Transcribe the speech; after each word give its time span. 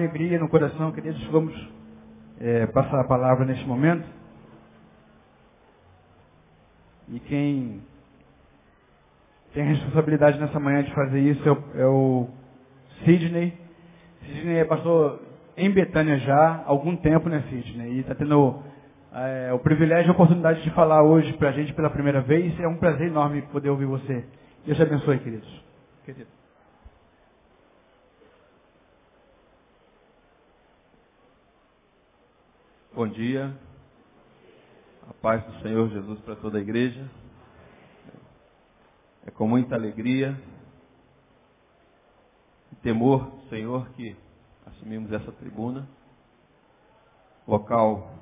Alegria 0.00 0.38
no 0.38 0.48
coração, 0.48 0.90
queridos, 0.92 1.22
vamos 1.26 1.54
é, 2.40 2.64
passar 2.68 3.00
a 3.00 3.04
palavra 3.04 3.44
neste 3.44 3.66
momento. 3.66 4.08
E 7.10 7.20
quem 7.20 7.82
tem 9.52 9.62
a 9.62 9.66
responsabilidade 9.66 10.40
nessa 10.40 10.58
manhã 10.58 10.82
de 10.82 10.94
fazer 10.94 11.20
isso 11.20 11.46
é 11.46 11.52
o, 11.52 11.64
é 11.74 11.84
o 11.84 12.28
Sidney. 13.04 13.52
Sidney 14.24 14.56
é 14.56 14.64
pastor 14.64 15.20
em 15.54 15.70
Betânia 15.70 16.18
já 16.20 16.34
há 16.34 16.64
algum 16.64 16.96
tempo, 16.96 17.28
né, 17.28 17.44
Sidney? 17.50 17.96
E 17.96 18.00
está 18.00 18.14
tendo 18.14 18.58
é, 19.12 19.52
o 19.52 19.58
privilégio 19.58 20.08
e 20.08 20.08
a 20.08 20.14
oportunidade 20.14 20.62
de 20.62 20.70
falar 20.70 21.02
hoje 21.02 21.30
para 21.34 21.50
a 21.50 21.52
gente 21.52 21.74
pela 21.74 21.90
primeira 21.90 22.22
vez. 22.22 22.58
É 22.58 22.66
um 22.66 22.78
prazer 22.78 23.08
enorme 23.08 23.42
poder 23.52 23.68
ouvir 23.68 23.84
você. 23.84 24.24
Deus 24.64 24.78
te 24.78 24.82
abençoe, 24.82 25.18
queridos. 25.18 25.62
Querido. 26.06 26.39
Bom 32.92 33.06
dia. 33.06 33.56
A 35.08 35.14
paz 35.14 35.44
do 35.44 35.62
Senhor 35.62 35.88
Jesus 35.90 36.18
para 36.22 36.34
toda 36.34 36.58
a 36.58 36.60
igreja. 36.60 37.08
É 39.24 39.30
com 39.30 39.46
muita 39.46 39.76
alegria 39.76 40.36
e 42.72 42.74
temor 42.82 43.30
Senhor 43.48 43.88
que 43.90 44.16
assumimos 44.66 45.12
essa 45.12 45.30
tribuna, 45.30 45.88
local 47.46 48.12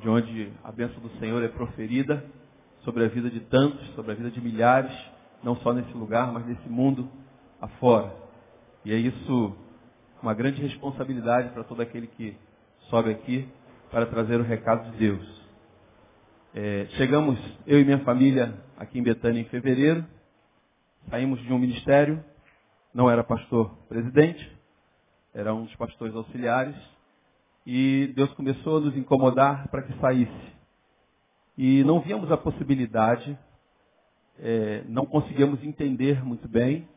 de 0.00 0.08
onde 0.08 0.52
a 0.62 0.70
bênção 0.70 1.00
do 1.00 1.10
Senhor 1.18 1.42
é 1.42 1.48
proferida 1.48 2.24
sobre 2.84 3.04
a 3.04 3.08
vida 3.08 3.28
de 3.28 3.40
tantos, 3.40 3.84
sobre 3.96 4.12
a 4.12 4.14
vida 4.14 4.30
de 4.30 4.40
milhares, 4.40 4.96
não 5.42 5.56
só 5.56 5.72
nesse 5.72 5.92
lugar, 5.94 6.32
mas 6.32 6.46
nesse 6.46 6.68
mundo 6.68 7.08
afora. 7.60 8.14
E 8.84 8.92
é 8.92 8.96
isso 8.96 9.56
uma 10.22 10.32
grande 10.32 10.62
responsabilidade 10.62 11.48
para 11.48 11.64
todo 11.64 11.82
aquele 11.82 12.06
que 12.06 12.36
sobe 12.88 13.10
aqui 13.10 13.48
para 13.92 14.06
trazer 14.06 14.40
o 14.40 14.42
recado 14.42 14.90
de 14.90 14.96
Deus. 14.96 15.42
É, 16.54 16.86
chegamos, 16.96 17.38
eu 17.66 17.78
e 17.78 17.84
minha 17.84 17.98
família, 17.98 18.54
aqui 18.78 18.98
em 18.98 19.02
Betânia 19.02 19.42
em 19.42 19.44
fevereiro. 19.44 20.02
Saímos 21.10 21.38
de 21.42 21.52
um 21.52 21.58
ministério, 21.58 22.24
não 22.94 23.10
era 23.10 23.22
pastor 23.22 23.70
presidente, 23.90 24.50
era 25.34 25.54
um 25.54 25.64
dos 25.64 25.76
pastores 25.76 26.14
auxiliares. 26.14 26.74
E 27.66 28.12
Deus 28.16 28.32
começou 28.32 28.78
a 28.78 28.80
nos 28.80 28.96
incomodar 28.96 29.68
para 29.68 29.82
que 29.82 29.98
saísse. 30.00 30.52
E 31.58 31.84
não 31.84 32.00
víamos 32.00 32.32
a 32.32 32.36
possibilidade, 32.38 33.38
é, 34.38 34.84
não 34.88 35.04
conseguíamos 35.04 35.62
entender 35.62 36.24
muito 36.24 36.48
bem. 36.48 36.88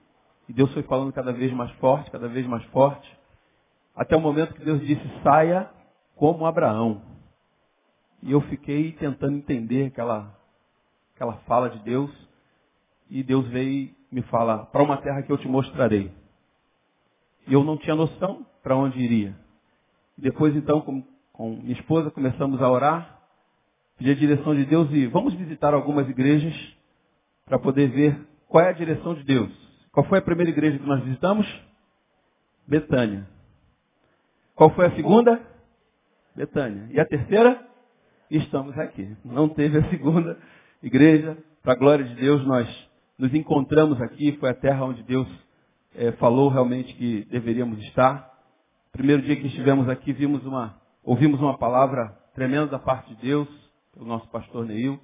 E 0.47 0.53
Deus 0.53 0.71
foi 0.73 0.83
falando 0.83 1.11
cada 1.11 1.33
vez 1.33 1.51
mais 1.51 1.71
forte, 1.71 2.09
cada 2.09 2.29
vez 2.29 2.47
mais 2.47 2.63
forte. 2.67 3.13
Até 3.93 4.15
o 4.15 4.21
momento 4.21 4.53
que 4.53 4.63
Deus 4.63 4.79
disse, 4.79 5.03
saia 5.21 5.74
como 6.15 6.45
Abraão. 6.45 7.01
E 8.21 8.31
eu 8.31 8.41
fiquei 8.41 8.93
tentando 8.93 9.37
entender 9.37 9.87
aquela, 9.87 10.35
aquela 11.13 11.33
fala 11.47 11.69
de 11.69 11.79
Deus. 11.79 12.11
E 13.09 13.21
Deus 13.21 13.47
veio 13.47 13.93
me 14.15 14.21
fala, 14.23 14.65
para 14.67 14.81
uma 14.81 14.97
terra 14.97 15.21
que 15.23 15.31
eu 15.31 15.37
te 15.37 15.47
mostrarei. 15.47 16.09
E 17.47 17.53
eu 17.53 17.65
não 17.65 17.77
tinha 17.77 17.95
noção 17.95 18.45
para 18.63 18.75
onde 18.75 18.97
iria. 18.97 19.35
Depois, 20.17 20.55
então, 20.55 20.79
com, 20.79 21.03
com 21.33 21.57
minha 21.57 21.73
esposa, 21.73 22.09
começamos 22.09 22.61
a 22.61 22.69
orar, 22.69 23.19
pedir 23.97 24.11
a 24.11 24.15
direção 24.15 24.55
de 24.55 24.65
Deus 24.65 24.89
e 24.91 25.05
vamos 25.07 25.33
visitar 25.33 25.73
algumas 25.73 26.07
igrejas 26.07 26.55
para 27.45 27.59
poder 27.59 27.89
ver 27.89 28.17
qual 28.47 28.63
é 28.63 28.69
a 28.69 28.73
direção 28.73 29.13
de 29.13 29.23
Deus. 29.23 29.51
Qual 29.91 30.05
foi 30.07 30.19
a 30.19 30.21
primeira 30.21 30.49
igreja 30.49 30.79
que 30.79 30.87
nós 30.87 31.03
visitamos? 31.03 31.45
Betânia. 32.65 33.27
Qual 34.55 34.69
foi 34.69 34.87
a 34.87 34.95
segunda? 34.95 35.41
Betânia. 36.35 36.87
E 36.91 36.99
a 36.99 37.05
terceira? 37.05 37.65
Estamos 38.29 38.77
aqui. 38.77 39.15
Não 39.23 39.47
teve 39.47 39.77
a 39.77 39.89
segunda 39.89 40.37
igreja. 40.83 41.37
Para 41.63 41.73
a 41.73 41.77
glória 41.77 42.03
de 42.03 42.15
Deus, 42.15 42.45
nós 42.45 42.67
nos 43.17 43.33
encontramos 43.33 44.01
aqui. 44.01 44.33
Foi 44.33 44.49
a 44.49 44.53
terra 44.53 44.83
onde 44.83 45.01
Deus 45.03 45.27
é, 45.95 46.11
falou 46.13 46.49
realmente 46.49 46.93
que 46.95 47.25
deveríamos 47.25 47.79
estar. 47.85 48.33
Primeiro 48.91 49.21
dia 49.21 49.35
que 49.35 49.47
estivemos 49.47 49.87
aqui, 49.87 50.11
vimos 50.11 50.45
uma, 50.45 50.79
ouvimos 51.03 51.39
uma 51.39 51.57
palavra 51.57 52.17
tremenda 52.33 52.67
da 52.67 52.79
parte 52.79 53.13
de 53.15 53.21
Deus, 53.21 53.47
pelo 53.93 54.05
nosso 54.05 54.27
pastor 54.29 54.65
Neil, 54.65 54.99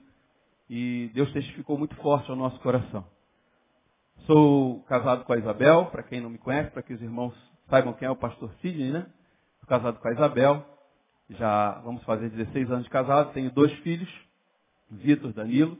e 0.69 1.09
Deus 1.13 1.31
testificou 1.31 1.77
muito 1.77 1.95
forte 1.95 2.29
ao 2.29 2.35
nosso 2.35 2.59
coração. 2.59 3.05
Sou 4.25 4.81
casado 4.83 5.23
com 5.25 5.33
a 5.33 5.37
Isabel, 5.37 5.85
para 5.85 6.03
quem 6.03 6.21
não 6.21 6.29
me 6.29 6.37
conhece, 6.37 6.71
para 6.71 6.81
que 6.81 6.93
os 6.93 7.01
irmãos 7.01 7.33
saibam 7.69 7.93
quem 7.93 8.07
é 8.07 8.11
o 8.11 8.15
pastor 8.15 8.51
Sidney, 8.61 8.91
né? 8.91 9.05
Sou 9.59 9.67
casado 9.67 9.99
com 9.99 10.07
a 10.07 10.11
Isabel, 10.11 10.65
já 11.31 11.79
vamos 11.83 12.03
fazer 12.03 12.29
16 12.29 12.71
anos 12.71 12.83
de 12.83 12.89
casado, 12.89 13.33
tenho 13.33 13.51
dois 13.51 13.71
filhos, 13.79 14.09
Vitor, 14.89 15.31
Danilo, 15.33 15.77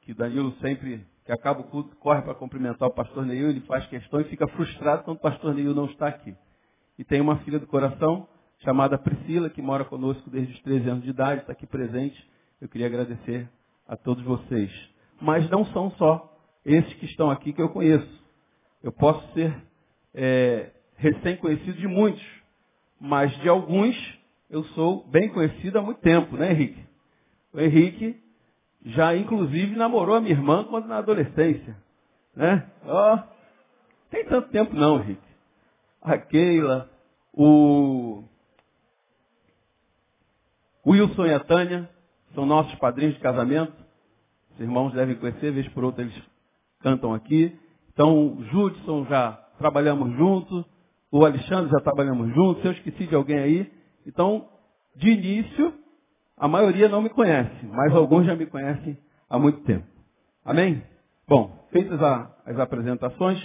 que 0.00 0.14
Danilo 0.14 0.52
sempre 0.60 1.06
que 1.24 1.32
acaba 1.32 1.60
o 1.60 1.64
culto, 1.64 1.94
corre 1.96 2.22
para 2.22 2.34
cumprimentar 2.34 2.88
o 2.88 2.92
pastor 2.92 3.24
Neil, 3.24 3.50
ele 3.50 3.60
faz 3.60 3.86
questão 3.86 4.20
e 4.20 4.24
fica 4.24 4.48
frustrado 4.48 5.04
quando 5.04 5.18
o 5.18 5.20
pastor 5.20 5.54
Neil 5.54 5.74
não 5.74 5.84
está 5.84 6.08
aqui. 6.08 6.34
E 6.98 7.04
tem 7.04 7.20
uma 7.20 7.36
filha 7.40 7.58
do 7.58 7.66
coração, 7.66 8.26
chamada 8.64 8.98
Priscila, 8.98 9.50
que 9.50 9.62
mora 9.62 9.84
conosco 9.84 10.28
desde 10.28 10.52
os 10.54 10.60
13 10.62 10.88
anos 10.88 11.04
de 11.04 11.10
idade, 11.10 11.42
está 11.42 11.52
aqui 11.52 11.66
presente. 11.66 12.28
Eu 12.60 12.68
queria 12.68 12.86
agradecer 12.86 13.48
a 13.86 13.96
todos 13.96 14.24
vocês. 14.24 14.70
Mas 15.20 15.48
não 15.50 15.64
são 15.66 15.90
só 15.92 16.36
esses 16.64 16.92
que 16.94 17.06
estão 17.06 17.30
aqui 17.30 17.52
que 17.52 17.62
eu 17.62 17.68
conheço. 17.68 18.24
Eu 18.82 18.92
posso 18.92 19.26
ser 19.32 19.54
é, 20.14 20.70
recém-conhecido 20.96 21.78
de 21.78 21.86
muitos, 21.86 22.24
mas 23.00 23.30
de 23.40 23.48
alguns 23.48 24.19
eu 24.50 24.64
sou 24.64 25.06
bem 25.06 25.28
conhecido 25.28 25.78
há 25.78 25.82
muito 25.82 26.00
tempo, 26.00 26.36
né, 26.36 26.50
Henrique? 26.52 26.84
O 27.52 27.60
Henrique 27.60 28.20
já 28.84 29.16
inclusive 29.16 29.76
namorou 29.76 30.16
a 30.16 30.20
minha 30.20 30.32
irmã 30.32 30.64
quando 30.64 30.86
na 30.86 30.98
adolescência. 30.98 31.76
Né? 32.34 32.66
Ó, 32.84 33.14
oh, 33.14 33.18
tem 34.10 34.24
tanto 34.24 34.48
tempo 34.50 34.74
não, 34.74 35.00
Henrique. 35.00 35.30
A 36.02 36.18
Keila, 36.18 36.90
o 37.32 38.24
Wilson 40.86 41.26
e 41.26 41.34
a 41.34 41.40
Tânia 41.40 41.88
são 42.34 42.46
nossos 42.46 42.74
padrinhos 42.76 43.14
de 43.14 43.20
casamento. 43.20 43.72
Os 44.54 44.60
irmãos 44.60 44.92
devem 44.92 45.16
conhecer, 45.16 45.52
vez 45.52 45.68
por 45.68 45.84
outra 45.84 46.02
eles 46.02 46.14
cantam 46.80 47.14
aqui. 47.14 47.56
Então, 47.92 48.34
o 48.34 48.44
Judson 48.46 49.04
já 49.06 49.32
trabalhamos 49.58 50.16
juntos, 50.16 50.64
o 51.10 51.24
Alexandre 51.24 51.70
já 51.70 51.80
trabalhamos 51.80 52.34
juntos, 52.34 52.62
se 52.62 52.68
eu 52.68 52.72
esqueci 52.72 53.06
de 53.06 53.14
alguém 53.14 53.38
aí. 53.38 53.79
Então, 54.10 54.48
de 54.96 55.08
início, 55.08 55.72
a 56.36 56.48
maioria 56.48 56.88
não 56.88 57.00
me 57.00 57.08
conhece, 57.08 57.64
mas 57.66 57.94
alguns 57.94 58.26
já 58.26 58.34
me 58.34 58.44
conhecem 58.44 58.98
há 59.28 59.38
muito 59.38 59.60
tempo. 59.60 59.86
Amém? 60.44 60.82
Bom, 61.28 61.64
feitas 61.70 62.02
as 62.02 62.58
apresentações, 62.58 63.40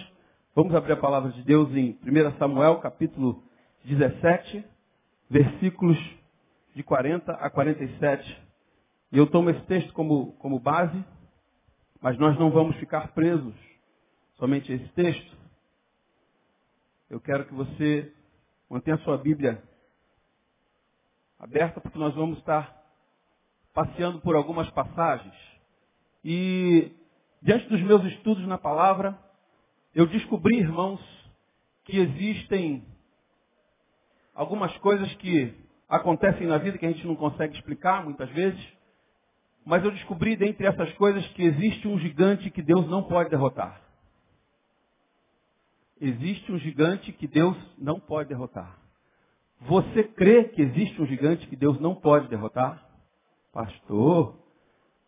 vamos 0.55 0.73
abrir 0.73 0.93
a 0.93 0.97
palavra 0.97 1.31
de 1.33 1.43
Deus 1.43 1.69
em 1.75 1.99
1 2.03 2.39
Samuel, 2.39 2.79
capítulo 2.79 3.43
17, 3.83 4.65
versículos 5.29 5.99
de 6.73 6.81
40 6.81 7.31
a 7.33 7.47
47. 7.47 8.43
E 9.11 9.19
eu 9.19 9.27
tomo 9.27 9.51
esse 9.51 9.61
texto 9.67 9.93
como, 9.93 10.31
como 10.39 10.59
base, 10.59 11.05
mas 12.01 12.17
nós 12.17 12.39
não 12.39 12.49
vamos 12.49 12.75
ficar 12.77 13.09
presos 13.09 13.53
somente 14.33 14.71
a 14.71 14.75
esse 14.77 14.89
texto. 14.93 15.37
Eu 17.07 17.19
quero 17.19 17.45
que 17.45 17.53
você 17.53 18.11
mantenha 18.67 18.95
a 18.95 18.99
sua 19.01 19.15
Bíblia 19.15 19.61
aberta, 21.39 21.81
porque 21.81 21.97
nós 21.97 22.13
vamos 22.15 22.37
estar 22.39 22.75
passeando 23.73 24.19
por 24.21 24.35
algumas 24.35 24.69
passagens. 24.71 25.35
E 26.23 26.91
diante 27.41 27.67
dos 27.67 27.81
meus 27.81 28.03
estudos 28.05 28.47
na 28.47 28.57
palavra, 28.57 29.17
eu 29.93 30.05
descobri, 30.07 30.57
irmãos, 30.57 31.01
que 31.83 31.97
existem 31.97 32.85
algumas 34.33 34.75
coisas 34.77 35.13
que 35.15 35.53
acontecem 35.87 36.47
na 36.47 36.57
vida 36.57 36.77
que 36.77 36.85
a 36.85 36.91
gente 36.91 37.05
não 37.05 37.15
consegue 37.15 37.55
explicar 37.55 38.03
muitas 38.03 38.29
vezes. 38.31 38.61
Mas 39.65 39.83
eu 39.83 39.91
descobri 39.91 40.35
dentre 40.35 40.67
essas 40.67 40.91
coisas 40.93 41.25
que 41.29 41.43
existe 41.43 41.87
um 41.87 41.97
gigante 41.99 42.49
que 42.49 42.61
Deus 42.61 42.87
não 42.87 43.03
pode 43.03 43.29
derrotar. 43.29 43.81
Existe 45.99 46.51
um 46.51 46.59
gigante 46.59 47.11
que 47.13 47.27
Deus 47.27 47.57
não 47.77 47.99
pode 47.99 48.29
derrotar. 48.29 48.84
Você 49.61 50.03
crê 50.03 50.45
que 50.45 50.61
existe 50.61 51.01
um 51.01 51.05
gigante 51.05 51.47
que 51.47 51.55
Deus 51.55 51.79
não 51.79 51.95
pode 51.95 52.27
derrotar? 52.27 52.85
Pastor, 53.51 54.37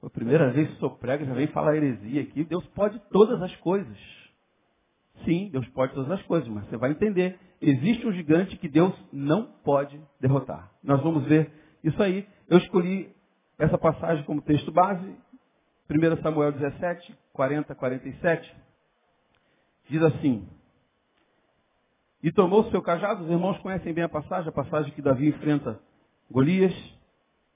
a 0.02 0.10
primeira 0.10 0.52
vez 0.52 0.70
que 0.70 0.78
sou 0.78 0.92
prega, 0.92 1.26
já 1.26 1.34
vem 1.34 1.48
falar 1.48 1.76
heresia 1.76 2.22
aqui. 2.22 2.44
Deus 2.44 2.66
pode 2.68 3.00
todas 3.12 3.42
as 3.42 3.56
coisas. 3.58 3.98
Sim, 5.26 5.50
Deus 5.52 5.68
pode 5.70 5.94
todas 5.94 6.12
as 6.12 6.22
coisas, 6.24 6.48
mas 6.48 6.66
você 6.66 6.78
vai 6.78 6.92
entender. 6.92 7.38
Existe 7.62 8.06
um 8.06 8.14
gigante 8.14 8.56
que 8.58 8.70
Deus 8.70 8.94
não 9.12 9.44
pode 9.64 10.00
derrotar. 10.20 10.72
Nós 10.84 11.02
vamos 11.02 11.26
ver 11.26 11.52
isso 11.84 12.02
aí. 12.02 12.28
Eu 12.48 12.60
escolhi 12.60 13.14
essa 13.58 13.78
passagem 13.78 14.24
como 14.26 14.42
texto 14.42 14.72
base. 14.72 15.16
1 15.90 16.22
Samuel 16.22 16.52
17, 16.52 17.18
40, 17.34 17.76
47. 17.76 18.56
Diz 19.90 20.02
assim. 20.04 20.48
E 22.24 22.32
tomou 22.32 22.62
o 22.62 22.72
seu 22.72 22.82
cajado, 22.82 23.24
os 23.24 23.30
irmãos 23.30 23.58
conhecem 23.60 23.94
bem 23.94 24.04
a 24.04 24.10
passagem, 24.10 24.50
a 24.50 24.52
passagem 24.52 24.92
que 24.94 25.02
Davi 25.02 25.28
enfrenta 25.28 25.80
Golias, 26.30 26.74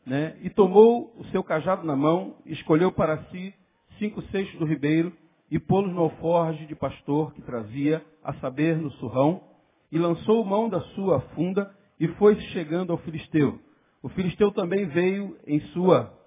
né? 0.06 0.38
E 0.42 0.50
tomou 0.50 1.14
o 1.18 1.26
seu 1.26 1.44
cajado 1.44 1.86
na 1.86 1.96
mão, 1.96 2.36
escolheu 2.46 2.92
para 2.92 3.24
si 3.26 3.54
cinco 3.98 4.22
seixos 4.24 4.58
do 4.60 4.66
ribeiro 4.66 5.12
e 5.50 5.60
pô-los 5.60 5.94
no 5.94 6.02
alforge 6.02 6.66
de 6.66 6.76
pastor 6.76 7.34
que 7.34 7.42
trazia, 7.42 8.04
a 8.24 8.34
saber, 8.36 8.78
no 8.78 8.92
surrão, 8.92 9.44
e 9.92 9.98
lançou 9.98 10.46
mão 10.46 10.70
da 10.70 10.80
sua 10.96 11.20
funda 11.36 11.76
e 12.00 12.08
foi 12.08 12.40
chegando 12.40 12.92
ao 12.92 12.98
filisteu. 13.00 13.60
O 14.02 14.10
filisteu 14.10 14.52
também 14.52 14.86
veio 14.88 15.38
em 15.46 15.60
sua, 15.68 16.18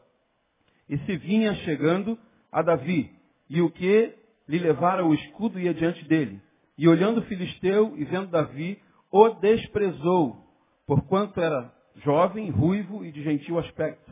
e 0.88 0.98
se 0.98 1.16
vinha 1.16 1.54
chegando 1.56 2.18
a 2.52 2.62
Davi, 2.62 3.10
e 3.48 3.62
o 3.62 3.70
que 3.70 4.14
lhe 4.46 4.58
levara 4.58 5.04
o 5.04 5.14
escudo 5.14 5.58
ia 5.58 5.72
diante 5.72 6.04
dele. 6.04 6.40
E 6.76 6.88
olhando 6.88 7.18
o 7.18 7.24
filisteu 7.24 7.94
e 7.96 8.04
vendo 8.04 8.28
Davi, 8.28 8.80
o 9.10 9.28
desprezou, 9.28 10.36
porquanto 10.86 11.40
era 11.40 11.72
jovem, 11.96 12.50
ruivo 12.50 13.04
e 13.04 13.12
de 13.12 13.22
gentil 13.22 13.58
aspecto. 13.58 14.10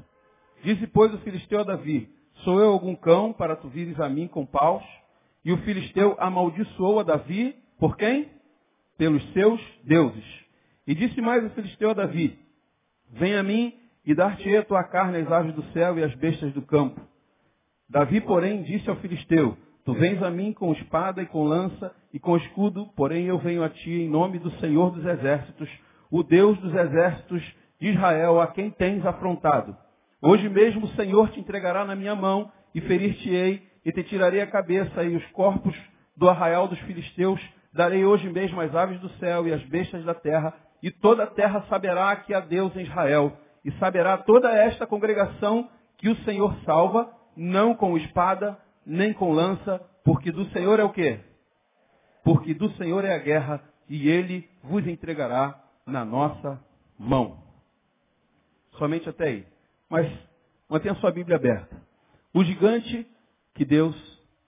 Disse, 0.63 0.87
pois, 0.87 1.13
o 1.13 1.19
filisteu 1.19 1.61
a 1.61 1.65
Davi, 1.65 2.09
sou 2.45 2.61
eu 2.61 2.71
algum 2.71 2.95
cão 2.95 3.33
para 3.33 3.57
tu 3.57 3.69
vires 3.69 3.99
a 3.99 4.09
mim 4.09 4.29
com 4.29 4.47
paus? 4.47 4.85
E 5.45 5.53
o 5.53 5.59
filisteu 5.59 6.15
amaldiçoou 6.21 7.01
a 7.01 7.03
Davi, 7.03 7.57
por 7.79 7.97
quem? 7.97 8.31
Pelos 8.97 9.23
seus 9.33 9.61
deuses. 9.83 10.25
E 10.87 10.95
disse 10.95 11.21
mais 11.21 11.45
o 11.45 11.51
filisteu 11.51 11.91
a 11.91 11.95
Davi, 11.95 12.39
vem 13.11 13.35
a 13.35 13.43
mim 13.43 13.75
e 14.05 14.15
dar-te-ei 14.15 14.59
a 14.59 14.65
tua 14.65 14.85
carne 14.85 15.19
às 15.19 15.31
aves 15.31 15.55
do 15.55 15.65
céu 15.73 15.99
e 15.99 16.05
às 16.05 16.15
bestas 16.15 16.53
do 16.53 16.63
campo. 16.63 17.01
Davi, 17.89 18.21
porém, 18.21 18.63
disse 18.63 18.89
ao 18.89 18.97
filisteu, 18.97 19.57
Tu 19.85 19.93
vens 19.95 20.23
a 20.23 20.31
mim 20.31 20.53
com 20.53 20.73
espada 20.73 21.21
e 21.23 21.27
com 21.27 21.43
lança 21.43 21.93
e 22.13 22.19
com 22.21 22.37
escudo, 22.37 22.87
porém 22.95 23.27
eu 23.27 23.39
venho 23.39 23.65
a 23.65 23.69
ti 23.69 23.91
em 23.91 24.09
nome 24.09 24.39
do 24.39 24.51
Senhor 24.61 24.93
dos 24.93 25.05
Exércitos, 25.05 25.69
o 26.09 26.23
Deus 26.23 26.57
dos 26.59 26.73
Exércitos 26.73 27.43
de 27.81 27.89
Israel, 27.89 28.41
a 28.41 28.47
quem 28.47 28.71
tens 28.71 29.05
afrontado. 29.05 29.77
Hoje 30.23 30.49
mesmo 30.49 30.85
o 30.85 30.95
Senhor 30.95 31.31
te 31.31 31.41
entregará 31.41 31.85
na 31.85 31.97
minha 31.97 32.15
mão 32.15 32.53
e 32.73 32.81
ferir-te-ei 32.81 33.61
e 33.85 33.91
te 33.91 34.05
tirarei 34.05 34.41
a 34.41 34.47
cabeça 34.47 35.03
e 35.03 35.17
os 35.17 35.27
corpos 35.33 35.75
do 36.17 36.29
arraial 36.29 36.69
dos 36.69 36.79
filisteus. 36.81 37.41
Darei 37.73 38.05
hoje 38.05 38.31
mesmo 38.31 38.61
as 38.61 38.73
aves 38.77 39.01
do 39.01 39.09
céu 39.19 39.49
e 39.49 39.53
as 39.53 39.63
bestas 39.65 40.05
da 40.05 40.15
terra, 40.15 40.55
e 40.81 40.93
toda 40.93 41.25
a 41.25 41.27
terra 41.27 41.65
saberá 41.69 42.15
que 42.15 42.33
há 42.33 42.39
Deus 42.39 42.77
em 42.77 42.83
Israel. 42.83 43.37
E 43.65 43.73
saberá 43.73 44.17
toda 44.17 44.53
esta 44.53 44.87
congregação 44.87 45.69
que 45.99 46.09
o 46.09 46.17
Senhor 46.25 46.55
salva, 46.65 47.11
não 47.37 47.75
com 47.75 47.97
espada, 47.97 48.59
nem 48.85 49.13
com 49.13 49.33
lança, 49.33 49.79
porque 50.05 50.33
do 50.33 50.45
Senhor 50.51 50.79
é 50.79 50.85
o 50.85 50.93
quê? 50.93 51.21
Porque 52.25 52.55
do 52.55 52.71
Senhor 52.73 53.05
é 53.05 53.15
a 53.15 53.19
guerra, 53.19 53.63
e 53.89 54.09
ele 54.09 54.49
vos 54.63 54.87
entregará 54.87 55.63
na 55.87 56.05
nossa 56.05 56.63
mão. 56.99 57.43
Somente 58.79 59.09
até 59.09 59.25
aí. 59.27 59.47
Mas 59.89 60.11
mantenha 60.69 60.95
sua 60.97 61.11
Bíblia 61.11 61.37
aberta. 61.37 61.77
O 62.33 62.43
gigante 62.45 63.07
que 63.55 63.65
Deus 63.65 63.95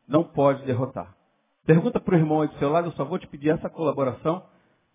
não 0.09 0.25
pode 0.25 0.65
derrotar. 0.65 1.15
Pergunta 1.67 2.01
para 2.01 2.15
o 2.15 2.19
irmão 2.19 2.43
aí 2.43 2.49
do 2.49 2.59
seu 2.59 2.71
lado, 2.71 2.89
eu 2.89 2.93
só 2.93 3.05
vou 3.05 3.19
te 3.19 3.27
pedir 3.27 3.51
essa 3.51 3.69
colaboração. 3.69 4.45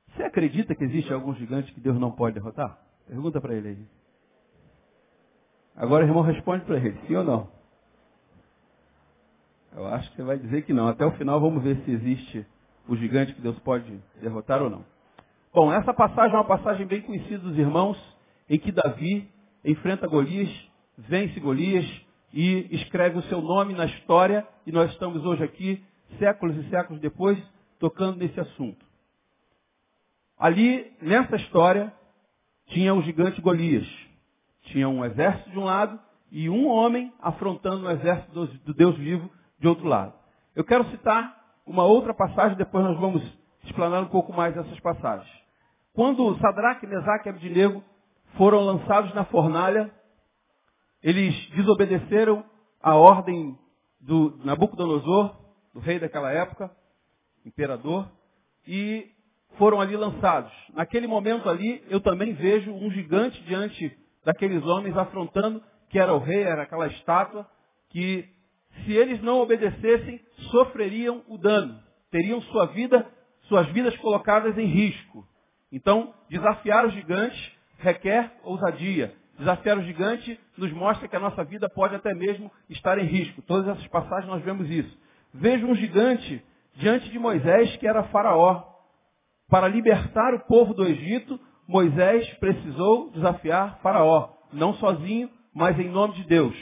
Você 0.10 0.24
acredita 0.24 0.74
que 0.76 0.84
existe 0.84 1.12
algum 1.14 1.34
gigante 1.36 1.72
que 1.74 1.80
Deus 1.80 2.00
não 2.00 2.12
pode 2.12 2.36
derrotar? 2.36 2.80
Pergunta 3.08 3.42
para 3.42 3.54
ele 3.54 3.70
aí. 3.70 3.88
Agora 5.76 6.04
o 6.04 6.08
irmão 6.08 6.24
responde 6.24 6.66
para 6.66 6.78
ele, 6.78 7.00
sim 7.08 7.16
ou 7.16 7.24
não? 7.24 7.59
Eu 9.76 9.88
acho 9.88 10.10
que 10.10 10.18
você 10.18 10.24
vai 10.24 10.38
dizer 10.38 10.64
que 10.64 10.74
não. 10.74 10.88
Até 10.88 11.06
o 11.06 11.12
final 11.12 11.40
vamos 11.40 11.64
ver 11.64 11.78
se 11.84 11.92
existe 11.92 12.46
o 12.88 12.96
gigante 12.96 13.34
que 13.34 13.42
Deus 13.42 13.58
pode 13.60 14.00
derrotar 14.22 14.62
ou 14.62 14.70
não. 14.70 14.84
Bom, 15.54 15.72
essa 15.72 15.94
passagem 15.94 16.36
é 16.36 16.38
uma 16.38 16.46
passagem 16.46 16.86
bem 16.86 17.02
conhecida 17.02 17.40
dos 17.40 17.58
irmãos, 17.58 17.98
em 18.50 18.58
que 18.58 18.72
Davi 18.72 19.30
enfrenta 19.64 20.08
Golias, 20.08 20.50
vence 20.98 21.40
Golias 21.40 21.86
e 22.34 22.68
escreve 22.72 23.18
o 23.18 23.24
seu 23.24 23.42
nome 23.42 23.74
na 23.74 23.86
história, 23.86 24.48
e 24.66 24.72
nós 24.72 24.92
estamos 24.92 25.26
hoje 25.26 25.44
aqui, 25.44 25.84
séculos 26.18 26.56
e 26.58 26.70
séculos 26.70 27.02
depois, 27.02 27.38
tocando 27.80 28.18
nesse 28.18 28.40
assunto. 28.40 28.86
Ali, 30.38 30.92
nessa 31.02 31.36
história, 31.36 31.94
tinha 32.68 32.94
o 32.94 33.02
gigante 33.02 33.42
Golias. 33.42 33.88
Tinha 34.64 34.88
um 34.88 35.04
exército 35.04 35.50
de 35.50 35.60
um 35.60 35.64
lado 35.64 36.00
e 36.32 36.50
um 36.50 36.68
homem 36.68 37.12
afrontando 37.20 37.88
o 37.88 37.92
exército 37.92 38.46
do 38.66 38.74
Deus 38.74 38.96
vivo 38.98 39.30
de 39.60 39.68
outro 39.68 39.88
lado. 39.88 40.14
Eu 40.56 40.64
quero 40.64 40.90
citar 40.92 41.38
uma 41.66 41.84
outra 41.84 42.14
passagem, 42.14 42.58
depois 42.58 42.84
nós 42.84 43.00
vamos 43.00 43.22
explanar 43.64 44.02
um 44.02 44.10
pouco 44.10 44.34
mais 44.34 44.56
essas 44.56 44.80
passagens. 44.80 45.30
Quando 45.94 46.38
Sadraque, 46.40 46.88
Mesaque 46.88 47.28
e 47.28 47.30
Abdinego 47.30 47.84
foram 48.38 48.62
lançados 48.62 49.14
na 49.14 49.26
fornalha, 49.26 49.92
eles 51.02 51.36
desobedeceram 51.52 52.44
a 52.82 52.96
ordem 52.96 53.58
do 54.00 54.40
Nabucodonosor, 54.44 55.36
do 55.74 55.80
rei 55.80 56.00
daquela 56.00 56.32
época, 56.32 56.72
imperador, 57.46 58.10
e 58.68 59.12
foram 59.58 59.82
ali 59.82 59.96
lançados. 59.96 60.52
Naquele 60.74 61.08
momento 61.08 61.50
ali, 61.50 61.84
eu 61.90 62.00
também 62.00 62.34
vejo 62.34 62.72
um 62.72 62.90
gigante 62.92 63.42
diante 63.44 63.98
daqueles 64.24 64.64
homens 64.66 64.96
afrontando, 64.96 65.62
que 65.90 66.00
era 66.00 66.14
o 66.14 66.20
rei, 66.20 66.44
era 66.44 66.64
aquela 66.64 66.88
estátua, 66.88 67.48
que 67.90 68.28
se 68.84 68.94
eles 68.94 69.22
não 69.22 69.40
obedecessem, 69.40 70.20
sofreriam 70.52 71.24
o 71.28 71.38
dano, 71.38 71.80
teriam 72.12 72.42
sua 72.42 72.68
vida, 72.68 73.06
suas 73.44 73.68
vidas 73.70 73.96
colocadas 73.98 74.58
em 74.58 74.66
risco. 74.66 75.28
Então, 75.72 76.14
desafiar 76.30 76.86
o 76.86 76.92
gigante 76.92 77.58
requer 77.78 78.32
ousadia. 78.44 79.14
Desafiar 79.38 79.78
o 79.78 79.84
gigante 79.84 80.40
nos 80.58 80.72
mostra 80.74 81.08
que 81.08 81.16
a 81.16 81.20
nossa 81.20 81.44
vida 81.44 81.70
pode 81.70 81.96
até 81.96 82.14
mesmo 82.14 82.52
estar 82.70 82.98
em 82.98 83.06
risco. 83.06 83.42
Todas 83.42 83.68
essas 83.70 83.88
passagens 83.88 84.28
nós 84.28 84.44
vemos 84.44 84.70
isso. 84.70 84.98
Vejo 85.34 85.66
um 85.68 85.76
gigante 85.76 86.44
diante 86.76 87.10
de 87.10 87.18
Moisés, 87.18 87.76
que 87.78 87.88
era 87.88 88.04
faraó. 88.06 88.64
Para 89.48 89.68
libertar 89.68 90.34
o 90.34 90.42
povo 90.42 90.74
do 90.74 90.86
Egito, 90.86 91.40
Moisés 91.68 92.28
precisou 92.36 93.12
desafiar 93.12 93.80
faraó. 93.82 94.30
Não 94.52 94.74
sozinho, 94.76 95.30
mas 95.54 95.80
em 95.80 95.90
nome 95.90 96.16
de 96.16 96.24
Deus. 96.26 96.56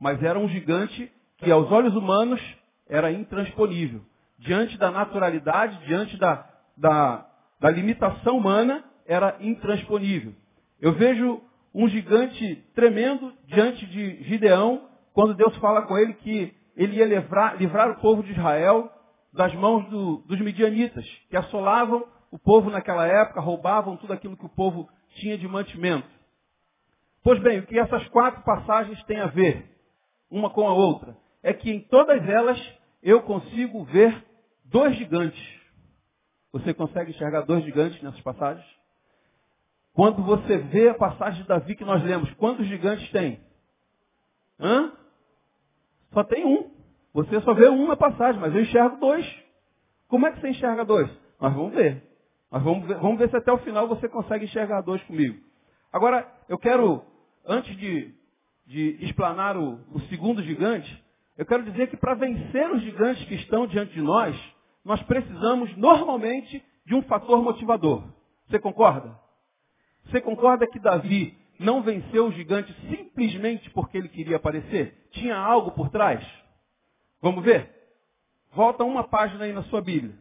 Mas 0.00 0.22
era 0.22 0.38
um 0.38 0.48
gigante 0.48 1.10
que 1.44 1.50
aos 1.52 1.70
olhos 1.70 1.94
humanos 1.94 2.40
era 2.88 3.12
intransponível. 3.12 4.00
Diante 4.38 4.76
da 4.78 4.90
naturalidade, 4.90 5.78
diante 5.86 6.16
da, 6.16 6.48
da, 6.76 7.26
da 7.60 7.70
limitação 7.70 8.38
humana, 8.38 8.82
era 9.06 9.36
intransponível. 9.40 10.32
Eu 10.80 10.92
vejo 10.94 11.40
um 11.74 11.88
gigante 11.88 12.56
tremendo 12.74 13.32
diante 13.46 13.84
de 13.86 14.22
Gideão, 14.24 14.88
quando 15.12 15.34
Deus 15.34 15.54
fala 15.56 15.82
com 15.82 15.96
ele 15.98 16.14
que 16.14 16.54
ele 16.76 16.96
ia 16.96 17.04
livrar, 17.04 17.56
livrar 17.56 17.90
o 17.90 18.00
povo 18.00 18.22
de 18.22 18.32
Israel 18.32 18.90
das 19.32 19.52
mãos 19.54 19.88
do, 19.88 20.18
dos 20.26 20.40
midianitas, 20.40 21.04
que 21.28 21.36
assolavam 21.36 22.04
o 22.30 22.38
povo 22.38 22.70
naquela 22.70 23.06
época, 23.06 23.40
roubavam 23.40 23.96
tudo 23.96 24.12
aquilo 24.12 24.36
que 24.36 24.46
o 24.46 24.48
povo 24.48 24.88
tinha 25.16 25.36
de 25.36 25.46
mantimento. 25.46 26.08
Pois 27.22 27.40
bem, 27.40 27.60
o 27.60 27.66
que 27.66 27.78
essas 27.78 28.06
quatro 28.08 28.42
passagens 28.42 29.02
têm 29.04 29.20
a 29.20 29.26
ver, 29.26 29.70
uma 30.30 30.50
com 30.50 30.66
a 30.68 30.72
outra? 30.72 31.16
É 31.44 31.52
que 31.52 31.70
em 31.70 31.78
todas 31.78 32.26
elas 32.26 32.58
eu 33.02 33.22
consigo 33.22 33.84
ver 33.84 34.24
dois 34.64 34.96
gigantes. 34.96 35.60
Você 36.50 36.72
consegue 36.72 37.10
enxergar 37.10 37.42
dois 37.42 37.62
gigantes 37.64 38.02
nessas 38.02 38.20
passagens? 38.22 38.66
Quando 39.92 40.22
você 40.22 40.56
vê 40.56 40.88
a 40.88 40.94
passagem 40.94 41.42
de 41.42 41.48
Davi 41.48 41.76
que 41.76 41.84
nós 41.84 42.02
lemos, 42.02 42.32
quantos 42.34 42.66
gigantes 42.66 43.08
tem? 43.10 43.40
Hã? 44.58 44.92
Só 46.14 46.24
tem 46.24 46.46
um. 46.46 46.70
Você 47.12 47.40
só 47.42 47.52
vê 47.52 47.68
um 47.68 47.86
na 47.88 47.96
passagem, 47.96 48.40
mas 48.40 48.54
eu 48.54 48.62
enxergo 48.62 48.96
dois. 48.96 49.26
Como 50.08 50.26
é 50.26 50.32
que 50.32 50.40
você 50.40 50.48
enxerga 50.48 50.82
dois? 50.84 51.10
Nós 51.38 51.52
vamos 51.52 51.74
ver. 51.74 52.02
Nós 52.50 52.62
vamos 52.62 52.86
ver, 52.86 52.96
vamos 52.98 53.18
ver 53.18 53.28
se 53.28 53.36
até 53.36 53.52
o 53.52 53.58
final 53.58 53.86
você 53.86 54.08
consegue 54.08 54.46
enxergar 54.46 54.80
dois 54.80 55.02
comigo. 55.02 55.38
Agora, 55.92 56.26
eu 56.48 56.56
quero, 56.56 57.04
antes 57.44 57.76
de, 57.76 58.14
de 58.66 59.04
explanar 59.04 59.58
o, 59.58 59.78
o 59.92 60.00
segundo 60.08 60.42
gigante, 60.42 61.03
eu 61.36 61.44
quero 61.44 61.64
dizer 61.64 61.88
que 61.88 61.96
para 61.96 62.14
vencer 62.14 62.70
os 62.70 62.82
gigantes 62.82 63.24
que 63.26 63.34
estão 63.34 63.66
diante 63.66 63.92
de 63.92 64.00
nós, 64.00 64.36
nós 64.84 65.02
precisamos 65.02 65.76
normalmente 65.76 66.64
de 66.86 66.94
um 66.94 67.02
fator 67.02 67.42
motivador. 67.42 68.04
Você 68.46 68.58
concorda? 68.58 69.18
Você 70.06 70.20
concorda 70.20 70.66
que 70.66 70.78
Davi 70.78 71.36
não 71.58 71.82
venceu 71.82 72.26
o 72.26 72.32
gigante 72.32 72.72
simplesmente 72.88 73.70
porque 73.70 73.96
ele 73.96 74.08
queria 74.08 74.36
aparecer? 74.36 75.08
Tinha 75.12 75.36
algo 75.36 75.72
por 75.72 75.88
trás? 75.88 76.24
Vamos 77.20 77.42
ver? 77.44 77.72
Volta 78.52 78.84
uma 78.84 79.02
página 79.02 79.44
aí 79.44 79.52
na 79.52 79.64
sua 79.64 79.80
Bíblia. 79.80 80.16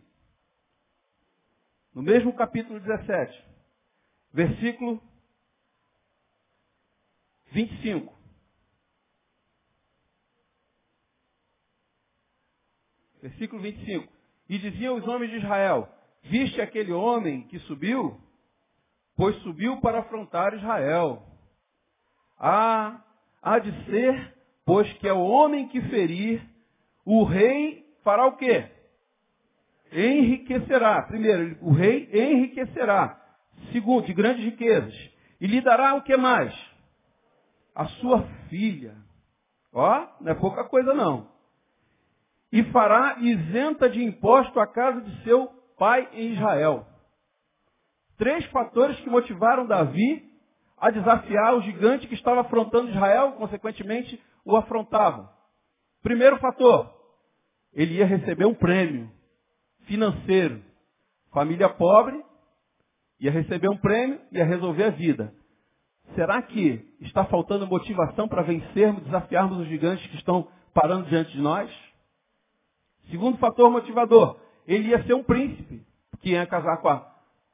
No 1.94 2.02
mesmo 2.02 2.34
capítulo 2.34 2.80
17, 2.80 3.46
versículo 4.34 5.02
25. 7.52 8.23
Versículo 13.24 13.62
25. 13.62 14.12
E 14.50 14.60
diziam 14.60 14.98
os 14.98 15.08
homens 15.08 15.32
de 15.32 15.38
Israel, 15.38 15.88
Viste 16.24 16.62
aquele 16.62 16.92
homem 16.92 17.44
que 17.44 17.58
subiu? 17.60 18.20
Pois 19.16 19.36
subiu 19.38 19.80
para 19.80 20.00
afrontar 20.00 20.54
Israel. 20.54 21.24
Há, 22.38 23.02
há 23.42 23.60
de 23.60 23.72
ser, 23.86 24.34
pois 24.66 24.92
que 24.94 25.08
é 25.08 25.14
o 25.14 25.22
homem 25.22 25.70
que 25.70 25.82
ferir, 25.84 26.42
o 27.06 27.24
rei 27.24 27.86
fará 28.04 28.26
o 28.26 28.36
quê? 28.36 28.70
Enriquecerá. 29.92 31.04
Primeiro, 31.04 31.58
o 31.62 31.72
rei 31.72 32.10
enriquecerá. 32.12 33.22
Segundo, 33.72 34.06
de 34.06 34.14
grandes 34.14 34.44
riquezas. 34.44 34.94
E 35.40 35.48
lhe 35.48 35.62
dará 35.62 35.96
o 35.96 36.02
que 36.02 36.18
mais? 36.18 36.54
A 37.74 37.86
sua 37.86 38.24
filha. 38.50 38.96
Ó, 39.72 40.08
não 40.20 40.32
é 40.32 40.36
pouca 40.36 40.66
coisa 40.66 40.94
não. 40.94 41.33
E 42.54 42.64
fará 42.66 43.18
isenta 43.20 43.90
de 43.90 44.04
imposto 44.04 44.60
a 44.60 44.68
casa 44.68 45.02
de 45.02 45.24
seu 45.24 45.48
pai 45.76 46.08
em 46.14 46.34
Israel. 46.34 46.86
Três 48.16 48.46
fatores 48.46 48.98
que 49.00 49.10
motivaram 49.10 49.66
Davi 49.66 50.32
a 50.78 50.92
desafiar 50.92 51.56
o 51.56 51.62
gigante 51.62 52.08
que 52.08 52.14
estava 52.14 52.42
afrontando 52.42 52.92
Israel, 52.92 53.32
consequentemente 53.34 54.22
o 54.46 54.56
afrontavam. 54.56 55.28
Primeiro 56.04 56.38
fator, 56.38 56.94
ele 57.74 57.96
ia 57.96 58.06
receber 58.06 58.46
um 58.46 58.54
prêmio 58.54 59.10
financeiro. 59.88 60.64
Família 61.32 61.70
pobre 61.70 62.24
ia 63.20 63.32
receber 63.32 63.70
um 63.70 63.78
prêmio, 63.78 64.22
ia 64.32 64.46
resolver 64.46 64.84
a 64.84 64.90
vida. 64.92 65.34
Será 66.14 66.40
que 66.44 66.86
está 67.02 67.26
faltando 67.26 67.66
motivação 67.66 68.28
para 68.28 68.44
vencermos, 68.44 69.04
desafiarmos 69.06 69.60
os 69.60 69.68
gigantes 69.68 70.06
que 70.08 70.18
estão 70.18 70.48
parando 70.72 71.10
diante 71.10 71.32
de 71.32 71.42
nós? 71.42 71.72
Segundo 73.10 73.38
fator 73.38 73.70
motivador, 73.70 74.38
ele 74.68 74.90
ia 74.90 75.04
ser 75.04 75.14
um 75.14 75.24
príncipe, 75.24 75.86
que 76.22 76.32
ia 76.32 76.46
casar 76.46 76.78
com 76.78 76.90
a, 76.90 77.06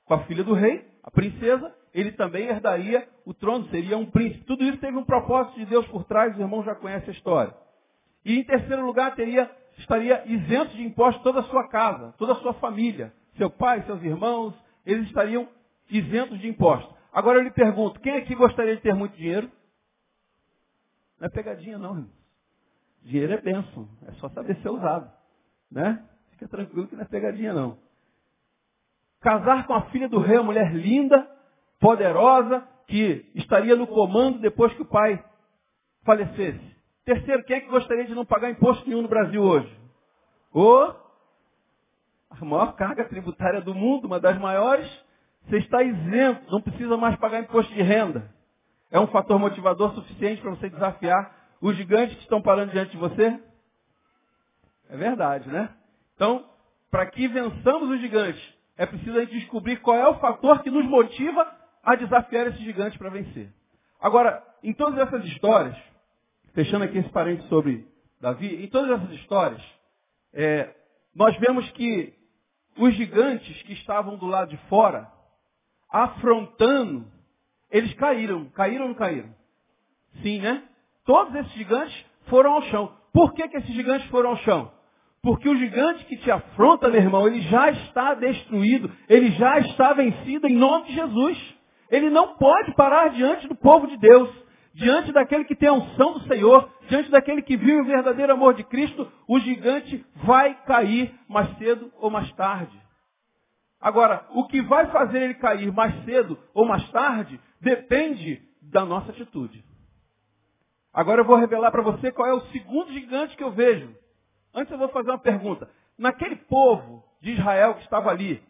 com 0.05 0.13
a 0.13 0.19
filha 0.25 0.43
do 0.43 0.53
rei, 0.53 0.87
a 1.03 1.11
princesa, 1.11 1.73
ele 1.93 2.11
também 2.11 2.47
herdaria 2.47 3.07
o 3.25 3.33
trono, 3.33 3.67
seria 3.69 3.97
um 3.97 4.05
príncipe. 4.05 4.45
Tudo 4.45 4.63
isso 4.63 4.77
teve 4.77 4.95
um 4.97 5.03
propósito 5.03 5.57
de 5.59 5.65
Deus 5.65 5.87
por 5.87 6.03
trás, 6.03 6.33
os 6.33 6.39
irmãos 6.39 6.63
já 6.63 6.75
conhecem 6.75 7.09
a 7.09 7.13
história. 7.13 7.53
E 8.23 8.37
em 8.37 8.43
terceiro 8.43 8.85
lugar, 8.85 9.15
teria, 9.15 9.49
estaria 9.77 10.23
isento 10.27 10.75
de 10.75 10.83
impostos 10.83 11.23
toda 11.23 11.39
a 11.39 11.43
sua 11.43 11.67
casa, 11.67 12.13
toda 12.17 12.33
a 12.33 12.35
sua 12.37 12.53
família. 12.55 13.13
Seu 13.37 13.49
pai, 13.49 13.81
seus 13.83 14.01
irmãos, 14.03 14.53
eles 14.85 15.07
estariam 15.07 15.47
isentos 15.89 16.39
de 16.39 16.47
impostos. 16.47 16.93
Agora 17.11 17.39
eu 17.39 17.43
lhe 17.43 17.51
pergunto, 17.51 17.99
quem 18.01 18.17
aqui 18.17 18.35
gostaria 18.35 18.75
de 18.75 18.81
ter 18.81 18.93
muito 18.93 19.15
dinheiro? 19.15 19.49
Não 21.19 21.27
é 21.27 21.29
pegadinha 21.29 21.77
não, 21.77 21.91
irmãos. 21.91 22.19
Dinheiro 23.01 23.33
é 23.33 23.41
bênção, 23.41 23.89
é 24.07 24.11
só 24.13 24.29
saber 24.29 24.55
ser 24.61 24.69
usado. 24.69 25.18
Né? 25.71 26.03
Fica 26.31 26.47
tranquilo 26.47 26.87
que 26.87 26.95
não 26.95 27.03
é 27.03 27.05
pegadinha 27.05 27.53
não. 27.53 27.77
Casar 29.21 29.67
com 29.67 29.73
a 29.73 29.83
filha 29.89 30.07
do 30.07 30.19
rei, 30.19 30.37
uma 30.37 30.45
mulher 30.45 30.73
linda, 30.73 31.29
poderosa, 31.79 32.67
que 32.87 33.29
estaria 33.35 33.75
no 33.75 33.85
comando 33.85 34.39
depois 34.39 34.73
que 34.73 34.81
o 34.81 34.85
pai 34.85 35.23
falecesse. 36.03 36.75
Terceiro, 37.05 37.43
quem 37.43 37.57
é 37.57 37.61
que 37.61 37.69
gostaria 37.69 38.05
de 38.05 38.15
não 38.15 38.25
pagar 38.25 38.49
imposto 38.49 38.87
nenhum 38.87 39.01
no 39.01 39.07
Brasil 39.07 39.41
hoje? 39.41 39.77
O 40.53 40.93
a 42.29 42.45
maior 42.45 42.73
carga 42.75 43.03
tributária 43.05 43.61
do 43.61 43.73
mundo, 43.73 44.05
uma 44.05 44.19
das 44.19 44.37
maiores, 44.37 44.87
você 45.45 45.57
está 45.57 45.81
isento, 45.83 46.51
não 46.51 46.61
precisa 46.61 46.95
mais 46.95 47.15
pagar 47.17 47.39
imposto 47.39 47.73
de 47.73 47.81
renda. 47.81 48.31
É 48.91 48.99
um 48.99 49.07
fator 49.07 49.39
motivador 49.39 49.93
suficiente 49.93 50.41
para 50.41 50.51
você 50.51 50.69
desafiar 50.69 51.35
os 51.61 51.75
gigantes 51.75 52.15
que 52.15 52.21
estão 52.21 52.41
parando 52.41 52.71
diante 52.71 52.91
de 52.91 52.97
você? 52.97 53.39
É 54.89 54.97
verdade, 54.97 55.47
né? 55.49 55.69
Então, 56.15 56.45
para 56.89 57.05
que 57.05 57.27
vençamos 57.27 57.89
os 57.89 58.01
gigantes, 58.01 58.41
é 58.75 58.85
preciso 58.85 59.17
a 59.17 59.21
gente 59.21 59.39
descobrir 59.39 59.77
qual 59.77 59.95
é 59.95 60.07
o 60.07 60.19
fator 60.19 60.61
que 60.63 60.69
nos 60.69 60.85
motiva 60.85 61.45
a 61.83 61.95
desafiar 61.95 62.47
esses 62.47 62.61
gigantes 62.61 62.97
para 62.97 63.09
vencer. 63.09 63.53
Agora, 64.01 64.43
em 64.63 64.73
todas 64.73 64.99
essas 64.99 65.23
histórias, 65.25 65.77
fechando 66.53 66.85
aqui 66.85 66.97
esse 66.97 67.09
parênteses 67.09 67.47
sobre 67.49 67.87
Davi, 68.19 68.63
em 68.63 68.67
todas 68.67 68.99
essas 68.99 69.11
histórias, 69.15 69.61
é, 70.33 70.73
nós 71.15 71.37
vemos 71.37 71.69
que 71.71 72.13
os 72.77 72.93
gigantes 72.95 73.61
que 73.63 73.73
estavam 73.73 74.17
do 74.17 74.25
lado 74.25 74.49
de 74.49 74.57
fora, 74.67 75.11
afrontando, 75.89 77.05
eles 77.69 77.93
caíram. 77.95 78.49
Caíram 78.49 78.83
ou 78.83 78.89
não 78.89 78.95
caíram? 78.95 79.33
Sim, 80.21 80.39
né? 80.41 80.63
Todos 81.05 81.33
esses 81.35 81.51
gigantes 81.53 82.05
foram 82.27 82.53
ao 82.53 82.61
chão. 82.63 82.95
Por 83.11 83.33
que, 83.33 83.47
que 83.47 83.57
esses 83.57 83.73
gigantes 83.73 84.07
foram 84.09 84.31
ao 84.31 84.37
chão? 84.37 84.71
Porque 85.21 85.49
o 85.49 85.55
gigante 85.55 86.05
que 86.05 86.17
te 86.17 86.31
afronta, 86.31 86.87
meu 86.87 87.01
irmão, 87.01 87.27
ele 87.27 87.41
já 87.41 87.69
está 87.71 88.13
destruído, 88.13 88.89
ele 89.07 89.31
já 89.31 89.59
está 89.59 89.93
vencido 89.93 90.47
em 90.47 90.55
nome 90.55 90.87
de 90.87 90.93
Jesus. 90.93 91.55
Ele 91.89 92.09
não 92.09 92.35
pode 92.35 92.73
parar 92.75 93.09
diante 93.09 93.47
do 93.47 93.55
povo 93.55 93.87
de 93.87 93.97
Deus, 93.97 94.29
diante 94.73 95.11
daquele 95.11 95.43
que 95.43 95.55
tem 95.55 95.67
a 95.67 95.73
unção 95.73 96.13
do 96.13 96.21
Senhor, 96.21 96.71
diante 96.87 97.11
daquele 97.11 97.41
que 97.41 97.57
vive 97.57 97.81
o 97.81 97.85
verdadeiro 97.85 98.31
amor 98.31 98.53
de 98.53 98.63
Cristo, 98.63 99.11
o 99.27 99.39
gigante 99.39 100.05
vai 100.23 100.53
cair 100.65 101.13
mais 101.27 101.57
cedo 101.57 101.91
ou 101.99 102.09
mais 102.09 102.31
tarde. 102.33 102.79
Agora, 103.81 104.25
o 104.31 104.45
que 104.47 104.61
vai 104.61 104.87
fazer 104.87 105.21
ele 105.21 105.33
cair 105.35 105.71
mais 105.71 106.03
cedo 106.05 106.37
ou 106.53 106.65
mais 106.65 106.87
tarde 106.91 107.39
depende 107.61 108.41
da 108.61 108.85
nossa 108.85 109.11
atitude. 109.11 109.63
Agora 110.93 111.21
eu 111.21 111.25
vou 111.25 111.37
revelar 111.37 111.71
para 111.71 111.81
você 111.81 112.11
qual 112.11 112.27
é 112.27 112.33
o 112.33 112.41
segundo 112.47 112.91
gigante 112.91 113.37
que 113.37 113.43
eu 113.43 113.51
vejo. 113.51 113.95
Antes 114.53 114.71
eu 114.71 114.77
vou 114.77 114.89
fazer 114.89 115.09
uma 115.09 115.19
pergunta. 115.19 115.69
Naquele 115.97 116.35
povo 116.35 117.03
de 117.21 117.31
Israel 117.31 117.75
que 117.75 117.83
estava 117.83 118.09
ali, 118.09 118.41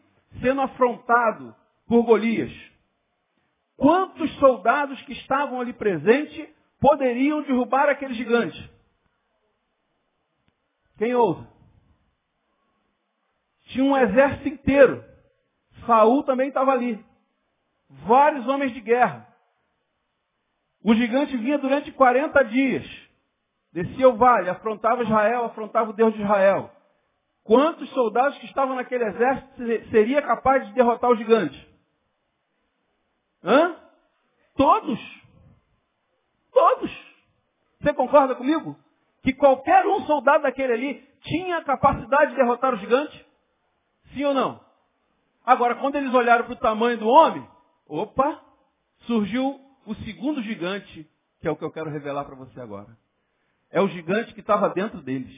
sendo 0.41 0.61
afrontado 0.61 1.55
por 1.87 2.03
Golias, 2.03 2.51
quantos 3.75 4.31
soldados 4.35 5.01
que 5.03 5.13
estavam 5.13 5.59
ali 5.59 5.73
presentes 5.73 6.47
poderiam 6.79 7.41
derrubar 7.41 7.89
aquele 7.89 8.13
gigante? 8.13 8.71
Quem 10.97 11.15
ouve? 11.15 11.47
Tinha 13.63 13.83
um 13.83 13.97
exército 13.97 14.47
inteiro. 14.49 15.03
Saul 15.85 16.23
também 16.23 16.49
estava 16.49 16.71
ali. 16.71 17.03
Vários 17.89 18.47
homens 18.47 18.73
de 18.73 18.81
guerra. 18.81 19.27
O 20.83 20.93
gigante 20.93 21.35
vinha 21.37 21.57
durante 21.57 21.91
40 21.91 22.43
dias. 22.45 23.08
Descia 23.71 24.09
o 24.09 24.17
vale, 24.17 24.49
afrontava 24.49 25.03
Israel, 25.03 25.45
afrontava 25.45 25.91
o 25.91 25.93
Deus 25.93 26.13
de 26.13 26.21
Israel. 26.21 26.71
Quantos 27.43 27.89
soldados 27.91 28.37
que 28.39 28.45
estavam 28.45 28.75
naquele 28.75 29.05
exército 29.05 29.89
seria 29.89 30.21
capaz 30.21 30.67
de 30.67 30.73
derrotar 30.73 31.09
o 31.09 31.15
gigante? 31.15 31.67
Hã? 33.43 33.75
Todos. 34.55 34.99
Todos. 36.51 36.91
Você 37.79 37.93
concorda 37.93 38.35
comigo? 38.35 38.75
Que 39.23 39.33
qualquer 39.33 39.85
um 39.85 40.01
soldado 40.05 40.43
daquele 40.43 40.73
ali 40.73 41.09
tinha 41.21 41.57
a 41.57 41.63
capacidade 41.63 42.31
de 42.31 42.37
derrotar 42.37 42.73
o 42.73 42.77
gigante? 42.77 43.25
Sim 44.13 44.25
ou 44.25 44.33
não? 44.33 44.59
Agora, 45.45 45.75
quando 45.75 45.95
eles 45.95 46.13
olharam 46.13 46.45
para 46.45 46.53
o 46.53 46.59
tamanho 46.59 46.97
do 46.97 47.07
homem, 47.07 47.47
opa, 47.87 48.41
surgiu 49.07 49.59
o 49.85 49.95
segundo 49.95 50.41
gigante, 50.43 51.09
que 51.41 51.47
é 51.47 51.51
o 51.51 51.55
que 51.55 51.63
eu 51.63 51.71
quero 51.71 51.89
revelar 51.89 52.25
para 52.25 52.35
você 52.35 52.59
agora. 52.59 52.95
É 53.71 53.81
o 53.81 53.87
gigante 53.87 54.33
que 54.33 54.39
estava 54.39 54.69
dentro 54.69 55.01
deles. 55.01 55.35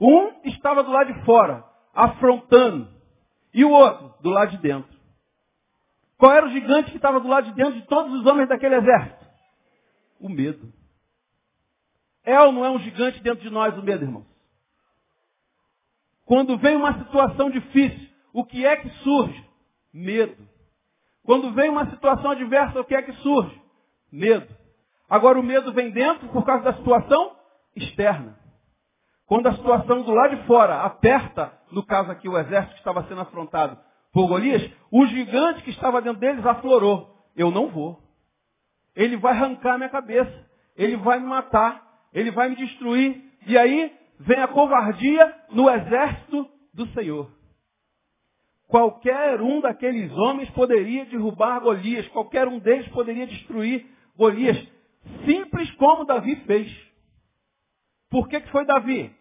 Um 0.00 0.40
estava 0.44 0.82
do 0.82 0.90
lado 0.90 1.12
de 1.12 1.24
fora, 1.24 1.64
afrontando, 1.92 2.92
e 3.52 3.64
o 3.64 3.70
outro 3.70 4.14
do 4.20 4.30
lado 4.30 4.50
de 4.50 4.58
dentro. 4.58 4.92
Qual 6.16 6.32
era 6.32 6.46
o 6.46 6.50
gigante 6.50 6.90
que 6.90 6.96
estava 6.96 7.20
do 7.20 7.28
lado 7.28 7.46
de 7.46 7.54
dentro 7.54 7.74
de 7.74 7.86
todos 7.86 8.12
os 8.14 8.26
homens 8.26 8.48
daquele 8.48 8.76
exército? 8.76 9.24
O 10.18 10.28
medo. 10.28 10.72
É 12.24 12.40
ou 12.40 12.52
não 12.52 12.64
é 12.64 12.70
um 12.70 12.78
gigante 12.78 13.22
dentro 13.22 13.42
de 13.42 13.50
nós 13.50 13.76
o 13.76 13.82
medo, 13.82 14.04
irmãos? 14.04 14.26
Quando 16.24 16.56
vem 16.56 16.76
uma 16.76 16.98
situação 16.98 17.50
difícil, 17.50 18.08
o 18.32 18.44
que 18.44 18.64
é 18.64 18.76
que 18.76 18.88
surge? 19.02 19.44
Medo. 19.92 20.48
Quando 21.22 21.52
vem 21.52 21.68
uma 21.68 21.90
situação 21.90 22.30
adversa, 22.30 22.80
o 22.80 22.84
que 22.84 22.94
é 22.94 23.02
que 23.02 23.12
surge? 23.14 23.60
Medo. 24.10 24.63
Agora 25.08 25.38
o 25.38 25.42
medo 25.42 25.72
vem 25.72 25.90
dentro 25.90 26.28
por 26.28 26.44
causa 26.44 26.64
da 26.64 26.74
situação 26.74 27.36
externa. 27.76 28.38
Quando 29.26 29.46
a 29.46 29.54
situação 29.54 30.02
do 30.02 30.12
lado 30.12 30.36
de 30.36 30.46
fora 30.46 30.82
aperta, 30.82 31.52
no 31.70 31.84
caso 31.84 32.10
aqui 32.10 32.28
o 32.28 32.38
exército 32.38 32.74
que 32.74 32.80
estava 32.80 33.04
sendo 33.04 33.20
afrontado 33.20 33.78
por 34.12 34.28
Golias, 34.28 34.70
o 34.90 35.06
gigante 35.06 35.62
que 35.62 35.70
estava 35.70 36.00
dentro 36.00 36.20
deles 36.20 36.44
aflorou. 36.44 37.10
Eu 37.34 37.50
não 37.50 37.68
vou. 37.68 37.98
Ele 38.94 39.16
vai 39.16 39.32
arrancar 39.32 39.76
minha 39.76 39.88
cabeça. 39.88 40.32
Ele 40.76 40.96
vai 40.96 41.18
me 41.18 41.26
matar. 41.26 41.82
Ele 42.12 42.30
vai 42.30 42.48
me 42.48 42.56
destruir. 42.56 43.22
E 43.46 43.58
aí 43.58 43.92
vem 44.20 44.40
a 44.40 44.48
covardia 44.48 45.34
no 45.50 45.68
exército 45.68 46.48
do 46.72 46.86
Senhor. 46.88 47.30
Qualquer 48.68 49.40
um 49.40 49.60
daqueles 49.60 50.12
homens 50.12 50.48
poderia 50.50 51.04
derrubar 51.06 51.60
Golias. 51.60 52.06
Qualquer 52.08 52.46
um 52.46 52.58
deles 52.58 52.86
poderia 52.88 53.26
destruir 53.26 53.86
Golias. 54.16 54.56
Simples 55.24 55.70
como 55.72 56.04
Davi 56.04 56.36
fez. 56.46 56.70
Por 58.10 58.28
que, 58.28 58.40
que 58.40 58.50
foi 58.50 58.64
Davi? 58.64 59.14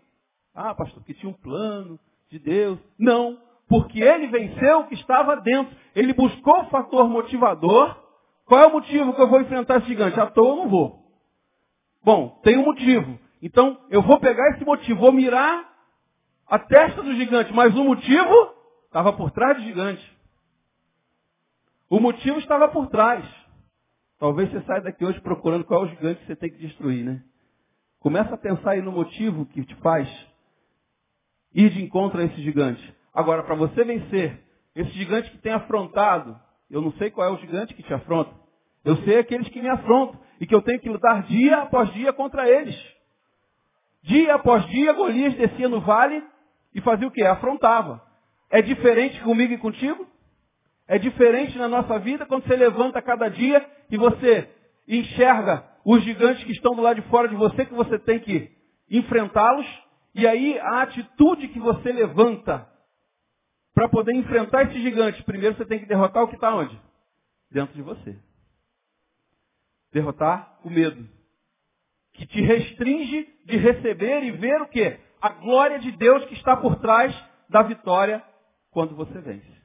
Ah, 0.53 0.75
pastor, 0.75 0.99
porque 0.99 1.13
tinha 1.15 1.29
um 1.29 1.33
plano 1.33 1.99
de 2.29 2.39
Deus. 2.39 2.79
Não, 2.97 3.39
porque 3.67 4.01
ele 4.01 4.27
venceu 4.27 4.81
o 4.81 4.87
que 4.87 4.93
estava 4.93 5.37
dentro. 5.37 5.75
Ele 5.95 6.13
buscou 6.13 6.61
o 6.61 6.69
fator 6.69 7.09
motivador. 7.09 7.97
Qual 8.45 8.61
é 8.61 8.67
o 8.67 8.71
motivo 8.71 9.13
que 9.13 9.21
eu 9.21 9.27
vou 9.27 9.41
enfrentar 9.41 9.77
esse 9.77 9.87
gigante? 9.87 10.19
À 10.19 10.27
toa 10.27 10.49
eu 10.49 10.55
não 10.57 10.69
vou. 10.69 11.03
Bom, 12.03 12.39
tem 12.43 12.57
um 12.57 12.65
motivo. 12.65 13.17
Então, 13.41 13.79
eu 13.89 14.01
vou 14.01 14.19
pegar 14.19 14.51
esse 14.51 14.63
motivo, 14.63 14.99
vou 14.99 15.11
mirar 15.11 15.73
a 16.47 16.59
testa 16.59 17.01
do 17.01 17.13
gigante, 17.15 17.53
mas 17.53 17.75
o 17.75 17.83
motivo 17.83 18.53
estava 18.85 19.13
por 19.13 19.31
trás 19.31 19.57
do 19.57 19.63
gigante. 19.63 20.17
O 21.89 21.99
motivo 21.99 22.39
estava 22.39 22.67
por 22.67 22.87
trás. 22.87 23.25
Talvez 24.23 24.49
você 24.49 24.61
saia 24.61 24.79
daqui 24.79 25.03
hoje 25.03 25.19
procurando 25.19 25.65
qual 25.65 25.81
é 25.81 25.85
o 25.85 25.89
gigante 25.89 26.21
que 26.21 26.27
você 26.27 26.35
tem 26.37 26.49
que 26.49 26.57
destruir, 26.57 27.03
né? 27.03 27.21
Começa 27.99 28.33
a 28.33 28.37
pensar 28.37 28.71
aí 28.71 28.81
no 28.81 28.89
motivo 28.89 29.45
que 29.47 29.65
te 29.65 29.75
faz 29.81 30.07
ir 31.53 31.69
de 31.71 31.83
encontro 31.83 32.21
a 32.21 32.23
esse 32.23 32.41
gigante. 32.41 32.81
Agora, 33.13 33.43
para 33.43 33.53
você 33.55 33.83
vencer 33.83 34.41
esse 34.73 34.91
gigante 34.91 35.29
que 35.29 35.39
tem 35.39 35.51
afrontado, 35.51 36.39
eu 36.71 36.81
não 36.81 36.93
sei 36.93 37.11
qual 37.11 37.27
é 37.27 37.31
o 37.33 37.37
gigante 37.39 37.73
que 37.73 37.83
te 37.83 37.93
afronta. 37.93 38.33
Eu 38.85 38.95
sei 39.03 39.19
aqueles 39.19 39.49
que 39.49 39.61
me 39.61 39.67
afrontam 39.67 40.17
e 40.39 40.47
que 40.47 40.55
eu 40.55 40.61
tenho 40.61 40.79
que 40.79 40.87
lutar 40.87 41.23
dia 41.23 41.57
após 41.57 41.91
dia 41.91 42.13
contra 42.13 42.47
eles. 42.47 42.81
Dia 44.03 44.35
após 44.35 44.65
dia, 44.67 44.93
Golias 44.93 45.35
descia 45.35 45.67
no 45.67 45.81
vale 45.81 46.23
e 46.73 46.79
fazia 46.79 47.09
o 47.09 47.11
quê? 47.11 47.23
Afrontava. 47.23 48.01
É 48.49 48.61
diferente 48.61 49.19
comigo 49.19 49.51
e 49.51 49.57
contigo? 49.57 50.07
É 50.93 50.99
diferente 50.99 51.57
na 51.57 51.67
nossa 51.67 51.97
vida 51.97 52.23
quando 52.23 52.45
você 52.45 52.55
levanta 52.55 53.01
cada 53.01 53.27
dia 53.27 53.67
e 53.89 53.97
você 53.97 54.47
enxerga 54.87 55.67
os 55.83 56.03
gigantes 56.03 56.43
que 56.43 56.51
estão 56.51 56.75
do 56.75 56.83
lado 56.83 57.01
de 57.01 57.09
fora 57.09 57.27
de 57.27 57.35
você, 57.35 57.65
que 57.65 57.73
você 57.73 57.97
tem 57.97 58.19
que 58.19 58.55
enfrentá-los. 58.91 59.65
E 60.13 60.27
aí 60.27 60.59
a 60.59 60.83
atitude 60.83 61.47
que 61.47 61.59
você 61.59 61.91
levanta 61.91 62.69
para 63.73 63.89
poder 63.89 64.13
enfrentar 64.13 64.69
esse 64.69 64.79
gigante, 64.83 65.23
primeiro 65.23 65.57
você 65.57 65.65
tem 65.65 65.79
que 65.79 65.87
derrotar 65.87 66.25
o 66.25 66.27
que 66.27 66.35
está 66.35 66.55
onde? 66.55 66.79
Dentro 67.49 67.73
de 67.73 67.81
você. 67.81 68.15
Derrotar 69.91 70.59
o 70.63 70.69
medo. 70.69 71.09
Que 72.13 72.27
te 72.27 72.39
restringe 72.39 73.27
de 73.45 73.57
receber 73.57 74.25
e 74.25 74.29
ver 74.29 74.61
o 74.61 74.67
quê? 74.67 74.99
A 75.19 75.29
glória 75.29 75.79
de 75.79 75.91
Deus 75.93 76.23
que 76.25 76.35
está 76.35 76.55
por 76.55 76.75
trás 76.75 77.15
da 77.49 77.63
vitória 77.63 78.23
quando 78.69 78.95
você 78.95 79.19
vence. 79.19 79.62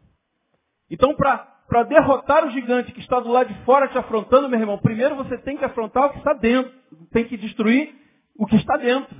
Então, 0.90 1.14
para 1.14 1.82
derrotar 1.84 2.46
o 2.46 2.50
gigante 2.50 2.92
que 2.92 3.00
está 3.00 3.20
do 3.20 3.30
lado 3.30 3.52
de 3.52 3.64
fora 3.64 3.88
te 3.88 3.98
afrontando, 3.98 4.48
meu 4.48 4.58
irmão, 4.58 4.78
primeiro 4.78 5.16
você 5.16 5.36
tem 5.38 5.56
que 5.56 5.64
afrontar 5.64 6.06
o 6.06 6.10
que 6.10 6.18
está 6.18 6.32
dentro. 6.32 6.72
Tem 7.10 7.26
que 7.26 7.36
destruir 7.36 7.94
o 8.36 8.46
que 8.46 8.56
está 8.56 8.76
dentro. 8.76 9.16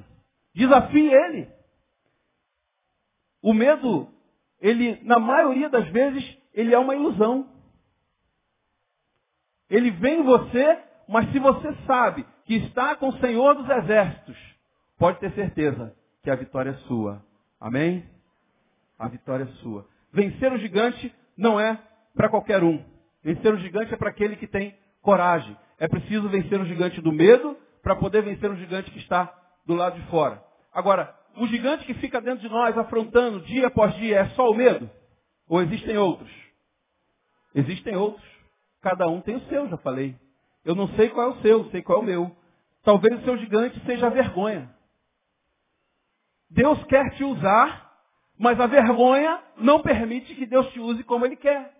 Desafie 0.54 1.12
ele. 1.12 1.48
O 3.42 3.52
medo, 3.52 4.08
ele, 4.60 5.00
na 5.04 5.18
maioria 5.18 5.68
das 5.68 5.86
vezes, 5.88 6.36
ele 6.52 6.74
é 6.74 6.78
uma 6.78 6.94
ilusão. 6.94 7.48
Ele 9.68 9.90
vem 9.90 10.20
em 10.20 10.24
você, 10.24 10.78
mas 11.08 11.30
se 11.30 11.38
você 11.38 11.74
sabe 11.86 12.26
que 12.44 12.54
está 12.54 12.96
com 12.96 13.08
o 13.08 13.18
Senhor 13.20 13.54
dos 13.54 13.68
Exércitos, 13.68 14.36
pode 14.98 15.20
ter 15.20 15.32
certeza 15.32 15.94
que 16.22 16.30
a 16.30 16.34
vitória 16.34 16.70
é 16.70 16.86
sua. 16.86 17.24
Amém? 17.60 18.08
A 18.98 19.06
vitória 19.08 19.44
é 19.44 19.62
sua. 19.62 19.86
Vencer 20.12 20.52
o 20.52 20.58
gigante 20.58 21.14
não 21.38 21.58
é 21.58 21.80
para 22.14 22.28
qualquer 22.28 22.64
um. 22.64 22.84
Vencer 23.22 23.54
o 23.54 23.58
gigante 23.58 23.94
é 23.94 23.96
para 23.96 24.10
aquele 24.10 24.36
que 24.36 24.48
tem 24.48 24.76
coragem. 25.00 25.56
É 25.78 25.86
preciso 25.86 26.28
vencer 26.28 26.60
o 26.60 26.66
gigante 26.66 27.00
do 27.00 27.12
medo 27.12 27.56
para 27.82 27.94
poder 27.94 28.22
vencer 28.22 28.50
o 28.50 28.56
gigante 28.56 28.90
que 28.90 28.98
está 28.98 29.32
do 29.64 29.74
lado 29.74 30.00
de 30.00 30.06
fora. 30.08 30.42
Agora, 30.74 31.14
o 31.36 31.46
gigante 31.46 31.86
que 31.86 31.94
fica 31.94 32.20
dentro 32.20 32.40
de 32.40 32.48
nós, 32.48 32.76
afrontando 32.76 33.40
dia 33.42 33.68
após 33.68 33.94
dia, 33.94 34.18
é 34.18 34.28
só 34.30 34.50
o 34.50 34.54
medo? 34.54 34.90
Ou 35.48 35.62
existem 35.62 35.96
outros? 35.96 36.30
Existem 37.54 37.96
outros. 37.96 38.26
Cada 38.82 39.06
um 39.08 39.20
tem 39.20 39.36
o 39.36 39.48
seu, 39.48 39.68
já 39.68 39.76
falei. 39.78 40.16
Eu 40.64 40.74
não 40.74 40.88
sei 40.96 41.08
qual 41.08 41.30
é 41.30 41.34
o 41.34 41.40
seu, 41.40 41.70
sei 41.70 41.82
qual 41.82 41.98
é 41.98 42.02
o 42.02 42.04
meu. 42.04 42.36
Talvez 42.82 43.20
o 43.20 43.24
seu 43.24 43.36
gigante 43.38 43.80
seja 43.86 44.06
a 44.08 44.10
vergonha. 44.10 44.74
Deus 46.50 46.82
quer 46.84 47.10
te 47.10 47.24
usar 47.24 47.87
mas 48.38 48.58
a 48.60 48.66
vergonha 48.66 49.42
não 49.56 49.82
permite 49.82 50.34
que 50.34 50.46
Deus 50.46 50.72
te 50.72 50.78
use 50.78 51.02
como 51.02 51.26
Ele 51.26 51.36
quer. 51.36 51.76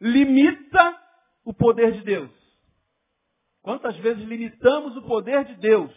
Limita 0.00 1.00
o 1.44 1.54
poder 1.54 1.92
de 1.92 2.02
Deus. 2.02 2.30
Quantas 3.62 3.96
vezes 3.98 4.24
limitamos 4.24 4.96
o 4.96 5.02
poder 5.02 5.44
de 5.44 5.54
Deus? 5.54 5.92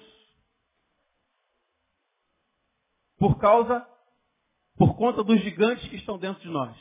Por 3.17 3.37
causa, 3.39 3.85
por 4.77 4.95
conta 4.95 5.23
dos 5.23 5.41
gigantes 5.41 5.87
que 5.89 5.97
estão 5.97 6.17
dentro 6.17 6.41
de 6.41 6.49
nós. 6.49 6.77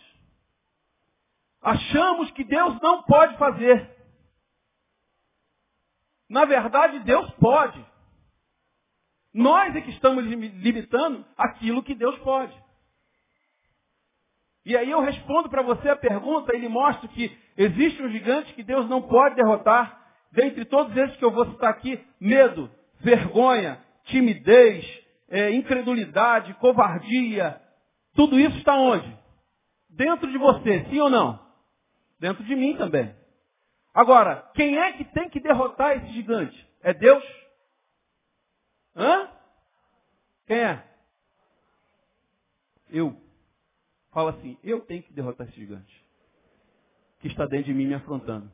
Achamos 1.61 2.31
que 2.33 2.45
Deus 2.45 2.81
não 2.81 3.03
pode 3.03 3.37
fazer. 3.39 3.97
Na 6.29 6.45
verdade, 6.45 7.01
Deus 7.01 7.29
pode. 7.35 7.85
Nós 9.39 9.77
é 9.77 9.81
que 9.81 9.91
estamos 9.91 10.25
limitando 10.25 11.25
aquilo 11.37 11.81
que 11.81 11.95
Deus 11.95 12.19
pode. 12.19 12.53
E 14.67 14.77
aí 14.77 14.91
eu 14.91 15.01
respondo 15.01 15.49
para 15.49 15.63
você 15.63 15.89
a 15.89 15.95
pergunta 15.95 16.57
e 16.57 16.59
lhe 16.59 16.69
mostro 16.69 17.09
que 17.11 17.39
existe 17.57 18.03
um 18.03 18.11
gigante 18.11 18.53
que 18.53 18.65
Deus 18.65 18.89
não 18.89 19.01
pode 19.01 19.37
derrotar. 19.37 19.97
Dentre 20.33 20.65
todos 20.65 20.95
esses 20.97 21.17
que 21.19 21.25
eu 21.25 21.31
vou 21.31 21.47
citar 21.53 21.71
aqui, 21.71 22.05
medo, 22.21 22.69
vergonha, 22.99 23.81
timidez, 24.07 24.85
é, 25.29 25.53
incredulidade, 25.53 26.53
covardia, 26.55 27.63
tudo 28.17 28.41
isso 28.41 28.59
está 28.59 28.75
onde? 28.75 29.17
Dentro 29.89 30.29
de 30.33 30.37
você, 30.37 30.85
sim 30.91 30.99
ou 30.99 31.09
não? 31.09 31.39
Dentro 32.19 32.43
de 32.43 32.57
mim 32.57 32.77
também. 32.77 33.15
Agora, 33.95 34.51
quem 34.57 34.77
é 34.77 34.95
que 34.95 35.05
tem 35.05 35.31
que 35.31 35.39
derrotar 35.39 35.97
esse 35.97 36.13
gigante? 36.13 36.69
É 36.83 36.93
Deus? 36.93 37.23
Hã? 38.99 39.31
Quem 40.47 40.59
é? 40.59 40.85
Eu. 42.91 43.17
Fala 44.11 44.33
assim, 44.33 44.59
eu 44.65 44.81
tenho 44.81 45.03
que 45.05 45.13
derrotar 45.13 45.47
esse 45.47 45.57
gigante. 45.57 46.05
Que 47.21 47.29
está 47.29 47.47
dentro 47.47 47.67
de 47.67 47.75
mim 47.75 47.87
me 47.87 47.95
afrontando. 47.95 48.51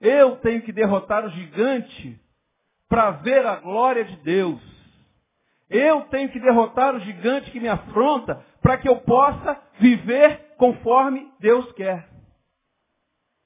Eu 0.00 0.36
tenho 0.38 0.62
que 0.62 0.72
derrotar 0.72 1.26
o 1.26 1.30
gigante 1.30 2.18
para 2.88 3.10
ver 3.10 3.44
a 3.44 3.56
glória 3.56 4.04
de 4.04 4.16
Deus. 4.16 4.60
Eu 5.68 6.02
tenho 6.08 6.30
que 6.30 6.40
derrotar 6.40 6.94
o 6.94 7.00
gigante 7.00 7.50
que 7.50 7.60
me 7.60 7.68
afronta 7.68 8.42
para 8.62 8.78
que 8.78 8.88
eu 8.88 8.96
possa 9.02 9.60
viver 9.78 10.54
conforme 10.56 11.30
Deus 11.38 11.70
quer. 11.72 12.08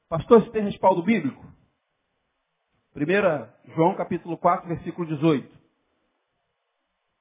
Pastor, 0.09 0.45
você 0.45 0.51
tem 0.51 0.63
respaldo 0.63 1.03
bíblico? 1.03 1.45
1 2.97 3.75
João 3.75 3.97
capítulo 3.97 4.39
4, 4.39 4.69
versículo 4.69 5.09
18. 5.09 5.59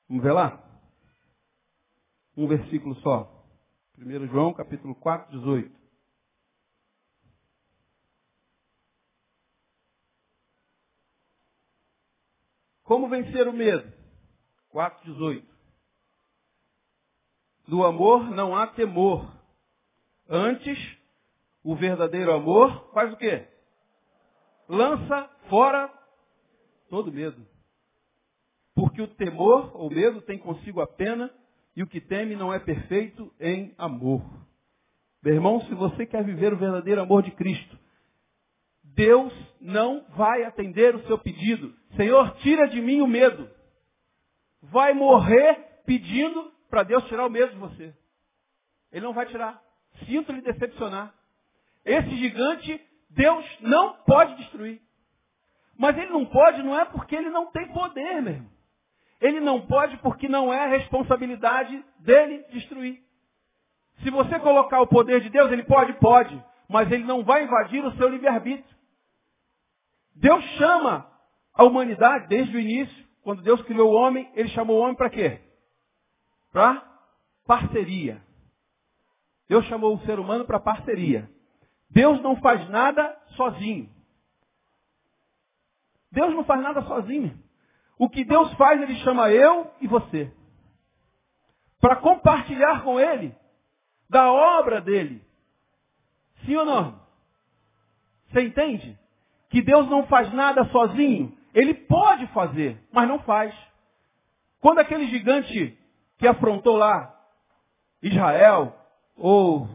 Vamos 0.08 0.24
ver 0.24 0.32
lá? 0.32 0.64
Um 2.38 2.48
versículo 2.48 2.96
só. 2.98 3.44
1 3.98 4.28
João 4.28 4.54
capítulo 4.54 4.94
4, 4.94 5.32
18. 5.32 5.76
Como 12.84 13.10
vencer 13.10 13.48
o 13.48 13.54
medo? 13.54 13.92
4, 14.70 15.12
18. 15.12 15.54
Do 17.68 17.84
amor 17.84 18.30
não 18.30 18.56
há 18.56 18.68
temor. 18.68 19.34
Antes, 20.30 20.78
o 21.64 21.76
verdadeiro 21.76 22.32
amor 22.32 22.92
faz 22.94 23.12
o 23.12 23.18
quê? 23.18 23.53
Lança 24.68 25.30
fora 25.50 25.92
todo 26.90 27.12
medo. 27.12 27.46
Porque 28.76 29.02
o 29.02 29.08
temor 29.08 29.72
ou 29.76 29.90
medo 29.90 30.22
tem 30.22 30.38
consigo 30.38 30.82
a 30.82 30.88
pena 30.88 31.32
e 31.76 31.84
o 31.84 31.88
que 31.88 32.02
teme 32.02 32.36
não 32.36 32.54
é 32.54 32.60
perfeito 32.60 33.34
em 33.40 33.74
amor. 33.78 34.24
Meu 35.22 35.34
irmão, 35.34 35.62
se 35.62 35.74
você 35.74 36.06
quer 36.06 36.24
viver 36.24 36.54
o 36.54 36.58
verdadeiro 36.58 37.02
amor 37.02 37.24
de 37.24 37.32
Cristo, 37.32 37.78
Deus 38.84 39.34
não 39.60 40.06
vai 40.10 40.44
atender 40.44 40.96
o 40.96 41.06
seu 41.08 41.18
pedido. 41.18 41.74
Senhor, 41.96 42.36
tira 42.38 42.68
de 42.68 42.82
mim 42.82 43.02
o 43.02 43.08
medo. 43.08 43.50
Vai 44.62 44.94
morrer 44.94 45.82
pedindo 45.86 46.52
para 46.70 46.84
Deus 46.84 47.04
tirar 47.06 47.26
o 47.26 47.30
medo 47.30 47.54
de 47.54 47.58
você. 47.58 47.94
Ele 48.92 49.06
não 49.06 49.14
vai 49.14 49.26
tirar. 49.28 49.62
Sinto 50.06 50.32
lhe 50.32 50.42
decepcionar. 50.42 51.14
Esse 51.86 52.16
gigante 52.18 52.80
Deus 53.14 53.46
não 53.62 53.96
pode 54.06 54.36
destruir. 54.36 54.82
Mas 55.78 55.98
ele 55.98 56.12
não 56.12 56.26
pode 56.26 56.62
não 56.62 56.78
é 56.78 56.86
porque 56.86 57.16
ele 57.16 57.30
não 57.30 57.48
tem 57.52 57.68
poder, 57.72 58.22
meu 58.22 58.34
irmão. 58.34 58.52
Ele 59.20 59.40
não 59.40 59.62
pode 59.66 59.98
porque 59.98 60.28
não 60.28 60.54
é 60.54 60.68
responsabilidade 60.68 61.84
dele 62.00 62.44
destruir. 62.52 63.02
Se 64.04 64.10
você 64.10 64.38
colocar 64.40 64.82
o 64.82 64.88
poder 64.88 65.22
de 65.22 65.30
Deus, 65.30 65.52
ele 65.52 65.64
pode? 65.64 65.94
Pode. 65.94 66.44
Mas 66.68 66.92
ele 66.92 67.06
não 67.06 67.24
vai 67.24 67.44
invadir 67.44 67.84
o 67.86 67.96
seu 67.96 68.10
livre-arbítrio. 68.10 68.76
Deus 70.16 70.44
chama 70.58 71.10
a 71.54 71.64
humanidade 71.64 72.28
desde 72.28 72.56
o 72.56 72.60
início 72.60 73.04
quando 73.24 73.42
Deus 73.42 73.62
criou 73.64 73.92
o 73.92 73.96
homem, 73.96 74.30
ele 74.36 74.50
chamou 74.50 74.78
o 74.78 74.82
homem 74.82 74.96
para 74.96 75.10
quê? 75.10 75.40
Para 76.52 76.86
parceria. 77.48 78.22
Deus 79.48 79.66
chamou 79.66 79.96
o 79.96 80.06
ser 80.06 80.20
humano 80.20 80.46
para 80.46 80.60
parceria. 80.60 81.30
Deus 81.94 82.20
não 82.22 82.36
faz 82.38 82.68
nada 82.70 83.16
sozinho. 83.36 83.88
Deus 86.12 86.34
não 86.34 86.44
faz 86.44 86.62
nada 86.62 86.82
sozinho. 86.82 87.40
O 87.98 88.10
que 88.10 88.24
Deus 88.24 88.52
faz, 88.54 88.82
Ele 88.82 88.96
chama 88.98 89.30
eu 89.30 89.72
e 89.80 89.88
você. 89.88 90.34
Para 91.80 91.96
compartilhar 91.98 92.84
com 92.84 93.00
Ele 93.00 93.36
da 94.10 94.32
obra 94.32 94.82
dele. 94.82 95.24
Sim 96.46 96.56
ou 96.56 96.66
não? 96.66 97.00
Você 98.30 98.42
entende? 98.42 98.98
Que 99.50 99.62
Deus 99.62 99.88
não 99.88 100.08
faz 100.08 100.34
nada 100.34 100.66
sozinho. 100.66 101.38
Ele 101.54 101.76
pode 101.76 102.26
fazer, 102.28 102.82
mas 102.92 103.08
não 103.08 103.20
faz. 103.20 103.56
Quando 104.60 104.80
aquele 104.80 105.08
gigante 105.08 105.78
que 106.18 106.28
afrontou 106.28 106.76
lá 106.76 107.14
Israel, 108.02 108.76
ou 109.16 109.68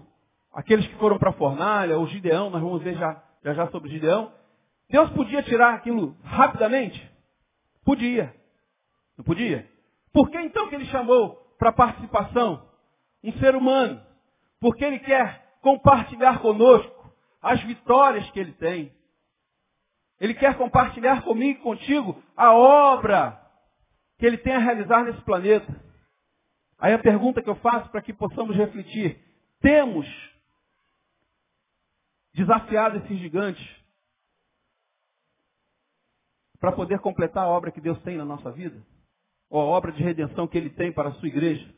aqueles 0.52 0.86
que 0.86 0.94
foram 0.96 1.18
para 1.18 1.30
a 1.30 1.34
fornalha, 1.34 1.98
ou 1.98 2.06
Gideão, 2.06 2.50
nós 2.50 2.62
vamos 2.62 2.82
ver 2.82 2.96
já, 2.96 3.22
já 3.44 3.54
já 3.54 3.68
sobre 3.68 3.90
Gideão, 3.90 4.32
Deus 4.90 5.10
podia 5.10 5.42
tirar 5.42 5.74
aquilo 5.74 6.16
rapidamente? 6.24 7.10
Podia. 7.84 8.34
Não 9.16 9.24
podia? 9.24 9.68
Por 10.12 10.30
que 10.30 10.38
então 10.38 10.68
que 10.68 10.74
ele 10.74 10.86
chamou 10.86 11.36
para 11.58 11.72
participação 11.72 12.66
um 13.22 13.32
ser 13.34 13.54
humano? 13.54 14.00
Porque 14.60 14.84
ele 14.84 14.98
quer 14.98 15.58
compartilhar 15.60 16.40
conosco 16.40 17.12
as 17.42 17.62
vitórias 17.62 18.28
que 18.30 18.40
ele 18.40 18.52
tem. 18.52 18.92
Ele 20.20 20.34
quer 20.34 20.56
compartilhar 20.56 21.22
comigo 21.22 21.60
e 21.60 21.62
contigo 21.62 22.20
a 22.36 22.52
obra 22.52 23.40
que 24.18 24.26
ele 24.26 24.38
tem 24.38 24.54
a 24.54 24.58
realizar 24.58 25.04
nesse 25.04 25.20
planeta. 25.22 25.72
Aí 26.78 26.92
a 26.92 26.98
pergunta 26.98 27.42
que 27.42 27.50
eu 27.50 27.56
faço 27.56 27.90
para 27.90 28.02
que 28.02 28.12
possamos 28.12 28.56
refletir: 28.56 29.20
temos 29.60 30.06
desafiado 32.32 32.98
esses 32.98 33.18
gigantes 33.18 33.66
para 36.58 36.72
poder 36.72 36.98
completar 37.00 37.44
a 37.44 37.48
obra 37.48 37.70
que 37.70 37.80
Deus 37.80 38.00
tem 38.02 38.16
na 38.16 38.24
nossa 38.24 38.50
vida? 38.50 38.84
Ou 39.50 39.60
a 39.60 39.64
obra 39.64 39.92
de 39.92 40.02
redenção 40.02 40.46
que 40.46 40.58
Ele 40.58 40.70
tem 40.70 40.92
para 40.92 41.08
a 41.08 41.12
sua 41.14 41.28
igreja? 41.28 41.74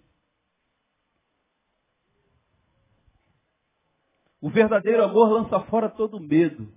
O 4.41 4.49
verdadeiro 4.49 5.05
amor 5.05 5.29
lança 5.29 5.61
fora 5.67 5.89
todo 5.89 6.19
medo. 6.19 6.73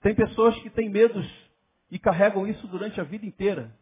Tem 0.00 0.14
pessoas 0.14 0.56
que 0.62 0.70
têm 0.70 0.88
medos 0.88 1.26
e 1.90 1.98
carregam 1.98 2.46
isso 2.46 2.66
durante 2.68 3.00
a 3.00 3.04
vida 3.04 3.26
inteira. 3.26 3.76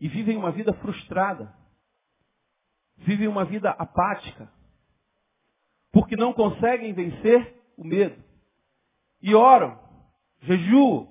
E 0.00 0.08
vivem 0.08 0.36
uma 0.36 0.50
vida 0.50 0.72
frustrada. 0.74 1.54
Vivem 2.96 3.28
uma 3.28 3.44
vida 3.44 3.70
apática. 3.70 4.52
Porque 5.92 6.16
não 6.16 6.32
conseguem 6.32 6.92
vencer 6.92 7.54
o 7.76 7.84
medo. 7.84 8.16
E 9.22 9.34
oram, 9.34 9.78
jejuam, 10.42 11.08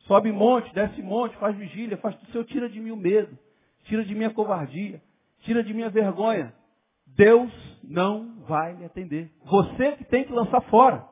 sobe 0.00 0.32
monte, 0.32 0.72
desce 0.74 1.02
monte, 1.02 1.36
faz 1.36 1.56
vigília, 1.56 1.96
faz 1.98 2.16
tudo. 2.16 2.32
Senhor, 2.32 2.44
tira 2.44 2.68
de 2.68 2.80
mim 2.80 2.90
o 2.90 2.96
medo. 2.96 3.38
Tira 3.84 4.04
de 4.04 4.14
mim 4.14 4.24
a 4.24 4.30
covardia. 4.30 5.02
Tira 5.40 5.62
de 5.62 5.72
mim 5.72 5.82
a 5.82 5.88
vergonha. 5.88 6.54
Deus 7.06 7.52
não 7.84 8.40
vai 8.40 8.74
lhe 8.74 8.84
atender. 8.84 9.30
Você 9.44 9.92
que 9.92 10.04
tem 10.04 10.24
que 10.24 10.32
lançar 10.32 10.60
fora. 10.62 11.06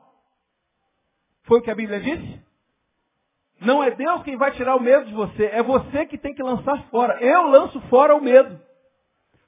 Foi 1.43 1.59
o 1.59 1.61
que 1.61 1.71
a 1.71 1.75
Bíblia 1.75 1.99
disse? 2.01 2.45
Não 3.61 3.83
é 3.83 3.91
Deus 3.91 4.23
quem 4.23 4.35
vai 4.35 4.51
tirar 4.51 4.75
o 4.75 4.81
medo 4.81 5.05
de 5.05 5.13
você, 5.13 5.45
é 5.45 5.63
você 5.63 6.05
que 6.05 6.17
tem 6.17 6.33
que 6.33 6.43
lançar 6.43 6.89
fora. 6.89 7.17
Eu 7.21 7.47
lanço 7.47 7.79
fora 7.81 8.15
o 8.15 8.21
medo. 8.21 8.59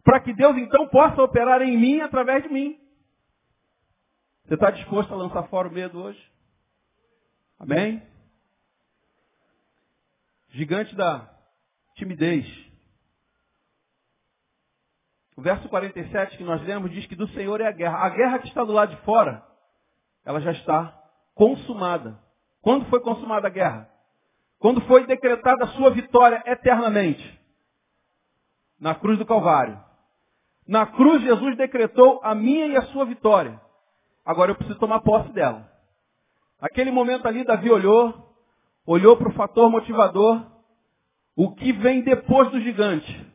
Para 0.03 0.21
que 0.21 0.33
Deus 0.33 0.55
então 0.57 0.87
possa 0.87 1.21
operar 1.21 1.61
em 1.61 1.77
mim 1.77 1.99
através 1.99 2.43
de 2.43 2.49
mim. 2.49 2.79
Você 4.47 4.53
está 4.53 4.71
disposto 4.71 5.13
a 5.13 5.17
lançar 5.17 5.43
fora 5.49 5.67
o 5.67 5.71
medo 5.71 6.01
hoje? 6.01 6.31
Amém? 7.59 8.01
Gigante 10.51 10.95
da 10.95 11.29
timidez. 11.95 12.45
O 15.35 15.41
verso 15.41 15.67
47 15.67 16.37
que 16.37 16.45
nós 16.45 16.63
lemos 16.63 16.89
diz 16.91 17.05
que 17.07 17.15
do 17.15 17.27
Senhor 17.33 17.59
é 17.59 17.67
a 17.67 17.71
guerra. 17.71 17.97
A 17.97 18.09
guerra 18.09 18.39
que 18.39 18.47
está 18.47 18.63
do 18.63 18.71
lado 18.71 18.95
de 18.95 19.01
fora, 19.01 19.45
ela 20.23 20.39
já 20.39 20.53
está 20.53 20.97
consumada. 21.35 22.17
Quando 22.61 22.85
foi 22.85 23.01
consumada 23.01 23.47
a 23.47 23.51
guerra? 23.51 23.91
Quando 24.59 24.79
foi 24.87 25.05
decretada 25.05 25.65
a 25.65 25.73
sua 25.73 25.89
vitória 25.91 26.41
eternamente? 26.45 27.37
Na 28.79 28.95
cruz 28.95 29.17
do 29.19 29.25
Calvário. 29.25 29.77
Na 30.65 30.85
cruz 30.85 31.21
Jesus 31.21 31.57
decretou 31.57 32.21
a 32.23 32.33
minha 32.33 32.67
e 32.67 32.77
a 32.77 32.83
sua 32.83 33.03
vitória. 33.03 33.66
Agora 34.27 34.51
eu 34.51 34.55
preciso 34.55 34.77
tomar 34.77 34.99
posse 34.99 35.31
dela. 35.31 35.71
Naquele 36.61 36.91
momento 36.91 37.25
ali, 37.25 37.45
Davi 37.45 37.71
olhou, 37.71 38.35
olhou 38.85 39.15
para 39.15 39.29
o 39.29 39.33
fator 39.33 39.71
motivador, 39.71 40.45
o 41.33 41.55
que 41.55 41.71
vem 41.71 42.01
depois 42.01 42.51
do 42.51 42.59
gigante. 42.59 43.25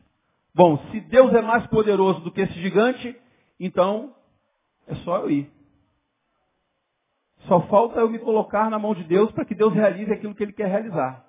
Bom, 0.53 0.77
se 0.91 0.99
Deus 0.99 1.33
é 1.33 1.41
mais 1.41 1.65
poderoso 1.65 2.19
do 2.19 2.31
que 2.31 2.41
esse 2.41 2.53
gigante, 2.61 3.19
então 3.59 4.13
é 4.85 4.93
só 4.97 5.17
eu 5.17 5.31
ir. 5.31 5.51
Só 7.47 7.61
falta 7.61 7.99
eu 7.99 8.09
me 8.09 8.19
colocar 8.19 8.69
na 8.69 8.77
mão 8.77 8.93
de 8.93 9.03
Deus 9.03 9.31
para 9.31 9.45
que 9.45 9.55
Deus 9.55 9.73
realize 9.73 10.13
aquilo 10.13 10.35
que 10.35 10.43
Ele 10.43 10.53
quer 10.53 10.67
realizar. 10.67 11.25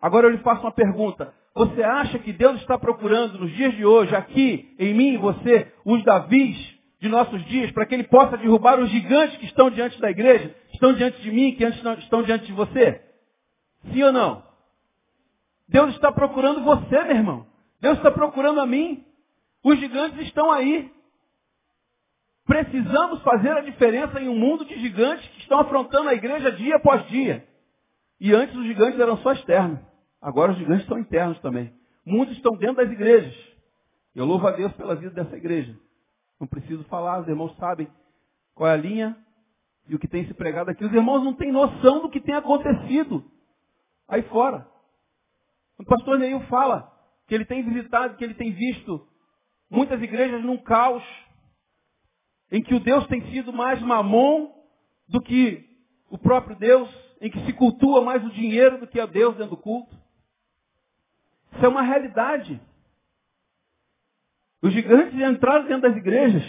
Agora 0.00 0.28
eu 0.28 0.30
lhe 0.30 0.38
faço 0.38 0.62
uma 0.62 0.72
pergunta. 0.72 1.34
Você 1.54 1.82
acha 1.82 2.18
que 2.18 2.32
Deus 2.32 2.58
está 2.62 2.78
procurando 2.78 3.38
nos 3.38 3.52
dias 3.52 3.74
de 3.74 3.84
hoje, 3.84 4.16
aqui, 4.16 4.74
em 4.78 4.94
mim 4.94 5.12
e 5.12 5.18
você, 5.18 5.70
os 5.84 6.02
Davis 6.04 6.73
de 7.04 7.08
nossos 7.10 7.44
dias, 7.44 7.70
para 7.70 7.84
que 7.84 7.94
Ele 7.94 8.04
possa 8.04 8.38
derrubar 8.38 8.80
os 8.80 8.88
gigantes 8.88 9.36
que 9.36 9.44
estão 9.44 9.70
diante 9.70 10.00
da 10.00 10.10
igreja, 10.10 10.54
estão 10.72 10.94
diante 10.94 11.20
de 11.20 11.30
mim, 11.30 11.54
que 11.54 11.62
estão 11.62 12.22
diante 12.22 12.46
de 12.46 12.52
você? 12.52 13.02
Sim 13.92 14.02
ou 14.04 14.12
não? 14.12 14.42
Deus 15.68 15.94
está 15.94 16.10
procurando 16.10 16.64
você, 16.64 17.04
meu 17.04 17.16
irmão. 17.16 17.46
Deus 17.78 17.98
está 17.98 18.10
procurando 18.10 18.58
a 18.58 18.66
mim. 18.66 19.04
Os 19.62 19.78
gigantes 19.78 20.18
estão 20.20 20.50
aí. 20.50 20.90
Precisamos 22.46 23.20
fazer 23.22 23.50
a 23.50 23.60
diferença 23.60 24.18
em 24.18 24.28
um 24.28 24.38
mundo 24.38 24.64
de 24.64 24.80
gigantes 24.80 25.26
que 25.28 25.40
estão 25.40 25.60
afrontando 25.60 26.08
a 26.08 26.14
igreja 26.14 26.52
dia 26.52 26.76
após 26.76 27.06
dia. 27.08 27.46
E 28.18 28.32
antes 28.32 28.56
os 28.56 28.64
gigantes 28.64 28.98
eram 28.98 29.18
só 29.18 29.32
externos. 29.32 29.78
Agora 30.22 30.52
os 30.52 30.58
gigantes 30.58 30.86
são 30.86 30.98
internos 30.98 31.38
também. 31.40 31.70
Muitos 32.06 32.34
estão 32.36 32.56
dentro 32.56 32.76
das 32.76 32.90
igrejas. 32.90 33.34
Eu 34.14 34.24
louvo 34.24 34.46
a 34.46 34.52
Deus 34.52 34.72
pela 34.72 34.94
vida 34.94 35.10
dessa 35.10 35.36
igreja. 35.36 35.76
Não 36.40 36.46
preciso 36.46 36.84
falar, 36.84 37.20
os 37.20 37.28
irmãos 37.28 37.56
sabem 37.56 37.88
qual 38.54 38.68
é 38.68 38.74
a 38.74 38.76
linha 38.76 39.16
e 39.88 39.94
o 39.94 39.98
que 39.98 40.08
tem 40.08 40.26
se 40.26 40.34
pregado 40.34 40.70
aqui. 40.70 40.84
Os 40.84 40.92
irmãos 40.92 41.22
não 41.22 41.34
têm 41.34 41.52
noção 41.52 42.00
do 42.00 42.10
que 42.10 42.20
tem 42.20 42.34
acontecido 42.34 43.24
aí 44.08 44.22
fora. 44.24 44.66
O 45.78 45.84
pastor 45.84 46.18
Neil 46.18 46.40
fala 46.46 46.92
que 47.26 47.34
ele 47.34 47.44
tem 47.44 47.62
visitado, 47.62 48.16
que 48.16 48.24
ele 48.24 48.34
tem 48.34 48.52
visto 48.52 49.06
muitas 49.70 50.00
igrejas 50.02 50.44
num 50.44 50.58
caos 50.58 51.02
em 52.50 52.62
que 52.62 52.74
o 52.74 52.80
Deus 52.80 53.06
tem 53.08 53.20
sido 53.32 53.52
mais 53.52 53.80
mamon 53.80 54.52
do 55.08 55.20
que 55.20 55.68
o 56.08 56.18
próprio 56.18 56.56
Deus, 56.56 56.88
em 57.20 57.30
que 57.30 57.44
se 57.44 57.52
cultua 57.52 58.02
mais 58.02 58.24
o 58.24 58.30
dinheiro 58.30 58.78
do 58.78 58.86
que 58.86 59.00
a 59.00 59.06
Deus 59.06 59.34
dentro 59.34 59.56
do 59.56 59.62
culto. 59.62 59.96
Isso 61.52 61.64
é 61.64 61.68
uma 61.68 61.82
realidade. 61.82 62.60
Os 64.64 64.72
gigantes 64.72 65.12
entraram 65.20 65.66
dentro 65.66 65.82
das 65.82 65.96
igrejas 65.98 66.42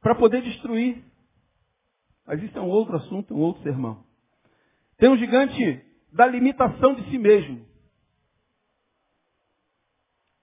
para 0.00 0.14
poder 0.14 0.42
destruir. 0.42 1.02
Mas 2.24 2.40
isso 2.40 2.56
é 2.56 2.60
um 2.60 2.68
outro 2.68 2.94
assunto, 2.94 3.34
um 3.34 3.40
outro 3.40 3.64
sermão. 3.64 4.04
Tem 4.96 5.08
um 5.08 5.16
gigante 5.16 5.84
da 6.12 6.24
limitação 6.24 6.94
de 6.94 7.10
si 7.10 7.18
mesmo. 7.18 7.66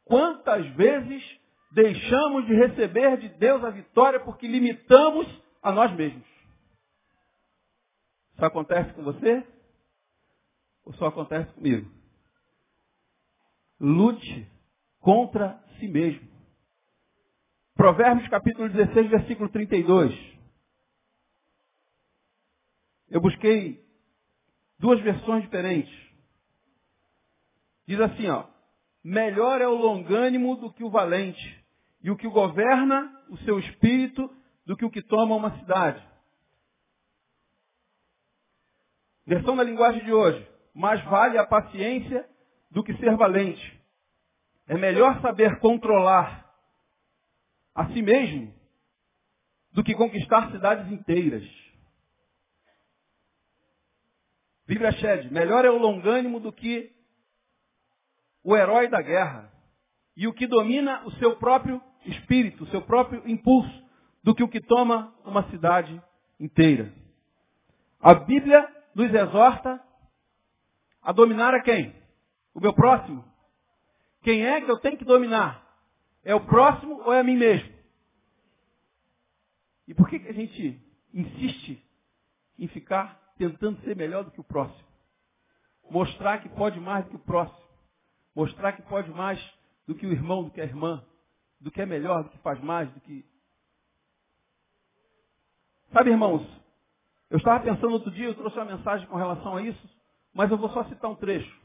Quantas 0.04 0.68
vezes 0.76 1.24
deixamos 1.72 2.48
de 2.48 2.54
receber 2.54 3.16
de 3.18 3.30
Deus 3.30 3.64
a 3.64 3.70
vitória 3.70 4.20
porque 4.20 4.46
limitamos 4.46 5.26
a 5.64 5.72
nós 5.72 5.96
mesmos. 5.96 6.28
Isso 8.34 8.44
acontece 8.44 8.92
com 8.92 9.04
você? 9.04 9.42
Ou 10.84 10.94
só 10.96 11.06
acontece 11.06 11.50
comigo? 11.54 11.90
Lute 13.80 14.52
contra 15.00 15.64
si 15.80 15.88
mesmo. 15.88 16.35
Provérbios 17.76 18.30
capítulo 18.30 18.70
16, 18.70 19.10
versículo 19.10 19.50
32. 19.50 20.18
Eu 23.10 23.20
busquei 23.20 23.86
duas 24.80 25.02
versões 25.02 25.44
diferentes. 25.44 25.94
Diz 27.86 28.00
assim, 28.00 28.30
ó. 28.30 28.46
Melhor 29.04 29.62
é 29.62 29.68
o 29.68 29.76
longânimo 29.76 30.56
do 30.56 30.72
que 30.72 30.84
o 30.84 30.90
valente, 30.90 31.66
e 32.02 32.10
o 32.10 32.16
que 32.16 32.28
governa 32.28 33.24
o 33.30 33.38
seu 33.40 33.60
espírito 33.60 34.34
do 34.66 34.76
que 34.76 34.86
o 34.86 34.90
que 34.90 35.02
toma 35.02 35.36
uma 35.36 35.60
cidade. 35.60 36.04
Versão 39.28 39.56
da 39.56 39.64
linguagem 39.64 40.04
de 40.04 40.14
hoje. 40.14 40.48
Mais 40.74 41.04
vale 41.04 41.38
a 41.38 41.46
paciência 41.46 42.28
do 42.72 42.84
que 42.84 42.96
ser 42.98 43.16
valente. 43.18 43.82
É 44.66 44.76
melhor 44.76 45.22
saber 45.22 45.60
controlar 45.60 46.45
a 47.76 47.88
si 47.90 48.02
mesmo 48.02 48.54
do 49.74 49.84
que 49.84 49.94
conquistar 49.94 50.50
cidades 50.52 50.90
inteiras. 50.90 51.44
Bíblia 54.66 54.94
Shed, 54.94 55.32
melhor 55.32 55.66
é 55.66 55.70
o 55.70 55.78
longânimo 55.78 56.40
do 56.40 56.52
que 56.52 56.96
o 58.42 58.56
herói 58.56 58.88
da 58.88 59.02
guerra. 59.02 59.52
E 60.16 60.28
o 60.28 60.34
que 60.34 60.48
domina 60.48 61.06
o 61.06 61.12
seu 61.16 61.36
próprio 61.36 61.82
espírito, 62.06 62.64
o 62.64 62.68
seu 62.68 62.82
próprio 62.82 63.22
impulso, 63.30 63.84
do 64.24 64.34
que 64.34 64.42
o 64.42 64.48
que 64.48 64.62
toma 64.62 65.14
uma 65.26 65.44
cidade 65.50 66.02
inteira. 66.40 66.92
A 68.00 68.14
Bíblia 68.14 68.68
nos 68.96 69.14
exorta 69.14 69.84
a 71.02 71.12
dominar 71.12 71.54
a 71.54 71.62
quem? 71.62 71.94
O 72.54 72.62
meu 72.62 72.74
próximo. 72.74 73.24
Quem 74.24 74.46
é 74.46 74.62
que 74.62 74.72
eu 74.72 74.80
tenho 74.80 74.98
que 74.98 75.06
dominar? 75.06 75.65
É 76.26 76.34
o 76.34 76.44
próximo 76.44 77.04
ou 77.04 77.14
é 77.14 77.20
a 77.20 77.24
mim 77.24 77.38
mesmo? 77.38 77.72
E 79.88 79.94
por 79.94 80.10
que, 80.10 80.20
que 80.20 80.28
a 80.28 80.34
gente 80.34 80.82
insiste 81.14 81.80
em 82.58 82.68
ficar 82.68 83.22
tentando 83.38 83.80
ser 83.82 83.96
melhor 83.96 84.24
do 84.24 84.32
que 84.32 84.42
o 84.42 84.44
próximo? 84.44 84.84
Mostrar 85.88 86.40
que 86.40 86.50
pode 86.50 86.80
mais 86.80 87.06
do 87.06 87.12
que 87.12 87.16
o 87.18 87.20
próximo. 87.20 87.64
Mostrar 88.36 88.74
que 88.74 88.82
pode 88.82 89.12
mais 89.12 89.40
do 89.86 89.94
que 89.94 90.08
o 90.08 90.12
irmão, 90.12 90.44
do 90.44 90.50
que 90.50 90.60
a 90.60 90.66
irmã. 90.66 91.06
Do 91.62 91.70
que 91.70 91.80
é 91.80 91.86
melhor, 91.86 92.24
do 92.24 92.32
que 92.32 92.40
faz 92.40 92.60
mais, 92.60 92.92
do 92.92 93.00
que. 93.02 93.24
Sabe, 95.94 96.10
irmãos, 96.10 96.44
eu 97.30 97.38
estava 97.38 97.64
pensando 97.64 97.94
outro 97.94 98.10
dia, 98.10 98.26
eu 98.26 98.36
trouxe 98.36 98.58
uma 98.58 98.66
mensagem 98.66 99.08
com 99.08 99.16
relação 99.16 99.56
a 99.56 99.62
isso, 99.62 99.90
mas 100.34 100.50
eu 100.50 100.58
vou 100.58 100.70
só 100.72 100.84
citar 100.86 101.10
um 101.10 101.16
trecho. 101.16 101.56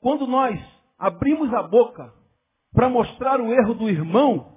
Quando 0.00 0.26
nós 0.26 0.60
abrimos 0.98 1.54
a 1.54 1.62
boca 1.62 2.21
para 2.72 2.88
mostrar 2.88 3.40
o 3.40 3.52
erro 3.52 3.74
do 3.74 3.88
irmão, 3.88 4.56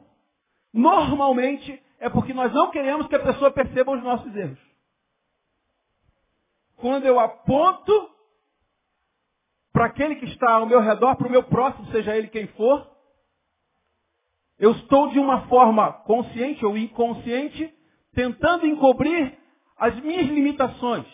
normalmente 0.74 1.82
é 2.00 2.10
porque 2.10 2.34
nós 2.34 2.54
não 2.54 2.72
queremos 2.72 3.08
que 3.08 3.16
a 3.16 3.24
pessoa 3.24 3.52
perceba 3.52 3.92
os 3.92 4.04
nossos 4.04 4.34
erros. 4.36 4.60
Quando 6.78 7.06
eu 7.06 7.20
aponto 7.20 8.10
para 9.72 9.86
aquele 9.86 10.16
que 10.16 10.26
está 10.26 10.54
ao 10.54 10.66
meu 10.66 10.80
redor, 10.80 11.16
para 11.16 11.28
o 11.28 11.32
meu 11.32 11.44
próximo, 11.44 11.92
seja 11.92 12.16
ele 12.16 12.28
quem 12.28 12.48
for, 12.48 12.90
eu 14.58 14.72
estou 14.72 15.10
de 15.10 15.20
uma 15.20 15.48
forma 15.48 15.92
consciente 15.92 16.66
ou 16.66 16.78
inconsciente 16.78 17.74
tentando 18.14 18.66
encobrir 18.66 19.38
as 19.78 20.00
minhas 20.00 20.28
limitações, 20.28 21.06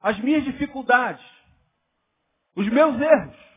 as 0.00 0.18
minhas 0.18 0.42
dificuldades, 0.42 1.24
os 2.56 2.68
meus 2.68 3.00
erros 3.00 3.49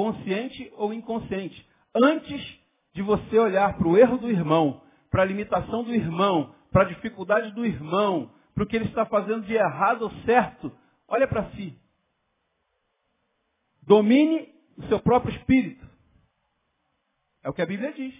consciente 0.00 0.72
ou 0.76 0.94
inconsciente, 0.94 1.68
antes 1.94 2.58
de 2.94 3.02
você 3.02 3.38
olhar 3.38 3.76
para 3.76 3.86
o 3.86 3.98
erro 3.98 4.16
do 4.16 4.30
irmão, 4.30 4.82
para 5.10 5.20
a 5.20 5.26
limitação 5.26 5.84
do 5.84 5.94
irmão, 5.94 6.54
para 6.72 6.84
a 6.84 6.86
dificuldade 6.86 7.52
do 7.52 7.66
irmão, 7.66 8.32
para 8.54 8.64
o 8.64 8.66
que 8.66 8.76
ele 8.76 8.86
está 8.86 9.04
fazendo 9.04 9.44
de 9.44 9.52
errado 9.52 10.02
ou 10.02 10.10
certo, 10.24 10.72
olha 11.06 11.28
para 11.28 11.50
si. 11.50 11.78
Domine 13.82 14.54
o 14.78 14.86
seu 14.86 14.98
próprio 15.00 15.36
espírito. 15.36 15.86
É 17.42 17.50
o 17.50 17.52
que 17.52 17.60
a 17.60 17.66
Bíblia 17.66 17.92
diz. 17.92 18.14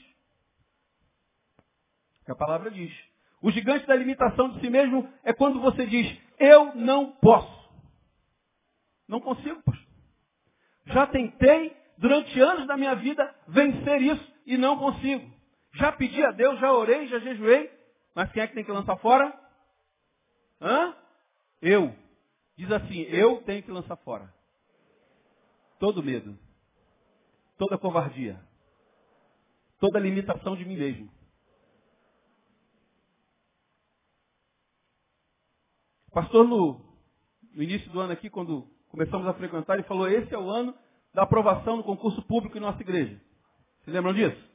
É 2.19 2.23
o 2.23 2.25
que 2.27 2.33
a 2.33 2.37
palavra 2.37 2.71
diz. 2.71 2.93
O 3.41 3.51
gigante 3.51 3.87
da 3.87 3.97
limitação 3.97 4.51
de 4.51 4.61
si 4.61 4.69
mesmo 4.69 5.11
é 5.25 5.33
quando 5.33 5.63
você 5.63 5.87
diz, 5.87 6.15
eu 6.39 6.75
não 6.75 7.13
posso. 7.13 7.71
Não 9.09 9.19
consigo, 9.19 9.63
pastor. 9.63 9.80
Já 10.87 11.07
tentei, 11.07 11.77
durante 11.99 12.41
anos 12.41 12.67
da 12.67 12.77
minha 12.77 12.95
vida, 12.95 13.35
vencer 13.49 14.03
isso 14.03 14.33
e 14.47 14.57
não 14.57 14.79
consigo. 14.79 15.31
Já 15.75 15.93
pedi 15.93 16.23
a 16.25 16.31
Deus, 16.33 16.59
já 16.59 16.73
orei, 16.73 17.07
já 17.07 17.19
jejuei, 17.21 17.71
mas 18.15 18.31
quem 18.33 18.43
é 18.43 18.47
que 18.47 18.55
tem 18.55 18.65
que 18.65 18.73
lançar 18.73 18.97
fora? 18.97 19.33
Hã? 20.61 20.97
Eu. 21.63 21.95
Diz 22.57 22.71
assim, 22.73 23.01
eu 23.03 23.43
tenho 23.43 23.63
que 23.63 23.71
lançar 23.71 23.97
fora. 23.97 24.33
Todo 25.79 26.03
medo. 26.03 26.39
Toda 27.57 27.79
covardia. 27.79 28.41
Toda 29.79 29.99
limitação 29.99 30.57
de 30.57 30.65
mim 30.65 30.77
mesmo. 30.77 31.11
Pastor 36.13 36.45
Lu, 36.45 36.85
no 37.55 37.63
início 37.63 37.91
do 37.91 38.01
ano 38.01 38.13
aqui, 38.13 38.29
quando 38.29 38.69
começamos 38.91 39.27
a 39.27 39.35
frequentar, 39.35 39.75
ele 39.75 39.85
falou, 39.85 40.09
esse 40.09 40.35
é 40.35 40.39
o 40.39 40.51
ano 40.51 40.75
da 41.15 41.23
aprovação 41.23 41.77
no 41.77 41.85
concurso 41.85 42.23
público 42.23 42.57
em 42.57 42.61
nossa 42.61 42.81
igreja. 42.83 43.21
Vocês 43.81 43.95
lembram 43.95 44.13
disso? 44.13 44.51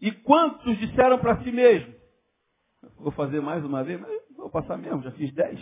E 0.00 0.12
quantos 0.12 0.78
disseram 0.78 1.18
para 1.18 1.42
si 1.42 1.52
mesmo? 1.52 1.94
Vou 2.98 3.12
fazer 3.12 3.40
mais 3.40 3.64
uma 3.64 3.84
vez, 3.84 4.00
mas 4.00 4.10
vou 4.36 4.50
passar 4.50 4.76
mesmo, 4.76 5.02
já 5.02 5.10
fiz 5.12 5.32
dez. 5.32 5.60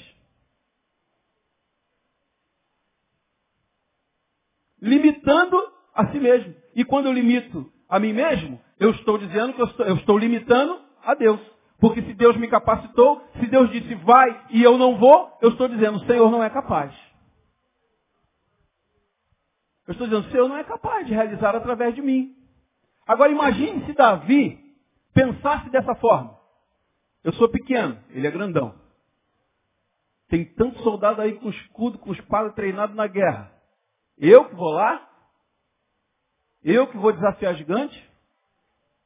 Limitando 4.81 5.57
a 5.95 6.11
si 6.13 6.21
mesmo. 6.21 6.55
E 6.75 6.85
quando 6.85 7.07
eu 7.07 7.13
limito 7.13 7.71
a 7.89 7.99
mim 7.99 8.13
mesmo, 8.13 8.61
eu 8.79 8.91
estou 8.91 9.19
dizendo 9.19 9.53
que 9.53 9.61
eu 9.61 9.67
estou, 9.67 9.87
eu 9.87 9.97
estou 9.97 10.17
limitando 10.17 10.81
a 11.03 11.15
Deus. 11.15 11.41
Porque 11.81 12.03
se 12.03 12.15
Deus 12.15 12.37
me 12.37 12.49
capacitou, 12.49 13.23
se 13.41 13.47
Deus 13.47 13.71
disse 13.71 13.95
vai 13.97 14.47
e 14.51 14.63
eu 14.63 14.79
não 14.79 14.97
vou, 14.97 15.37
eu 15.43 15.51
estou 15.51 15.69
dizendo 15.69 15.97
o 15.97 16.07
Senhor 16.07 16.31
não 16.31 16.43
é 16.43 16.51
capaz. 16.51 16.95
Eu 19.89 19.93
estou 19.93 20.07
dizendo, 20.07 20.29
o 20.29 20.31
Senhor 20.31 20.49
não 20.51 20.59
é 20.59 20.65
capaz 20.65 21.07
de 21.07 21.15
realizar 21.15 21.57
através 21.57 21.95
de 21.95 22.03
mim. 22.03 22.37
Agora 23.07 23.33
imagine 23.33 23.87
se 23.87 23.95
Davi 23.95 24.61
pensasse 25.15 25.71
dessa 25.71 25.95
forma. 25.95 26.39
Eu 27.25 27.33
sou 27.33 27.49
pequeno, 27.49 27.99
ele 28.11 28.27
é 28.27 28.31
grandão. 28.31 28.75
Tem 30.29 30.45
tanto 30.45 30.79
soldado 30.83 31.23
aí 31.23 31.33
com 31.37 31.49
escudo, 31.49 31.99
com 31.99 32.13
espada 32.13 32.53
treinado 32.53 32.95
na 32.95 33.07
guerra. 33.07 33.51
Eu 34.19 34.45
que 34.45 34.55
vou 34.55 34.71
lá? 34.73 35.09
Eu 36.63 36.87
que 36.89 36.99
vou 36.99 37.11
desafiar 37.11 37.55
gigante? 37.55 37.99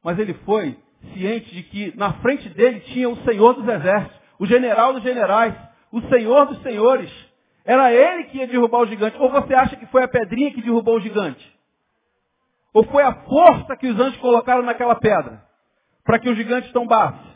Mas 0.03 0.19
ele 0.19 0.33
foi 0.45 0.77
ciente 1.13 1.49
de 1.49 1.63
que 1.63 1.97
na 1.97 2.15
frente 2.15 2.49
dele 2.49 2.81
tinha 2.81 3.07
o 3.07 3.23
Senhor 3.23 3.53
dos 3.53 3.65
exércitos, 3.65 4.19
o 4.37 4.45
general 4.45 4.91
dos 4.91 5.03
generais, 5.03 5.55
o 5.93 6.01
Senhor 6.09 6.45
dos 6.47 6.61
senhores, 6.61 7.09
era 7.65 7.93
ele 7.93 8.25
que 8.25 8.37
ia 8.37 8.47
derrubar 8.47 8.81
o 8.81 8.87
gigante. 8.87 9.17
Ou 9.17 9.29
você 9.29 9.53
acha 9.53 9.75
que 9.75 9.85
foi 9.87 10.03
a 10.03 10.07
pedrinha 10.07 10.53
que 10.53 10.61
derrubou 10.61 10.97
o 10.97 11.01
gigante? 11.01 11.51
Ou 12.73 12.83
foi 12.85 13.03
a 13.03 13.23
força 13.23 13.77
que 13.77 13.87
os 13.87 13.99
anjos 13.99 14.19
colocaram 14.19 14.63
naquela 14.63 14.95
pedra? 14.95 15.47
Para 16.03 16.19
que 16.19 16.29
o 16.29 16.35
gigante 16.35 16.73
tombasse? 16.73 17.33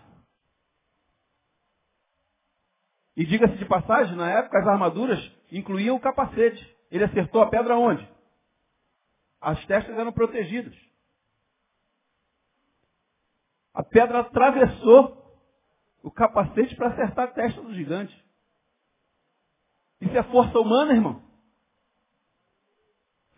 E 3.16 3.26
diga-se 3.26 3.56
de 3.56 3.66
passagem, 3.66 4.16
na 4.16 4.30
época 4.30 4.60
as 4.60 4.68
armaduras 4.68 5.20
incluíam 5.52 5.96
o 5.96 6.00
capacete. 6.00 6.78
Ele 6.92 7.04
acertou 7.04 7.42
a 7.42 7.50
pedra 7.50 7.76
onde? 7.76 8.08
As 9.40 9.64
testas 9.66 9.98
eram 9.98 10.12
protegidas. 10.12 10.76
A 13.74 13.84
pedra 13.84 14.20
atravessou 14.20 15.18
o 16.04 16.12
capacete 16.12 16.76
para 16.76 16.90
acertar 16.90 17.28
a 17.28 17.32
testa 17.32 17.62
do 17.62 17.74
gigante. 17.74 18.27
Isso 20.02 20.18
é 20.18 20.24
força 20.24 20.60
humana, 20.60 20.94
irmão. 20.94 21.22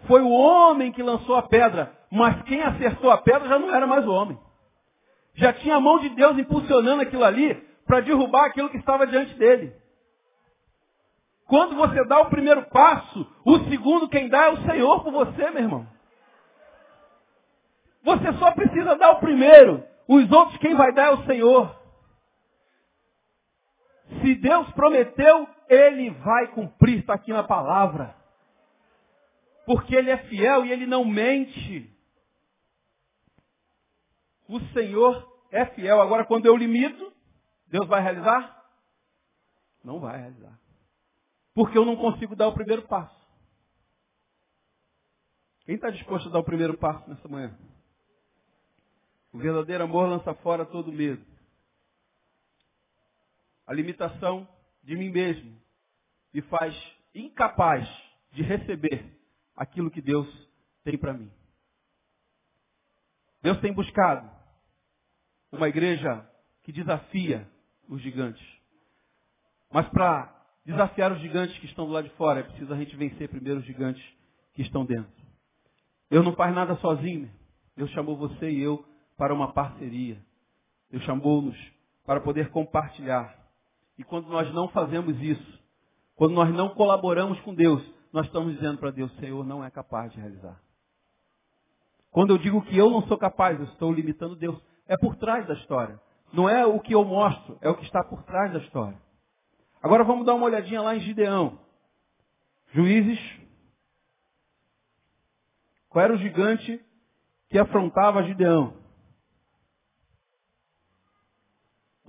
Foi 0.08 0.22
o 0.22 0.30
homem 0.30 0.91
que 0.91 1.04
lançou 1.04 1.36
a 1.36 1.43
pedra, 1.43 1.95
mas 2.12 2.41
quem 2.43 2.62
acertou 2.62 3.12
a 3.12 3.17
pedra 3.17 3.48
já 3.48 3.60
não 3.60 3.74
era 3.74 3.86
mais 3.86 4.06
o 4.06 4.12
homem. 4.12 4.38
Já 5.36 5.54
tinha 5.54 5.76
a 5.76 5.80
mão 5.80 6.00
de 6.00 6.10
Deus 6.10 6.38
impulsionando 6.38 7.02
aquilo 7.02 7.24
ali 7.24 7.56
para 7.86 8.02
derrubar 8.02 8.45
aquilo 8.45 8.69
que 8.69 8.78
estava 8.78 9.08
diante 9.08 9.34
dele. 9.36 9.74
Quando 11.48 11.76
você 11.76 12.06
dá 12.06 12.19
o 12.19 12.30
primeiro 12.30 12.63
passo, 12.69 13.26
o 13.43 13.60
segundo 13.69 14.08
quem 14.08 14.30
dá 14.30 14.45
é 14.45 14.50
o 14.50 14.62
Senhor 14.63 15.04
por 15.04 15.12
você, 15.12 15.50
meu 15.50 15.63
irmão. 15.63 15.88
Você 18.04 18.34
só 18.34 18.52
precisa 18.52 18.95
dar 18.95 19.12
o 19.12 19.19
primeiro. 19.19 19.84
Os 20.08 20.32
outros 20.32 20.58
quem 20.58 20.76
vai 20.76 20.93
dar 20.93 21.08
é 21.08 21.12
o 21.12 21.26
Senhor. 21.26 21.76
Se 24.22 24.36
Deus 24.36 24.69
prometeu, 24.72 25.48
Ele 25.69 26.10
vai 26.10 26.47
cumprir, 26.47 26.99
está 26.99 27.13
aqui 27.13 27.32
na 27.32 27.43
palavra. 27.43 28.15
Porque 29.65 29.95
Ele 29.95 30.10
é 30.10 30.17
fiel 30.25 30.65
e 30.65 30.71
Ele 30.71 30.86
não 30.86 31.05
mente. 31.05 31.89
O 34.47 34.60
Senhor 34.73 35.41
é 35.51 35.65
fiel. 35.67 36.01
Agora, 36.01 36.25
quando 36.25 36.47
eu 36.47 36.58
limito, 36.58 37.13
Deus 37.67 37.88
vai 37.88 38.01
realizar? 38.01 38.65
Não 39.84 39.99
vai 39.99 40.17
realizar. 40.17 40.60
Porque 41.53 41.77
eu 41.77 41.86
não 41.86 41.95
consigo 41.95 42.36
dar 42.36 42.47
o 42.47 42.53
primeiro 42.53 42.82
passo. 42.88 43.17
Quem 45.65 45.75
está 45.75 45.91
disposto 45.91 46.29
a 46.29 46.32
dar 46.32 46.39
o 46.39 46.43
primeiro 46.43 46.75
passo 46.77 47.08
nessa 47.08 47.27
manhã? 47.27 47.55
O 49.32 49.38
verdadeiro 49.38 49.84
amor 49.84 50.10
lança 50.10 50.34
fora 50.34 50.65
todo 50.65 50.91
medo 50.91 51.29
a 53.69 53.73
limitação 53.73 54.47
de 54.83 54.95
mim 54.95 55.09
mesmo. 55.09 55.59
me 56.33 56.41
faz 56.43 56.75
incapaz 57.13 57.87
de 58.31 58.43
receber 58.43 59.05
aquilo 59.55 59.91
que 59.91 60.01
Deus 60.01 60.27
tem 60.83 60.97
para 60.97 61.13
mim. 61.13 61.31
Deus 63.41 63.59
tem 63.59 63.73
buscado 63.73 64.29
uma 65.51 65.67
igreja 65.67 66.27
que 66.63 66.71
desafia 66.71 67.49
os 67.87 68.01
gigantes. 68.01 68.45
Mas 69.71 69.87
para 69.89 70.35
desafiar 70.65 71.11
os 71.11 71.19
gigantes 71.19 71.57
que 71.59 71.65
estão 71.65 71.85
do 71.85 71.91
lado 71.91 72.07
de 72.07 72.15
fora, 72.15 72.41
é 72.41 72.43
preciso 72.43 72.73
a 72.73 72.77
gente 72.77 72.95
vencer 72.95 73.29
primeiro 73.29 73.59
os 73.59 73.65
gigantes 73.65 74.03
que 74.53 74.61
estão 74.61 74.85
dentro. 74.85 75.11
Deus 76.09 76.25
não 76.25 76.35
faz 76.35 76.53
nada 76.53 76.75
sozinho. 76.77 77.31
Deus 77.75 77.89
chamou 77.91 78.17
você 78.17 78.49
e 78.49 78.61
eu 78.61 78.85
para 79.17 79.33
uma 79.33 79.53
parceria. 79.53 80.17
Deus 80.89 81.03
chamou-nos 81.03 81.57
para 82.05 82.19
poder 82.19 82.49
compartilhar. 82.49 83.38
E 83.99 84.03
quando 84.05 84.29
nós 84.29 84.49
não 84.53 84.69
fazemos 84.69 85.21
isso, 85.21 85.59
quando 86.15 86.33
nós 86.33 86.49
não 86.55 86.69
colaboramos 86.69 87.38
com 87.41 87.53
Deus, 87.53 87.83
nós 88.13 88.25
estamos 88.27 88.53
dizendo 88.55 88.77
para 88.77 88.91
Deus, 88.91 89.13
Senhor, 89.17 89.45
não 89.45 89.62
é 89.62 89.69
capaz 89.69 90.09
de 90.13 90.19
realizar. 90.21 90.57
Quando 92.09 92.29
eu 92.29 92.38
digo 92.38 92.62
que 92.62 92.77
eu 92.77 92.89
não 92.89 93.05
sou 93.07 93.17
capaz, 93.17 93.59
eu 93.59 93.65
estou 93.65 93.91
limitando 93.91 94.38
Deus. 94.38 94.57
É 94.88 94.95
por 94.97 95.17
trás 95.17 95.45
da 95.45 95.53
história. 95.53 95.99
Não 96.31 96.47
é 96.47 96.65
o 96.65 96.79
que 96.79 96.95
eu 96.95 97.03
mostro, 97.03 97.57
é 97.59 97.69
o 97.69 97.75
que 97.75 97.83
está 97.83 98.01
por 98.01 98.23
trás 98.23 98.53
da 98.53 98.59
história. 98.59 98.97
Agora 99.83 100.05
vamos 100.05 100.25
dar 100.25 100.33
uma 100.33 100.45
olhadinha 100.45 100.81
lá 100.81 100.95
em 100.95 101.01
Gideão. 101.01 101.59
Juízes. 102.71 103.19
Qual 105.89 106.05
era 106.05 106.13
o 106.13 106.17
gigante 106.17 106.79
que 107.49 107.59
afrontava 107.59 108.23
Gideão? 108.23 108.75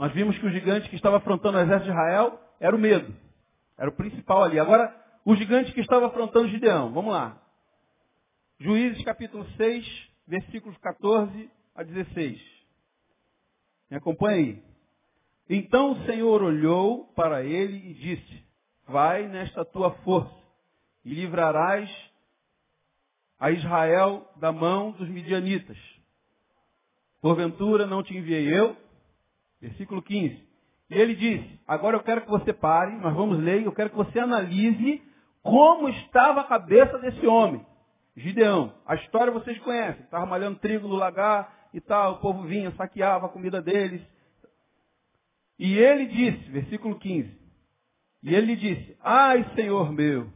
Nós 0.00 0.14
vimos 0.14 0.38
que 0.38 0.46
o 0.46 0.50
gigante 0.50 0.88
que 0.88 0.96
estava 0.96 1.18
afrontando 1.18 1.58
o 1.58 1.60
exército 1.60 1.84
de 1.84 1.90
Israel 1.90 2.40
era 2.58 2.74
o 2.74 2.78
medo. 2.78 3.14
Era 3.76 3.90
o 3.90 3.94
principal 3.94 4.42
ali. 4.44 4.58
Agora, 4.58 4.96
o 5.26 5.36
gigante 5.36 5.74
que 5.74 5.80
estava 5.82 6.06
afrontando 6.06 6.48
Gideão. 6.48 6.90
Vamos 6.90 7.12
lá. 7.12 7.38
Juízes 8.58 9.04
capítulo 9.04 9.44
6, 9.58 10.08
versículos 10.26 10.78
14 10.78 11.50
a 11.74 11.82
16. 11.82 12.40
Me 13.90 13.98
acompanha 13.98 14.36
aí. 14.38 14.64
Então 15.50 15.92
o 15.92 16.06
Senhor 16.06 16.42
olhou 16.42 17.12
para 17.12 17.44
ele 17.44 17.90
e 17.90 17.92
disse, 17.92 18.44
vai 18.88 19.28
nesta 19.28 19.66
tua 19.66 19.90
força 19.96 20.34
e 21.04 21.12
livrarás 21.12 21.90
a 23.38 23.50
Israel 23.50 24.26
da 24.36 24.50
mão 24.50 24.92
dos 24.92 25.10
midianitas. 25.10 25.76
Porventura 27.20 27.86
não 27.86 28.02
te 28.02 28.16
enviei 28.16 28.48
eu? 28.50 28.74
Versículo 29.60 30.02
15. 30.02 30.48
E 30.90 30.94
ele 30.94 31.14
disse, 31.14 31.60
agora 31.68 31.96
eu 31.96 32.02
quero 32.02 32.22
que 32.22 32.30
você 32.30 32.52
pare, 32.52 32.96
nós 32.96 33.14
vamos 33.14 33.38
ler, 33.38 33.64
eu 33.64 33.72
quero 33.72 33.90
que 33.90 33.96
você 33.96 34.18
analise 34.18 35.02
como 35.42 35.88
estava 35.88 36.40
a 36.40 36.44
cabeça 36.44 36.98
desse 36.98 37.26
homem, 37.26 37.64
Gideão. 38.16 38.74
A 38.84 38.96
história 38.96 39.32
vocês 39.32 39.58
conhecem, 39.60 40.02
estava 40.02 40.26
malhando 40.26 40.58
trigo 40.58 40.88
no 40.88 40.96
lagar 40.96 41.68
e 41.72 41.80
tal, 41.80 42.14
o 42.14 42.18
povo 42.18 42.42
vinha, 42.42 42.72
saqueava 42.72 43.26
a 43.26 43.30
comida 43.30 43.62
deles. 43.62 44.02
E 45.58 45.78
ele 45.78 46.06
disse, 46.06 46.50
versículo 46.50 46.98
15, 46.98 47.38
e 48.22 48.34
ele 48.34 48.56
disse, 48.56 48.96
ai 49.00 49.48
Senhor 49.54 49.92
meu, 49.92 50.28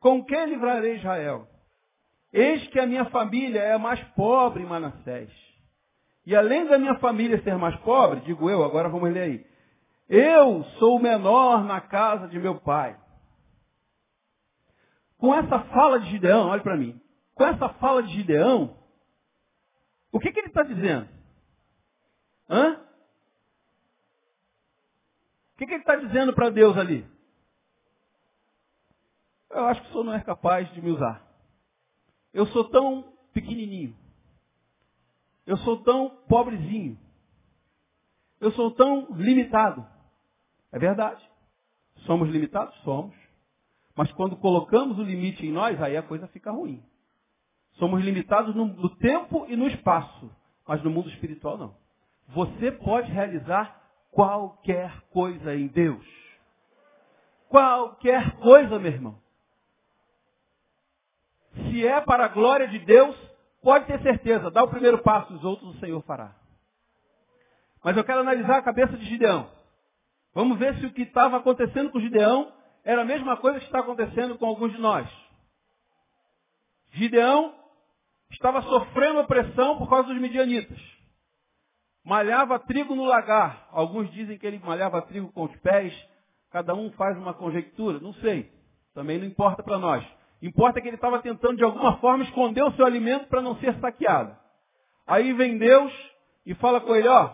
com 0.00 0.24
que 0.24 0.46
livrarei 0.46 0.96
Israel? 0.96 1.46
Eis 2.32 2.66
que 2.68 2.80
a 2.80 2.86
minha 2.86 3.04
família 3.06 3.60
é 3.60 3.74
a 3.74 3.78
mais 3.78 4.02
pobre 4.14 4.62
em 4.62 4.66
Manassés. 4.66 5.30
E 6.24 6.36
além 6.36 6.66
da 6.66 6.78
minha 6.78 6.98
família 6.98 7.42
ser 7.42 7.56
mais 7.56 7.76
pobre, 7.80 8.20
digo 8.20 8.48
eu, 8.48 8.62
agora 8.62 8.88
vamos 8.88 9.12
ler 9.12 9.22
aí. 9.22 9.46
Eu 10.08 10.62
sou 10.78 10.96
o 10.96 11.02
menor 11.02 11.64
na 11.64 11.80
casa 11.80 12.28
de 12.28 12.38
meu 12.38 12.60
pai. 12.60 12.98
Com 15.18 15.34
essa 15.34 15.60
fala 15.64 16.00
de 16.00 16.10
Gideão, 16.10 16.48
olhe 16.48 16.62
para 16.62 16.76
mim. 16.76 17.00
Com 17.34 17.44
essa 17.44 17.68
fala 17.74 18.02
de 18.02 18.12
Gideão, 18.12 18.76
o 20.12 20.20
que, 20.20 20.30
que 20.30 20.40
ele 20.40 20.48
está 20.48 20.62
dizendo? 20.62 21.08
Hã? 22.48 22.80
O 25.54 25.58
que, 25.58 25.66
que 25.66 25.72
ele 25.72 25.82
está 25.82 25.96
dizendo 25.96 26.34
para 26.34 26.50
Deus 26.50 26.76
ali? 26.76 27.06
Eu 29.50 29.66
acho 29.66 29.82
que 29.82 29.88
o 29.88 29.92
senhor 29.92 30.04
não 30.04 30.14
é 30.14 30.20
capaz 30.20 30.70
de 30.72 30.80
me 30.80 30.90
usar. 30.90 31.26
Eu 32.32 32.46
sou 32.46 32.68
tão 32.68 33.12
pequenininho. 33.32 33.96
Eu 35.46 35.56
sou 35.58 35.82
tão 35.82 36.10
pobrezinho. 36.28 36.98
Eu 38.40 38.50
sou 38.52 38.70
tão 38.72 39.08
limitado. 39.12 39.86
É 40.72 40.78
verdade. 40.78 41.22
Somos 42.06 42.28
limitados? 42.28 42.74
Somos. 42.82 43.14
Mas 43.94 44.10
quando 44.12 44.36
colocamos 44.36 44.98
o 44.98 45.02
limite 45.02 45.46
em 45.46 45.52
nós, 45.52 45.80
aí 45.80 45.96
a 45.96 46.02
coisa 46.02 46.26
fica 46.28 46.50
ruim. 46.50 46.82
Somos 47.74 48.02
limitados 48.02 48.54
no, 48.54 48.66
no 48.66 48.88
tempo 48.96 49.46
e 49.48 49.56
no 49.56 49.66
espaço. 49.66 50.30
Mas 50.66 50.82
no 50.82 50.90
mundo 50.90 51.08
espiritual 51.10 51.58
não. 51.58 51.76
Você 52.28 52.72
pode 52.72 53.10
realizar 53.10 53.80
qualquer 54.10 55.02
coisa 55.10 55.54
em 55.54 55.66
Deus. 55.66 56.06
Qualquer 57.48 58.36
coisa, 58.36 58.78
meu 58.78 58.92
irmão. 58.92 59.18
Se 61.54 61.86
é 61.86 62.00
para 62.00 62.24
a 62.24 62.28
glória 62.28 62.66
de 62.68 62.78
Deus, 62.78 63.14
Pode 63.62 63.86
ter 63.86 64.02
certeza, 64.02 64.50
dá 64.50 64.64
o 64.64 64.68
primeiro 64.68 64.98
passo, 64.98 65.32
os 65.32 65.44
outros 65.44 65.76
o 65.76 65.78
Senhor 65.78 66.02
fará. 66.02 66.34
Mas 67.84 67.96
eu 67.96 68.04
quero 68.04 68.20
analisar 68.20 68.58
a 68.58 68.62
cabeça 68.62 68.96
de 68.96 69.04
Gideão. 69.06 69.48
Vamos 70.34 70.58
ver 70.58 70.76
se 70.78 70.86
o 70.86 70.92
que 70.92 71.02
estava 71.02 71.36
acontecendo 71.36 71.90
com 71.90 72.00
Gideão 72.00 72.52
era 72.84 73.02
a 73.02 73.04
mesma 73.04 73.36
coisa 73.36 73.60
que 73.60 73.66
está 73.66 73.80
acontecendo 73.80 74.36
com 74.36 74.46
alguns 74.46 74.72
de 74.72 74.80
nós. 74.80 75.08
Gideão 76.92 77.54
estava 78.30 78.62
sofrendo 78.62 79.20
opressão 79.20 79.78
por 79.78 79.88
causa 79.88 80.08
dos 80.08 80.20
midianitas. 80.20 80.78
Malhava 82.04 82.58
trigo 82.58 82.94
no 82.94 83.04
lagar. 83.04 83.68
Alguns 83.70 84.10
dizem 84.10 84.36
que 84.36 84.46
ele 84.46 84.58
malhava 84.58 85.02
trigo 85.02 85.30
com 85.32 85.44
os 85.44 85.56
pés. 85.60 85.94
Cada 86.50 86.74
um 86.74 86.90
faz 86.92 87.16
uma 87.16 87.32
conjectura. 87.32 88.00
Não 88.00 88.12
sei. 88.14 88.50
Também 88.92 89.18
não 89.18 89.26
importa 89.26 89.62
para 89.62 89.78
nós. 89.78 90.04
Importa 90.42 90.80
que 90.80 90.88
ele 90.88 90.96
estava 90.96 91.22
tentando 91.22 91.56
de 91.56 91.62
alguma 91.62 91.98
forma 91.98 92.24
esconder 92.24 92.64
o 92.64 92.72
seu 92.72 92.84
alimento 92.84 93.28
para 93.28 93.40
não 93.40 93.56
ser 93.56 93.78
saqueado. 93.78 94.36
Aí 95.06 95.32
vem 95.32 95.56
Deus 95.56 95.92
e 96.44 96.52
fala 96.54 96.80
com 96.80 96.96
ele, 96.96 97.06
ó, 97.06 97.32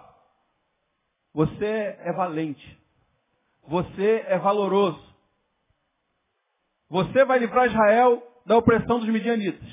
você 1.33 1.97
é 2.01 2.13
valente. 2.13 2.79
Você 3.67 4.25
é 4.27 4.39
valoroso. 4.39 5.03
Você 6.91 7.25
vai 7.25 7.39
livrar 7.39 7.67
Israel 7.67 8.23
da 8.45 8.57
opressão 8.57 8.99
dos 8.99 9.09
midianitas. 9.09 9.69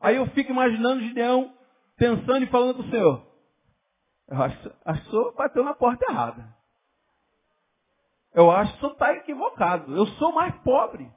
Aí 0.00 0.16
eu 0.16 0.26
fico 0.28 0.50
imaginando 0.50 1.02
Gideão 1.02 1.54
pensando 1.96 2.44
e 2.44 2.48
falando 2.48 2.74
com 2.74 2.82
o 2.82 2.90
Senhor. 2.90 3.26
Eu 4.28 4.42
acho, 4.42 4.72
acho 4.84 5.02
que 5.02 5.08
o 5.08 5.10
senhor 5.10 5.34
bateu 5.34 5.62
na 5.62 5.74
porta 5.74 6.10
errada. 6.10 6.54
Eu 8.32 8.50
acho 8.50 8.72
que 8.72 8.78
o 8.78 8.80
senhor 8.80 8.92
está 8.92 9.12
equivocado. 9.12 9.94
Eu 9.96 10.06
sou 10.06 10.32
mais 10.32 10.54
pobre. 10.62 11.10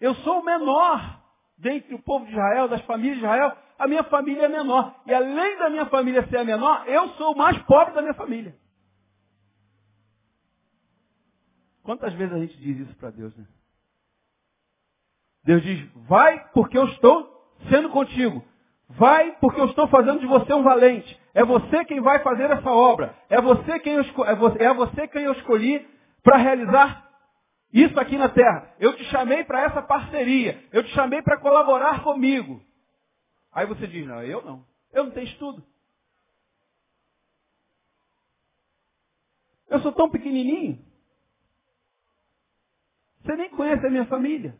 Eu 0.00 0.14
sou 0.16 0.40
o 0.40 0.44
menor 0.44 1.20
dentre 1.56 1.94
o 1.94 2.02
povo 2.02 2.24
de 2.24 2.32
Israel, 2.32 2.68
das 2.68 2.80
famílias 2.82 3.18
de 3.18 3.24
Israel. 3.24 3.56
A 3.78 3.86
minha 3.86 4.04
família 4.04 4.44
é 4.44 4.48
menor. 4.48 4.94
E 5.06 5.14
além 5.14 5.58
da 5.58 5.70
minha 5.70 5.86
família 5.86 6.26
ser 6.28 6.38
a 6.38 6.44
menor, 6.44 6.84
eu 6.88 7.08
sou 7.10 7.32
o 7.32 7.36
mais 7.36 7.58
pobre 7.62 7.94
da 7.94 8.02
minha 8.02 8.14
família. 8.14 8.54
Quantas 11.82 12.12
vezes 12.14 12.34
a 12.34 12.38
gente 12.38 12.56
diz 12.58 12.78
isso 12.80 12.96
para 12.96 13.10
Deus, 13.10 13.34
né? 13.36 13.46
Deus 15.44 15.62
diz, 15.62 15.88
vai 16.06 16.46
porque 16.52 16.76
eu 16.76 16.84
estou 16.86 17.56
sendo 17.70 17.88
contigo. 17.88 18.44
Vai 18.90 19.32
porque 19.40 19.60
eu 19.60 19.66
estou 19.66 19.88
fazendo 19.88 20.20
de 20.20 20.26
você 20.26 20.52
um 20.52 20.62
valente. 20.62 21.18
É 21.34 21.44
você 21.44 21.84
quem 21.84 22.00
vai 22.00 22.18
fazer 22.20 22.50
essa 22.50 22.70
obra. 22.70 23.14
É 23.28 23.40
você 23.40 23.78
quem 23.80 23.94
eu, 23.94 24.02
é 24.02 24.64
é 24.64 24.74
você 24.74 25.08
quem 25.08 25.22
eu 25.22 25.32
escolhi 25.32 25.86
para 26.22 26.36
realizar 26.36 27.07
isso 27.72 27.98
aqui 28.00 28.16
na 28.16 28.28
terra. 28.28 28.74
Eu 28.78 28.96
te 28.96 29.04
chamei 29.04 29.44
para 29.44 29.62
essa 29.62 29.82
parceria. 29.82 30.66
Eu 30.72 30.82
te 30.82 30.90
chamei 30.90 31.22
para 31.22 31.38
colaborar 31.38 32.02
comigo. 32.02 32.62
Aí 33.52 33.66
você 33.66 33.86
diz, 33.86 34.06
não, 34.06 34.22
eu 34.22 34.42
não. 34.42 34.66
Eu 34.92 35.04
não 35.04 35.10
tenho 35.10 35.26
estudo. 35.26 35.62
Eu 39.68 39.80
sou 39.80 39.92
tão 39.92 40.10
pequenininho. 40.10 40.82
Você 43.20 43.36
nem 43.36 43.50
conhece 43.50 43.86
a 43.86 43.90
minha 43.90 44.06
família. 44.06 44.58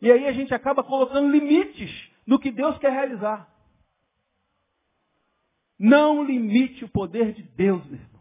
E 0.00 0.12
aí 0.12 0.26
a 0.28 0.32
gente 0.32 0.54
acaba 0.54 0.84
colocando 0.84 1.30
limites 1.30 1.90
no 2.26 2.38
que 2.38 2.52
Deus 2.52 2.78
quer 2.78 2.92
realizar. 2.92 3.52
Não 5.78 6.22
limite 6.22 6.84
o 6.84 6.88
poder 6.88 7.32
de 7.32 7.42
Deus, 7.42 7.84
meu. 7.86 8.13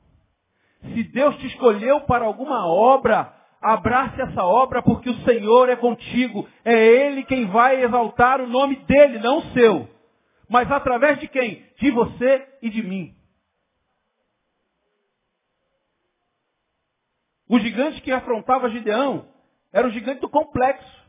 Se 0.91 1.03
Deus 1.03 1.37
te 1.37 1.47
escolheu 1.47 2.01
para 2.01 2.25
alguma 2.25 2.67
obra, 2.67 3.33
abrace 3.61 4.21
essa 4.21 4.43
obra 4.43 4.81
porque 4.81 5.09
o 5.09 5.21
Senhor 5.23 5.69
é 5.69 5.75
contigo. 5.75 6.47
É 6.65 6.73
Ele 6.73 7.23
quem 7.23 7.45
vai 7.47 7.81
exaltar 7.83 8.41
o 8.41 8.47
nome 8.47 8.75
dele, 8.85 9.19
não 9.19 9.37
o 9.37 9.53
seu. 9.53 9.87
Mas 10.49 10.69
através 10.71 11.19
de 11.19 11.27
quem? 11.27 11.65
De 11.79 11.89
você 11.91 12.47
e 12.61 12.69
de 12.69 12.83
mim. 12.83 13.15
O 17.47 17.59
gigante 17.59 18.01
que 18.01 18.11
afrontava 18.11 18.69
Gideão 18.69 19.27
era 19.71 19.87
o 19.87 19.91
gigante 19.91 20.21
do 20.21 20.29
complexo. 20.29 21.03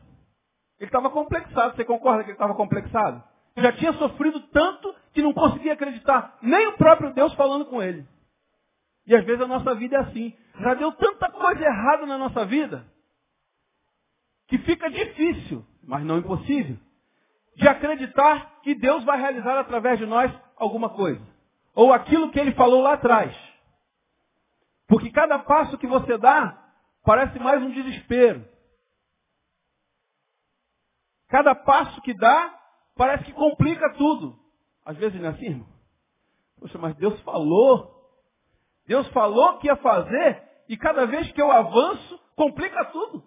Ele 0.79 0.87
estava 0.87 1.09
complexado. 1.09 1.75
Você 1.75 1.83
concorda 1.83 2.23
que 2.23 2.29
ele 2.29 2.35
estava 2.35 2.55
complexado? 2.55 3.23
Já 3.57 3.71
tinha 3.73 3.93
sofrido 3.93 4.39
tanto 4.47 4.93
que 5.13 5.21
não 5.21 5.33
conseguia 5.33 5.73
acreditar. 5.73 6.37
Nem 6.41 6.67
o 6.67 6.77
próprio 6.77 7.13
Deus 7.13 7.33
falando 7.33 7.65
com 7.65 7.81
ele. 7.81 8.05
E 9.05 9.15
às 9.15 9.23
vezes 9.25 9.41
a 9.41 9.47
nossa 9.47 9.75
vida 9.75 9.95
é 9.97 9.99
assim. 9.99 10.35
Já 10.59 10.73
deu 10.73 10.91
tanta 10.93 11.29
coisa 11.31 11.63
errada 11.63 12.05
na 12.05 12.17
nossa 12.17 12.45
vida 12.45 12.85
que 14.47 14.57
fica 14.59 14.89
difícil, 14.89 15.65
mas 15.83 16.03
não 16.03 16.17
impossível, 16.19 16.77
de 17.55 17.67
acreditar 17.67 18.59
que 18.61 18.75
Deus 18.75 19.03
vai 19.03 19.19
realizar 19.19 19.57
através 19.59 19.97
de 19.97 20.05
nós 20.05 20.31
alguma 20.55 20.89
coisa. 20.89 21.21
Ou 21.73 21.91
aquilo 21.91 22.31
que 22.31 22.39
ele 22.39 22.53
falou 22.53 22.81
lá 22.81 22.93
atrás. 22.93 23.35
Porque 24.87 25.11
cada 25.11 25.39
passo 25.39 25.77
que 25.77 25.87
você 25.87 26.17
dá 26.17 26.61
parece 27.03 27.39
mais 27.39 27.61
um 27.61 27.71
desespero. 27.71 28.47
Cada 31.27 31.55
passo 31.55 32.01
que 32.01 32.13
dá 32.13 32.59
parece 32.95 33.25
que 33.25 33.33
complica 33.33 33.93
tudo. 33.93 34.39
Às 34.85 34.95
vezes 34.97 35.19
não 35.19 35.29
é 35.29 35.31
assim, 35.31 35.45
irmão? 35.45 35.67
Poxa, 36.59 36.77
mas 36.77 36.95
Deus 36.95 37.19
falou. 37.21 37.94
Deus 38.87 39.07
falou 39.09 39.57
que 39.57 39.67
ia 39.67 39.75
fazer 39.77 40.43
e 40.67 40.77
cada 40.77 41.05
vez 41.05 41.31
que 41.31 41.41
eu 41.41 41.51
avanço, 41.51 42.19
complica 42.35 42.85
tudo. 42.85 43.23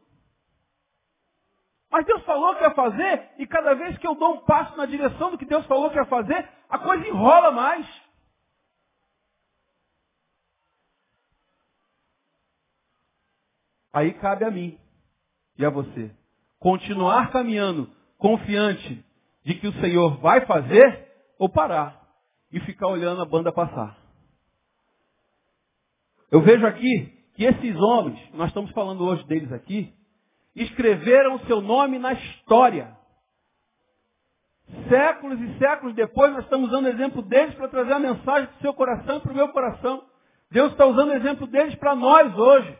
Mas 1.90 2.04
Deus 2.04 2.22
falou 2.24 2.54
que 2.56 2.62
ia 2.62 2.74
fazer 2.74 3.30
e 3.38 3.46
cada 3.46 3.74
vez 3.74 3.96
que 3.98 4.06
eu 4.06 4.14
dou 4.14 4.34
um 4.34 4.44
passo 4.44 4.76
na 4.76 4.86
direção 4.86 5.30
do 5.30 5.38
que 5.38 5.46
Deus 5.46 5.64
falou 5.66 5.90
que 5.90 5.96
ia 5.96 6.04
fazer, 6.04 6.48
a 6.68 6.78
coisa 6.78 7.06
enrola 7.09 7.50
mais. 7.50 7.86
Aí 13.92 14.12
cabe 14.14 14.44
a 14.44 14.50
mim 14.50 14.78
e 15.56 15.64
a 15.64 15.70
você 15.70 16.14
continuar 16.59 17.32
caminhando 17.32 17.90
confiante 18.18 19.04
de 19.44 19.54
que 19.54 19.66
o 19.66 19.80
Senhor 19.80 20.18
vai 20.18 20.44
fazer 20.44 21.09
ou 21.38 21.48
parar 21.48 22.00
e 22.52 22.61
ficar 22.61 22.88
olhando 22.88 23.22
a 23.22 23.24
banda 23.24 23.50
passar. 23.50 23.97
Eu 26.31 26.43
vejo 26.43 26.66
aqui 26.66 27.12
que 27.35 27.45
esses 27.45 27.76
homens, 27.76 28.18
nós 28.35 28.49
estamos 28.49 28.70
falando 28.72 29.05
hoje 29.05 29.24
deles 29.26 29.51
aqui, 29.53 29.95
escreveram 30.55 31.37
o 31.37 31.47
seu 31.47 31.61
nome 31.61 31.99
na 31.99 32.12
história. 32.12 32.97
Séculos 34.89 35.41
e 35.41 35.59
séculos 35.59 35.95
depois, 35.95 36.33
nós 36.33 36.45
estamos 36.45 36.68
usando 36.68 36.85
o 36.85 36.89
exemplo 36.89 37.22
deles 37.22 37.55
para 37.55 37.68
trazer 37.68 37.93
a 37.93 37.99
mensagem 37.99 38.49
para 38.49 38.59
o 38.59 38.61
seu 38.61 38.74
coração 38.74 39.16
e 39.16 39.20
para 39.20 39.33
o 39.33 39.37
meu 39.37 39.49
coração. 39.49 40.05
Deus 40.51 40.72
está 40.72 40.85
usando 40.85 41.11
o 41.11 41.14
exemplo 41.14 41.47
deles 41.47 41.74
para 41.76 41.95
nós 41.95 42.37
hoje. 42.37 42.76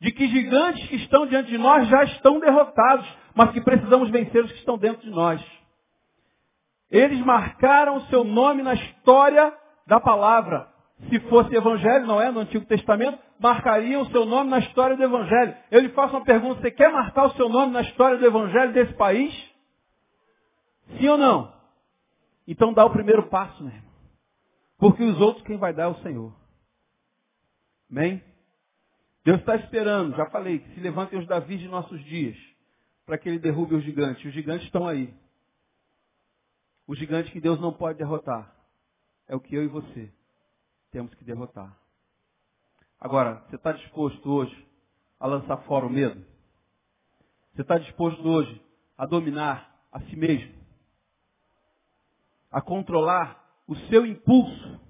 De 0.00 0.12
que 0.12 0.26
gigantes 0.28 0.86
que 0.88 0.96
estão 0.96 1.26
diante 1.26 1.48
de 1.48 1.56
nós 1.56 1.88
já 1.88 2.04
estão 2.04 2.38
derrotados, 2.38 3.06
mas 3.34 3.52
que 3.52 3.60
precisamos 3.62 4.10
vencer 4.10 4.44
os 4.44 4.52
que 4.52 4.58
estão 4.58 4.76
dentro 4.76 5.02
de 5.02 5.10
nós. 5.10 5.42
Eles 6.90 7.18
marcaram 7.20 7.96
o 7.96 8.06
seu 8.06 8.24
nome 8.24 8.62
na 8.62 8.74
história 8.74 9.56
da 9.86 9.98
palavra. 9.98 10.73
Se 11.08 11.20
fosse 11.28 11.54
evangelho, 11.54 12.06
não 12.06 12.20
é, 12.20 12.30
no 12.30 12.40
Antigo 12.40 12.64
Testamento, 12.66 13.18
marcariam 13.38 14.02
o 14.02 14.10
seu 14.10 14.24
nome 14.24 14.50
na 14.50 14.60
história 14.60 14.96
do 14.96 15.02
evangelho. 15.02 15.56
Eu 15.70 15.80
lhe 15.80 15.88
faço 15.90 16.14
uma 16.14 16.24
pergunta, 16.24 16.60
você 16.60 16.70
quer 16.70 16.90
marcar 16.90 17.26
o 17.26 17.36
seu 17.36 17.48
nome 17.48 17.72
na 17.72 17.82
história 17.82 18.16
do 18.16 18.24
evangelho 18.24 18.72
desse 18.72 18.94
país? 18.94 19.34
Sim 20.98 21.08
ou 21.08 21.18
não? 21.18 21.52
Então 22.46 22.72
dá 22.72 22.84
o 22.84 22.90
primeiro 22.90 23.28
passo, 23.28 23.62
né? 23.64 23.82
Porque 24.78 25.02
os 25.02 25.20
outros 25.20 25.44
quem 25.44 25.56
vai 25.56 25.74
dar 25.74 25.84
é 25.84 25.88
o 25.88 26.02
Senhor. 26.02 26.32
Amém? 27.90 28.22
Deus 29.24 29.40
está 29.40 29.56
esperando, 29.56 30.16
já 30.16 30.26
falei, 30.26 30.58
que 30.58 30.74
se 30.74 30.80
levantem 30.80 31.18
os 31.18 31.26
Davis 31.26 31.58
de 31.58 31.68
nossos 31.68 32.02
dias, 32.04 32.36
para 33.06 33.18
que 33.18 33.28
ele 33.28 33.38
derrube 33.38 33.74
os 33.74 33.82
gigantes. 33.82 34.24
Os 34.24 34.32
gigantes 34.32 34.66
estão 34.66 34.86
aí. 34.86 35.12
O 36.86 36.94
gigante 36.94 37.30
que 37.32 37.40
Deus 37.40 37.58
não 37.60 37.72
pode 37.72 37.98
derrotar 37.98 38.54
é 39.26 39.34
o 39.34 39.40
que 39.40 39.54
eu 39.54 39.64
e 39.64 39.68
você 39.68 40.12
temos 40.94 41.12
que 41.16 41.24
derrotar. 41.24 41.76
Agora, 43.00 43.40
você 43.48 43.56
está 43.56 43.72
disposto 43.72 44.30
hoje 44.30 44.68
a 45.18 45.26
lançar 45.26 45.56
fora 45.64 45.84
o 45.84 45.90
medo? 45.90 46.24
Você 47.52 47.62
está 47.62 47.78
disposto 47.78 48.22
hoje 48.24 48.64
a 48.96 49.04
dominar 49.04 49.76
a 49.90 50.00
si 50.02 50.14
mesmo? 50.14 50.54
A 52.48 52.62
controlar 52.62 53.44
o 53.66 53.74
seu 53.88 54.06
impulso? 54.06 54.80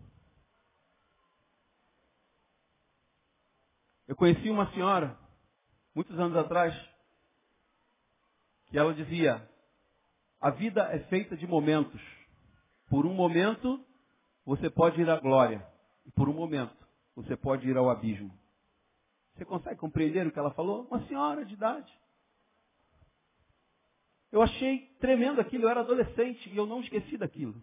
Eu 4.07 4.15
conheci 4.15 4.51
uma 4.51 4.71
senhora, 4.73 5.19
muitos 5.95 6.19
anos 6.19 6.37
atrás, 6.37 6.75
que 8.67 8.77
ela 8.77 8.93
dizia, 8.93 9.49
a 10.39 10.51
vida 10.51 10.83
é 10.93 10.99
feita 11.05 11.35
de 11.35 11.47
momentos. 11.47 12.03
Por 12.91 13.07
um 13.07 13.15
momento, 13.15 13.83
você 14.45 14.69
pode 14.69 15.01
ir 15.01 15.09
à 15.09 15.19
glória. 15.19 15.73
E 16.07 16.11
por 16.11 16.29
um 16.29 16.33
momento, 16.33 16.77
você 17.15 17.37
pode 17.37 17.69
ir 17.69 17.77
ao 17.77 17.91
abismo. 17.91 18.33
Você 19.35 19.45
consegue 19.45 19.77
compreender 19.77 20.27
o 20.27 20.31
que 20.31 20.39
ela 20.39 20.51
falou? 20.53 20.87
Uma 20.91 21.05
senhora 21.07 21.45
de 21.45 21.55
idade. 21.55 21.93
Eu 24.31 24.43
achei 24.43 24.91
tremendo 25.01 25.41
aquilo, 25.41 25.65
eu 25.65 25.69
era 25.69 25.81
adolescente 25.81 26.51
e 26.51 26.57
eu 26.57 26.67
não 26.67 26.81
esqueci 26.81 27.17
daquilo. 27.17 27.55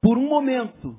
Por 0.00 0.16
um 0.16 0.28
momento, 0.28 0.98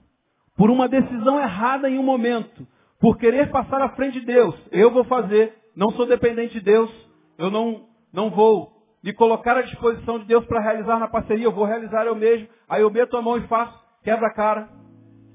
por 0.55 0.69
uma 0.69 0.87
decisão 0.87 1.39
errada 1.39 1.89
em 1.89 1.97
um 1.97 2.03
momento, 2.03 2.67
por 2.99 3.17
querer 3.17 3.51
passar 3.51 3.81
à 3.81 3.89
frente 3.89 4.19
de 4.19 4.25
Deus, 4.25 4.55
eu 4.71 4.91
vou 4.91 5.03
fazer, 5.03 5.55
não 5.75 5.91
sou 5.91 6.05
dependente 6.05 6.53
de 6.53 6.61
Deus, 6.61 6.91
eu 7.37 7.51
não, 7.51 7.87
não 8.11 8.29
vou 8.29 8.75
me 9.03 9.13
colocar 9.13 9.57
à 9.57 9.61
disposição 9.61 10.17
de 10.17 10.25
Deus 10.25 10.45
para 10.45 10.59
realizar 10.59 10.97
na 10.97 11.07
parceria, 11.07 11.45
eu 11.45 11.51
vou 11.51 11.65
realizar 11.65 12.05
eu 12.05 12.15
mesmo. 12.15 12.47
Aí 12.67 12.81
eu 12.81 12.89
meto 12.89 13.15
a 13.15 13.21
mão 13.21 13.37
e 13.37 13.47
faço, 13.47 13.79
quebra 14.03 14.27
a 14.27 14.33
cara. 14.33 14.67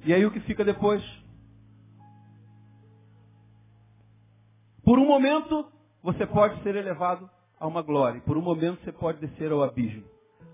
E 0.04 0.14
aí 0.14 0.24
o 0.24 0.30
que 0.30 0.40
fica 0.40 0.64
depois? 0.64 1.02
Por 4.82 4.98
um 4.98 5.06
momento, 5.06 5.66
você 6.02 6.26
pode 6.26 6.62
ser 6.62 6.74
elevado 6.74 7.28
a 7.58 7.66
uma 7.66 7.82
glória. 7.82 8.20
Por 8.22 8.36
um 8.36 8.42
momento, 8.42 8.82
você 8.82 8.92
pode 8.92 9.20
descer 9.20 9.52
ao 9.52 9.62
abismo. 9.62 10.04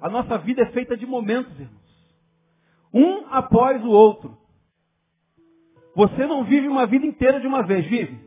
A 0.00 0.10
nossa 0.10 0.36
vida 0.38 0.62
é 0.62 0.72
feita 0.72 0.96
de 0.96 1.06
momentos, 1.06 1.52
irmãos. 1.58 1.86
Um 2.92 3.26
após 3.30 3.82
o 3.84 3.88
outro. 3.88 4.36
Você 5.94 6.26
não 6.26 6.44
vive 6.44 6.68
uma 6.68 6.86
vida 6.86 7.06
inteira 7.06 7.40
de 7.40 7.46
uma 7.46 7.62
vez, 7.62 7.86
vive? 7.86 8.20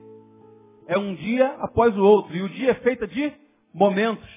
É 0.87 0.97
um 0.97 1.13
dia 1.13 1.47
após 1.59 1.95
o 1.95 2.03
outro. 2.03 2.35
E 2.35 2.41
o 2.41 2.49
dia 2.49 2.71
é 2.71 2.75
feito 2.75 3.05
de 3.05 3.31
momentos 3.73 4.27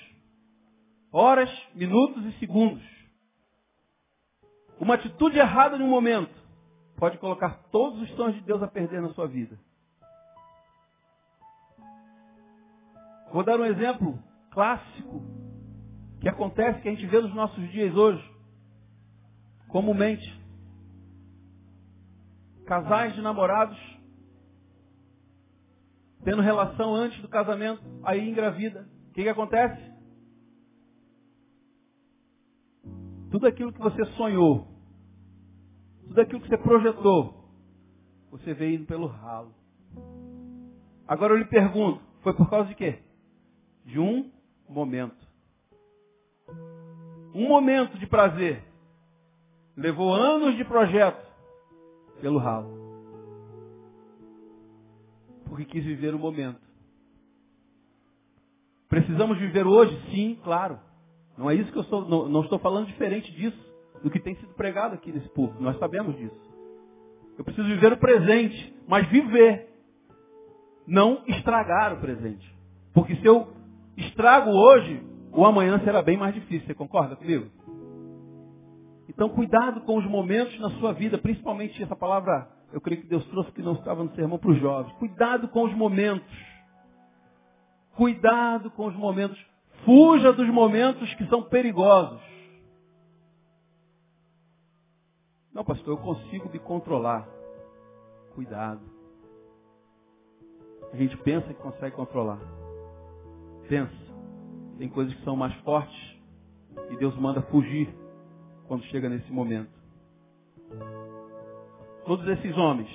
horas, 1.12 1.50
minutos 1.74 2.24
e 2.26 2.32
segundos. 2.38 2.82
Uma 4.80 4.94
atitude 4.94 5.38
errada 5.38 5.76
em 5.76 5.82
um 5.82 5.88
momento 5.88 6.41
pode 7.02 7.18
colocar 7.18 7.64
todos 7.72 8.00
os 8.00 8.10
sonhos 8.14 8.36
de 8.36 8.42
Deus 8.42 8.62
a 8.62 8.68
perder 8.68 9.02
na 9.02 9.12
sua 9.12 9.26
vida. 9.26 9.58
Vou 13.32 13.42
dar 13.42 13.58
um 13.58 13.64
exemplo 13.64 14.16
clássico 14.52 15.20
que 16.20 16.28
acontece, 16.28 16.80
que 16.80 16.88
a 16.88 16.92
gente 16.92 17.04
vê 17.06 17.20
nos 17.20 17.34
nossos 17.34 17.68
dias 17.72 17.92
hoje, 17.96 18.24
comumente. 19.66 20.40
Casais 22.66 23.16
de 23.16 23.20
namorados 23.20 23.76
tendo 26.22 26.40
relação 26.40 26.94
antes 26.94 27.20
do 27.20 27.28
casamento, 27.28 27.82
aí 28.04 28.30
engravida. 28.30 28.88
O 29.08 29.12
que, 29.12 29.24
que 29.24 29.28
acontece? 29.28 29.92
Tudo 33.28 33.48
aquilo 33.48 33.72
que 33.72 33.80
você 33.80 34.04
sonhou, 34.12 34.71
tudo 36.12 36.20
aquilo 36.20 36.40
que 36.42 36.48
você 36.48 36.58
projetou, 36.58 37.34
você 38.30 38.52
veio 38.52 38.74
indo 38.74 38.86
pelo 38.86 39.06
ralo. 39.06 39.54
Agora 41.08 41.32
eu 41.32 41.38
lhe 41.38 41.46
pergunto, 41.46 42.02
foi 42.22 42.34
por 42.34 42.48
causa 42.50 42.68
de 42.68 42.74
quê? 42.74 42.98
De 43.84 43.98
um 43.98 44.30
momento. 44.68 45.26
Um 47.34 47.48
momento 47.48 47.98
de 47.98 48.06
prazer. 48.06 48.62
Levou 49.74 50.14
anos 50.14 50.54
de 50.54 50.64
projeto 50.66 51.26
pelo 52.20 52.38
ralo. 52.38 52.70
Porque 55.46 55.64
quis 55.64 55.82
viver 55.82 56.14
o 56.14 56.18
momento. 56.18 56.60
Precisamos 58.86 59.38
viver 59.38 59.66
hoje? 59.66 59.98
Sim, 60.10 60.38
claro. 60.44 60.78
Não 61.38 61.50
é 61.50 61.54
isso 61.54 61.72
que 61.72 61.78
eu 61.78 61.82
estou, 61.82 62.06
não, 62.06 62.28
não 62.28 62.42
estou 62.42 62.58
falando 62.58 62.86
diferente 62.86 63.32
disso, 63.32 63.71
do 64.02 64.10
que 64.10 64.20
tem 64.20 64.34
sido 64.36 64.52
pregado 64.54 64.94
aqui 64.94 65.12
nesse 65.12 65.28
público. 65.30 65.62
Nós 65.62 65.78
sabemos 65.78 66.16
disso. 66.16 66.52
Eu 67.38 67.44
preciso 67.44 67.66
viver 67.66 67.92
o 67.92 67.96
presente, 67.96 68.74
mas 68.86 69.06
viver. 69.08 69.68
Não 70.86 71.22
estragar 71.26 71.94
o 71.94 72.00
presente. 72.00 72.52
Porque 72.92 73.16
se 73.16 73.26
eu 73.26 73.52
estrago 73.96 74.50
hoje, 74.50 75.02
o 75.32 75.44
amanhã 75.46 75.80
será 75.84 76.02
bem 76.02 76.16
mais 76.16 76.34
difícil. 76.34 76.66
Você 76.66 76.74
concorda 76.74 77.16
comigo? 77.16 77.46
Então 79.08 79.28
cuidado 79.28 79.82
com 79.82 79.98
os 79.98 80.06
momentos 80.06 80.58
na 80.58 80.70
sua 80.72 80.92
vida, 80.92 81.18
principalmente 81.18 81.82
essa 81.82 81.94
palavra 81.94 82.48
eu 82.72 82.80
creio 82.80 83.02
que 83.02 83.06
Deus 83.06 83.24
trouxe 83.26 83.52
que 83.52 83.62
não 83.62 83.74
estava 83.74 84.02
no 84.02 84.14
sermão 84.14 84.38
para 84.38 84.50
os 84.50 84.58
jovens. 84.58 84.92
Cuidado 84.94 85.48
com 85.48 85.64
os 85.64 85.74
momentos. 85.74 86.26
Cuidado 87.94 88.70
com 88.70 88.86
os 88.86 88.96
momentos. 88.96 89.38
Fuja 89.84 90.32
dos 90.32 90.48
momentos 90.48 91.12
que 91.14 91.26
são 91.26 91.42
perigosos. 91.42 92.20
Não, 95.54 95.64
pastor, 95.64 95.98
eu 95.98 96.02
consigo 96.02 96.48
me 96.50 96.58
controlar. 96.58 97.28
Cuidado. 98.34 98.80
A 100.92 100.96
gente 100.96 101.16
pensa 101.18 101.46
que 101.48 101.54
consegue 101.54 101.94
controlar. 101.94 102.40
Pensa. 103.68 103.92
Tem 104.78 104.88
coisas 104.88 105.14
que 105.14 105.22
são 105.24 105.36
mais 105.36 105.54
fortes 105.60 106.20
e 106.90 106.96
Deus 106.96 107.14
manda 107.16 107.42
fugir 107.42 107.94
quando 108.66 108.84
chega 108.84 109.08
nesse 109.08 109.30
momento. 109.30 109.70
Todos 112.06 112.26
esses 112.28 112.56
homens 112.56 112.88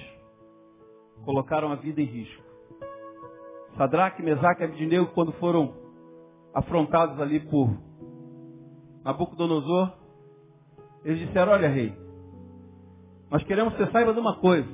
colocaram 1.24 1.72
a 1.72 1.76
vida 1.76 2.02
em 2.02 2.06
risco. 2.06 2.44
Sadraque, 3.78 4.24
Mesaque 4.24 4.64
e 4.64 4.66
Abednego, 4.66 5.08
quando 5.14 5.32
foram 5.34 5.74
afrontados 6.54 7.20
ali 7.22 7.40
por 7.40 7.70
Nabucodonosor, 9.04 9.94
eles 11.06 11.20
disseram, 11.20 11.54
olha 11.54 11.70
rei, 11.70 12.07
nós 13.30 13.44
queremos 13.44 13.74
que 13.74 13.84
você 13.84 13.92
saiba 13.92 14.14
de 14.14 14.20
uma 14.20 14.36
coisa. 14.38 14.68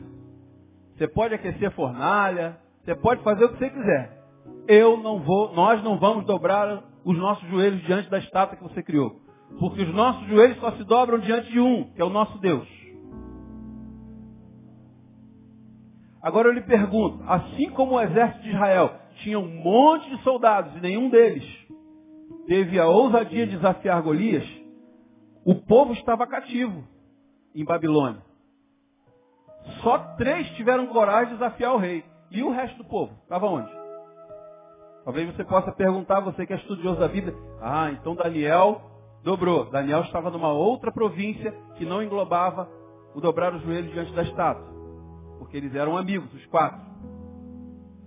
Você 0.95 1.07
pode 1.07 1.33
aquecer 1.33 1.67
a 1.67 1.71
fornalha, 1.71 2.57
você 2.83 2.95
pode 2.95 3.23
fazer 3.23 3.45
o 3.45 3.49
que 3.49 3.57
você 3.57 3.69
quiser. 3.69 4.23
Eu 4.67 4.97
não 4.97 5.19
vou, 5.19 5.53
nós 5.53 5.83
não 5.83 5.97
vamos 5.97 6.25
dobrar 6.25 6.83
os 7.03 7.17
nossos 7.17 7.47
joelhos 7.49 7.81
diante 7.83 8.09
da 8.09 8.19
estátua 8.19 8.57
que 8.57 8.63
você 8.63 8.83
criou. 8.83 9.21
Porque 9.59 9.81
os 9.81 9.93
nossos 9.93 10.27
joelhos 10.27 10.57
só 10.59 10.71
se 10.73 10.83
dobram 10.83 11.19
diante 11.19 11.51
de 11.51 11.59
um, 11.59 11.91
que 11.91 12.01
é 12.01 12.05
o 12.05 12.09
nosso 12.09 12.37
Deus. 12.39 12.67
Agora 16.21 16.47
eu 16.47 16.53
lhe 16.53 16.61
pergunto, 16.61 17.21
assim 17.27 17.69
como 17.71 17.95
o 17.95 18.01
exército 18.01 18.43
de 18.43 18.49
Israel 18.51 18.93
tinha 19.17 19.37
um 19.37 19.61
monte 19.61 20.09
de 20.09 20.23
soldados 20.23 20.75
e 20.77 20.79
nenhum 20.79 21.09
deles 21.09 21.43
teve 22.47 22.79
a 22.79 22.87
ousadia 22.87 23.45
de 23.45 23.57
desafiar 23.57 24.01
Golias, 24.01 24.47
o 25.45 25.55
povo 25.55 25.93
estava 25.93 26.25
cativo 26.25 26.83
em 27.53 27.65
Babilônia. 27.65 28.21
Só 29.81 29.97
três 30.17 30.47
tiveram 30.51 30.87
coragem 30.87 31.33
de 31.33 31.39
desafiar 31.39 31.73
o 31.73 31.77
rei. 31.77 32.03
E 32.31 32.43
o 32.43 32.51
resto 32.51 32.77
do 32.77 32.85
povo? 32.85 33.13
Estava 33.23 33.45
onde? 33.45 33.71
Talvez 35.03 35.35
você 35.35 35.43
possa 35.43 35.71
perguntar, 35.71 36.21
você 36.21 36.45
que 36.45 36.53
é 36.53 36.55
estudioso 36.55 36.99
da 36.99 37.07
Bíblia, 37.07 37.35
ah, 37.61 37.91
então 37.91 38.15
Daniel 38.15 38.81
dobrou. 39.23 39.65
Daniel 39.69 40.01
estava 40.01 40.29
numa 40.31 40.51
outra 40.51 40.91
província 40.91 41.51
que 41.75 41.85
não 41.85 42.01
englobava 42.01 42.69
o 43.13 43.21
dobrar 43.21 43.53
os 43.53 43.61
joelhos 43.61 43.91
diante 43.91 44.13
da 44.13 44.23
estátua 44.23 44.73
porque 45.53 45.57
eles 45.57 45.75
eram 45.75 45.95
amigos, 45.95 46.33
os 46.33 46.45
quatro. 46.47 46.81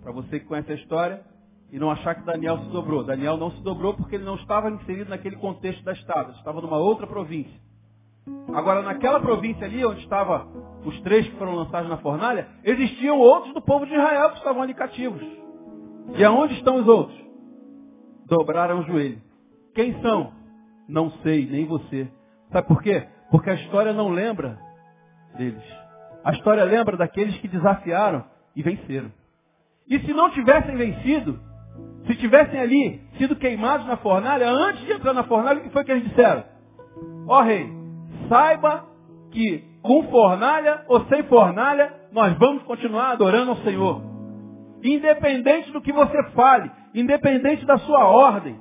Para 0.02 0.10
você 0.10 0.40
que 0.40 0.46
conhece 0.46 0.72
a 0.72 0.74
história 0.74 1.24
e 1.70 1.78
não 1.78 1.92
achar 1.92 2.16
que 2.16 2.22
Daniel 2.22 2.58
se 2.58 2.70
dobrou. 2.70 3.04
Daniel 3.04 3.36
não 3.36 3.52
se 3.52 3.62
dobrou 3.62 3.94
porque 3.94 4.16
ele 4.16 4.24
não 4.24 4.34
estava 4.34 4.68
inserido 4.68 5.10
naquele 5.10 5.36
contexto 5.36 5.84
da 5.84 5.92
estada, 5.92 6.32
estava 6.32 6.60
numa 6.60 6.76
outra 6.76 7.06
província. 7.06 7.60
Agora, 8.52 8.82
naquela 8.82 9.20
província 9.20 9.66
ali, 9.66 9.84
onde 9.84 10.00
estavam 10.00 10.80
os 10.84 11.00
três 11.02 11.28
que 11.28 11.36
foram 11.36 11.54
lançados 11.54 11.88
na 11.88 11.98
fornalha, 11.98 12.48
existiam 12.64 13.18
outros 13.18 13.52
do 13.54 13.60
povo 13.60 13.86
de 13.86 13.92
Israel 13.94 14.30
que 14.30 14.38
estavam 14.38 14.62
ali 14.62 14.74
cativos. 14.74 15.22
E 16.16 16.24
aonde 16.24 16.54
estão 16.54 16.76
os 16.76 16.86
outros? 16.86 17.18
Dobraram 18.26 18.80
o 18.80 18.82
joelho. 18.84 19.20
Quem 19.74 20.00
são? 20.00 20.32
Não 20.88 21.10
sei, 21.22 21.46
nem 21.46 21.66
você. 21.66 22.08
Sabe 22.52 22.66
por 22.68 22.82
quê? 22.82 23.06
Porque 23.30 23.50
a 23.50 23.54
história 23.54 23.92
não 23.92 24.08
lembra 24.08 24.58
deles. 25.36 25.62
A 26.24 26.32
história 26.32 26.64
lembra 26.64 26.96
daqueles 26.96 27.36
que 27.38 27.48
desafiaram 27.48 28.24
e 28.54 28.62
venceram. 28.62 29.12
E 29.88 29.98
se 30.00 30.12
não 30.12 30.30
tivessem 30.30 30.76
vencido, 30.76 31.38
se 32.06 32.16
tivessem 32.16 32.58
ali 32.58 33.00
sido 33.18 33.36
queimados 33.36 33.86
na 33.86 33.96
fornalha, 33.96 34.48
antes 34.48 34.84
de 34.84 34.92
entrar 34.92 35.12
na 35.12 35.24
fornalha, 35.24 35.60
o 35.60 35.62
que 35.62 35.70
foi 35.70 35.84
que 35.84 35.92
eles 35.92 36.08
disseram? 36.08 36.44
Ó 37.28 37.38
oh, 37.38 37.42
rei, 37.42 37.68
saiba 38.28 38.84
que 39.30 39.64
com 39.82 40.02
fornalha 40.10 40.84
ou 40.88 41.04
sem 41.06 41.22
fornalha, 41.24 41.92
nós 42.12 42.36
vamos 42.38 42.62
continuar 42.64 43.12
adorando 43.12 43.52
ao 43.52 43.56
Senhor. 43.58 44.02
Independente 44.82 45.70
do 45.72 45.80
que 45.80 45.92
você 45.92 46.22
fale, 46.30 46.70
independente 46.94 47.64
da 47.64 47.78
sua 47.78 48.06
ordem. 48.06 48.58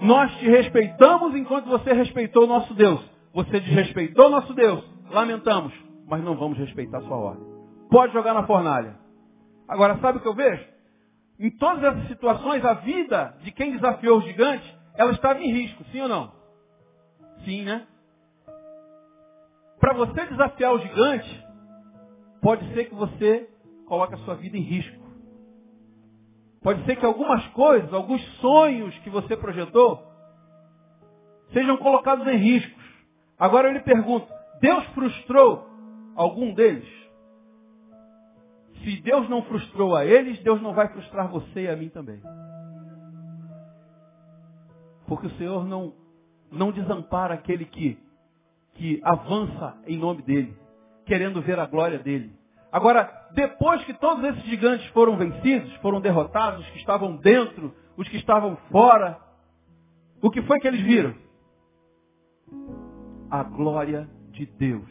Nós 0.00 0.32
te 0.38 0.48
respeitamos 0.48 1.34
enquanto 1.34 1.66
você 1.66 1.92
respeitou 1.92 2.44
o 2.44 2.48
nosso 2.48 2.74
Deus. 2.74 3.00
Você 3.32 3.60
desrespeitou 3.60 4.26
o 4.26 4.30
nosso 4.30 4.52
Deus. 4.54 4.84
Lamentamos, 5.10 5.72
mas 6.08 6.22
não 6.22 6.36
vamos 6.36 6.58
respeitar 6.58 7.00
sua 7.02 7.16
ordem. 7.16 7.44
Pode 7.90 8.12
jogar 8.12 8.34
na 8.34 8.46
fornalha. 8.46 8.96
Agora, 9.68 9.98
sabe 9.98 10.18
o 10.18 10.20
que 10.20 10.28
eu 10.28 10.34
vejo? 10.34 10.64
Em 11.38 11.50
todas 11.50 11.82
essas 11.82 12.08
situações, 12.08 12.64
a 12.64 12.74
vida 12.74 13.36
de 13.42 13.50
quem 13.52 13.72
desafiou 13.72 14.18
o 14.18 14.22
gigante, 14.22 14.78
ela 14.96 15.12
estava 15.12 15.40
em 15.40 15.50
risco, 15.50 15.84
sim 15.90 16.00
ou 16.00 16.08
não? 16.08 16.41
Sim, 17.44 17.64
né? 17.64 17.86
Para 19.80 19.94
você 19.94 20.26
desafiar 20.26 20.74
o 20.74 20.78
gigante, 20.78 21.46
pode 22.40 22.72
ser 22.72 22.84
que 22.84 22.94
você 22.94 23.50
coloque 23.86 24.14
a 24.14 24.18
sua 24.18 24.34
vida 24.36 24.56
em 24.56 24.62
risco. 24.62 25.02
Pode 26.62 26.84
ser 26.84 26.96
que 26.96 27.04
algumas 27.04 27.44
coisas, 27.48 27.92
alguns 27.92 28.22
sonhos 28.36 28.96
que 28.98 29.10
você 29.10 29.36
projetou, 29.36 30.00
sejam 31.52 31.76
colocados 31.78 32.26
em 32.28 32.36
riscos. 32.36 32.82
Agora 33.36 33.68
eu 33.68 33.72
lhe 33.72 33.80
pergunto, 33.80 34.26
Deus 34.60 34.84
frustrou 34.94 35.66
algum 36.14 36.54
deles? 36.54 36.88
Se 38.84 39.00
Deus 39.02 39.28
não 39.28 39.42
frustrou 39.42 39.96
a 39.96 40.04
eles, 40.04 40.38
Deus 40.42 40.62
não 40.62 40.74
vai 40.74 40.88
frustrar 40.88 41.28
você 41.28 41.62
e 41.62 41.68
a 41.68 41.76
mim 41.76 41.88
também. 41.88 42.20
Porque 45.06 45.26
o 45.26 45.36
Senhor 45.36 45.64
não, 45.64 45.92
não 46.52 46.70
desampara 46.70 47.34
aquele 47.34 47.64
que, 47.64 47.98
que 48.74 49.00
avança 49.02 49.76
em 49.86 49.96
nome 49.96 50.22
dele, 50.22 50.56
querendo 51.06 51.40
ver 51.40 51.58
a 51.58 51.66
glória 51.66 51.98
dele. 51.98 52.32
Agora, 52.70 53.10
depois 53.34 53.84
que 53.84 53.94
todos 53.94 54.24
esses 54.24 54.44
gigantes 54.44 54.86
foram 54.88 55.16
vencidos, 55.16 55.74
foram 55.76 56.00
derrotados, 56.00 56.60
os 56.60 56.70
que 56.70 56.78
estavam 56.78 57.16
dentro, 57.16 57.74
os 57.96 58.08
que 58.08 58.16
estavam 58.16 58.56
fora, 58.70 59.18
o 60.22 60.30
que 60.30 60.40
foi 60.42 60.58
que 60.60 60.68
eles 60.68 60.80
viram? 60.80 61.14
A 63.30 63.42
glória 63.42 64.08
de 64.30 64.46
Deus. 64.46 64.88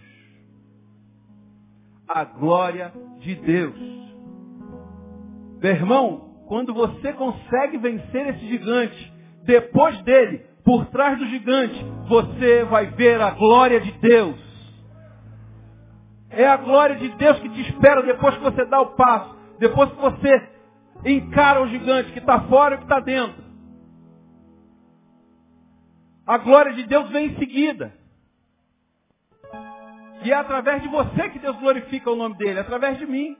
A 2.07 2.23
glória 2.23 2.93
de 3.19 3.35
Deus. 3.35 4.01
Meu 5.61 5.71
irmão, 5.71 6.43
quando 6.47 6.73
você 6.73 7.13
consegue 7.13 7.77
vencer 7.77 8.27
esse 8.27 8.45
gigante, 8.47 9.13
depois 9.43 10.01
dele, 10.03 10.45
por 10.63 10.85
trás 10.87 11.17
do 11.17 11.25
gigante, 11.27 11.83
você 12.07 12.63
vai 12.65 12.87
ver 12.87 13.19
a 13.21 13.31
glória 13.31 13.79
de 13.79 13.91
Deus. 13.93 14.39
É 16.29 16.47
a 16.47 16.57
glória 16.57 16.95
de 16.95 17.09
Deus 17.09 17.39
que 17.39 17.49
te 17.49 17.61
espera 17.69 18.03
depois 18.03 18.35
que 18.35 18.43
você 18.43 18.65
dá 18.65 18.79
o 18.79 18.95
passo, 18.95 19.35
depois 19.59 19.89
que 19.91 20.01
você 20.01 20.49
encara 21.05 21.61
o 21.61 21.67
gigante 21.67 22.11
que 22.11 22.19
está 22.19 22.41
fora 22.41 22.75
e 22.75 22.77
que 22.77 22.83
está 22.83 22.99
dentro. 22.99 23.43
A 26.25 26.37
glória 26.37 26.73
de 26.73 26.83
Deus 26.83 27.09
vem 27.09 27.27
em 27.27 27.37
seguida. 27.37 27.93
E 30.23 30.31
é 30.31 30.35
através 30.35 30.81
de 30.81 30.87
você 30.87 31.29
que 31.29 31.39
Deus 31.39 31.57
glorifica 31.57 32.11
o 32.11 32.15
nome 32.15 32.35
dele, 32.37 32.59
é 32.59 32.61
através 32.61 32.97
de 32.99 33.05
mim. 33.05 33.35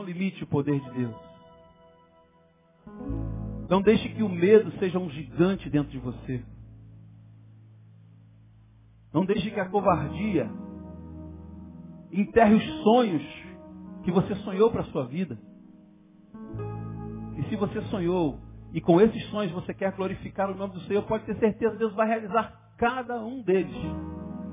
Não 0.00 0.06
limite 0.06 0.42
o 0.42 0.46
poder 0.46 0.80
de 0.80 0.90
Deus. 0.92 1.14
Não 3.68 3.82
deixe 3.82 4.08
que 4.08 4.22
o 4.22 4.30
medo 4.30 4.72
seja 4.78 4.98
um 4.98 5.10
gigante 5.10 5.68
dentro 5.68 5.90
de 5.90 5.98
você. 5.98 6.42
Não 9.12 9.26
deixe 9.26 9.50
que 9.50 9.60
a 9.60 9.68
covardia 9.68 10.50
enterre 12.10 12.54
os 12.54 12.82
sonhos 12.82 13.22
que 14.02 14.10
você 14.10 14.34
sonhou 14.36 14.70
para 14.70 14.80
a 14.80 14.86
sua 14.86 15.04
vida. 15.04 15.38
E 17.36 17.42
se 17.50 17.56
você 17.56 17.82
sonhou 17.82 18.40
e 18.72 18.80
com 18.80 18.98
esses 19.02 19.22
sonhos 19.26 19.52
você 19.52 19.74
quer 19.74 19.94
glorificar 19.94 20.50
o 20.50 20.54
nome 20.54 20.72
do 20.72 20.80
Senhor, 20.84 21.02
pode 21.02 21.26
ter 21.26 21.38
certeza 21.38 21.72
que 21.72 21.78
Deus 21.78 21.94
vai 21.94 22.08
realizar 22.08 22.72
cada 22.78 23.22
um 23.22 23.42
deles. 23.42 23.76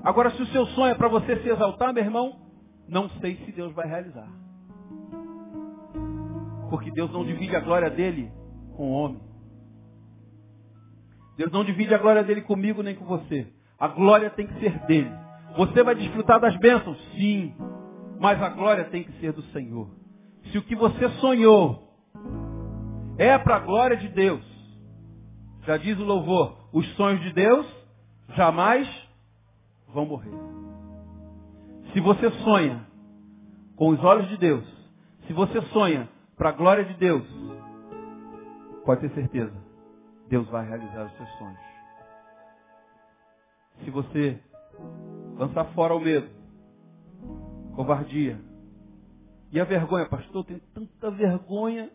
Agora, 0.04 0.30
se 0.32 0.42
o 0.42 0.48
seu 0.48 0.66
sonho 0.68 0.92
é 0.92 0.96
para 0.96 1.08
você 1.08 1.42
se 1.42 1.48
exaltar, 1.48 1.94
meu 1.94 2.04
irmão, 2.04 2.38
não 2.86 3.08
sei 3.22 3.38
se 3.46 3.54
Deus 3.54 3.74
vai 3.74 3.88
realizar. 3.88 4.47
Porque 6.70 6.92
Deus 6.92 7.12
não 7.12 7.26
divide 7.26 7.56
a 7.56 7.60
glória 7.60 7.90
dele 7.90 8.32
com 8.76 8.92
o 8.92 8.94
homem. 8.94 9.22
Deus 11.38 11.52
não 11.52 11.64
divide 11.64 11.94
a 11.94 11.98
glória 11.98 12.24
dele 12.24 12.42
comigo 12.42 12.82
nem 12.82 12.96
com 12.96 13.06
você. 13.06 13.48
A 13.80 13.88
glória 13.88 14.30
tem 14.32 14.48
que 14.48 14.60
ser 14.60 14.78
dele. 14.86 15.12
Você 15.56 15.84
vai 15.84 15.96
desfrutar 15.96 16.40
das 16.40 16.58
bênçãos? 16.58 16.98
Sim. 17.12 17.56
Mas 18.20 18.42
a 18.42 18.50
glória 18.50 18.86
tem 18.86 19.04
que 19.04 19.12
ser 19.20 19.34
do 19.34 19.44
Senhor. 19.52 19.90
Se 20.52 20.58
o 20.58 20.64
que 20.64 20.76
você 20.76 21.10
sonhou 21.20 21.88
é 23.18 23.38
para 23.38 23.58
a 23.58 23.60
glória 23.60 23.98
de 23.98 24.08
Deus. 24.10 24.44
Já 25.66 25.78
diz 25.78 26.00
o 26.00 26.04
louvor, 26.04 26.70
Os 26.72 26.88
sonhos 26.96 27.22
de 27.22 27.34
Deus 27.34 27.66
jamais 28.36 28.88
vão 29.94 30.06
morrer. 30.06 30.32
Se 31.94 32.00
você 32.00 32.30
sonha 32.44 32.86
com 33.76 33.90
os 33.90 34.04
olhos 34.04 34.28
de 34.30 34.38
Deus, 34.38 34.64
se 35.26 35.34
você 35.34 35.62
sonha 35.74 36.10
para 36.38 36.50
a 36.50 36.52
glória 36.52 36.86
de 36.86 36.94
Deus, 36.94 37.28
pode 38.86 39.02
ter 39.02 39.14
certeza, 39.16 39.54
Deus 40.30 40.48
vai 40.50 40.68
realizar 40.68 41.08
os 41.08 41.18
seus 41.18 41.30
sonhos. 41.40 41.60
Se 43.84 43.90
você 43.90 44.40
lançar 45.36 45.66
fora 45.74 45.96
o 45.96 46.00
medo, 46.00 46.30
covardia 47.76 48.40
e 49.52 49.60
a 49.60 49.66
vergonha, 49.66 50.08
pastor, 50.08 50.42
eu 50.42 50.44
tenho 50.44 50.60
tanta 50.74 51.10
vergonha, 51.10 51.92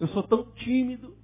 eu 0.00 0.08
sou 0.08 0.22
tão 0.22 0.50
tímido, 0.52 1.18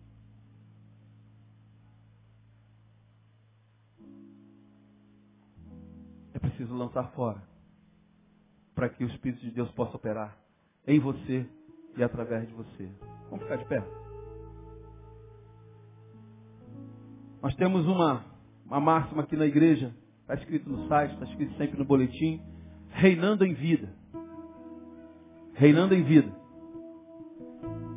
é 6.34 6.38
preciso 6.38 6.74
lançar 6.74 7.10
fora 7.12 7.47
para 8.78 8.88
que 8.88 9.02
o 9.02 9.08
Espírito 9.08 9.40
de 9.40 9.50
Deus 9.50 9.68
possa 9.72 9.96
operar 9.96 10.38
em 10.86 11.00
você 11.00 11.44
e 11.96 12.02
através 12.04 12.46
de 12.46 12.54
você. 12.54 12.88
Vamos 13.28 13.42
ficar 13.42 13.56
de 13.56 13.64
pé. 13.64 13.82
Nós 17.42 17.56
temos 17.56 17.84
uma, 17.88 18.24
uma 18.64 18.78
máxima 18.78 19.24
aqui 19.24 19.36
na 19.36 19.46
igreja, 19.46 19.92
está 20.20 20.34
escrito 20.34 20.70
no 20.70 20.86
site, 20.86 21.12
está 21.12 21.24
escrito 21.24 21.56
sempre 21.56 21.76
no 21.76 21.84
boletim, 21.84 22.40
reinando 22.90 23.44
em 23.44 23.52
vida. 23.52 23.88
Reinando 25.54 25.92
em 25.92 26.04
vida. 26.04 26.32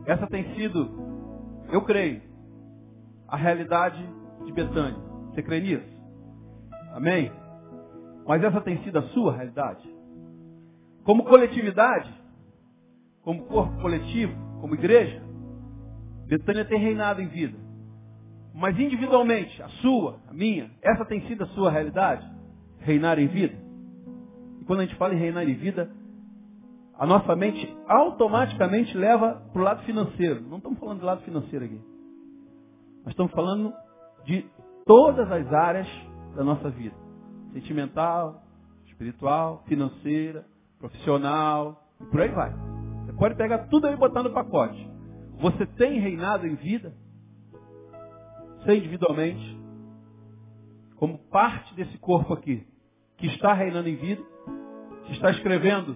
Essa 0.08 0.26
tem 0.26 0.56
sido, 0.56 0.90
eu 1.72 1.84
creio, 1.84 2.24
a 3.28 3.38
realidade 3.38 4.04
de 4.46 4.52
Betânia. 4.52 5.00
Você 5.30 5.44
crê 5.44 5.60
nisso? 5.60 6.02
Amém? 6.96 7.32
Mas 8.26 8.44
essa 8.44 8.60
tem 8.62 8.84
sido 8.84 8.98
a 8.98 9.04
sua 9.10 9.34
realidade? 9.34 10.01
Como 11.04 11.26
coletividade, 11.26 12.14
como 13.24 13.46
corpo 13.46 13.82
coletivo, 13.82 14.34
como 14.60 14.76
igreja, 14.76 15.22
Betânia 16.28 16.66
tem 16.66 16.80
reinado 16.80 17.22
em 17.22 17.28
vida. 17.28 17.58
Mas 18.54 18.78
individualmente, 18.80 19.62
a 19.62 19.70
sua, 19.82 20.20
a 20.30 20.34
minha, 20.34 20.72
essa 20.82 21.06
tem 21.06 21.22
sido 21.28 21.44
a 21.44 21.48
sua 21.48 21.72
realidade? 21.72 22.26
Reinar 22.80 23.20
em 23.20 23.28
vida? 23.28 23.56
E 24.60 24.66
quando 24.66 24.82
a 24.82 24.86
gente 24.86 24.96
fala 24.96 25.14
em 25.14 25.18
reinar 25.18 25.48
em 25.48 25.56
vida, 25.56 25.92
a 26.98 27.06
nossa 27.06 27.36
mente 27.36 27.76
automaticamente 27.88 28.96
leva 28.96 29.42
para 29.52 29.62
o 29.62 29.66
lado 29.66 29.84
financeiro. 29.84 30.42
Não 30.42 30.58
estamos 30.58 30.80
falando 30.80 31.00
de 31.00 31.06
lado 31.06 31.22
financeiro 31.24 31.66
aqui. 31.66 31.82
Nós 33.04 33.08
estamos 33.08 33.32
falando 33.32 33.74
de 34.24 34.46
todas 34.86 35.32
as 35.32 35.52
áreas 35.52 35.88
da 36.36 36.44
nossa 36.44 36.70
vida. 36.70 36.96
Sentimental, 37.54 38.44
espiritual, 38.86 39.64
financeira, 39.68 40.46
profissional, 40.82 41.84
e 42.02 42.06
por 42.06 42.20
aí 42.20 42.30
vai. 42.30 42.52
Você 43.06 43.14
pode 43.14 43.36
pegar 43.36 43.60
tudo 43.70 43.88
aí 43.88 43.94
e 43.94 43.98
botar 43.98 44.24
no 44.24 44.32
pacote. 44.32 44.90
Você 45.40 45.66
tem 45.66 46.00
reinado 46.00 46.46
em 46.46 46.56
vida? 46.56 46.94
Você 48.58 48.76
individualmente, 48.76 49.60
como 50.98 51.18
parte 51.30 51.74
desse 51.76 51.98
corpo 52.00 52.34
aqui, 52.34 52.68
que 53.18 53.28
está 53.28 53.54
reinando 53.54 53.88
em 53.88 53.96
vida, 53.96 54.22
que 55.06 55.14
está 55.14 55.32
escrevendo, 55.32 55.96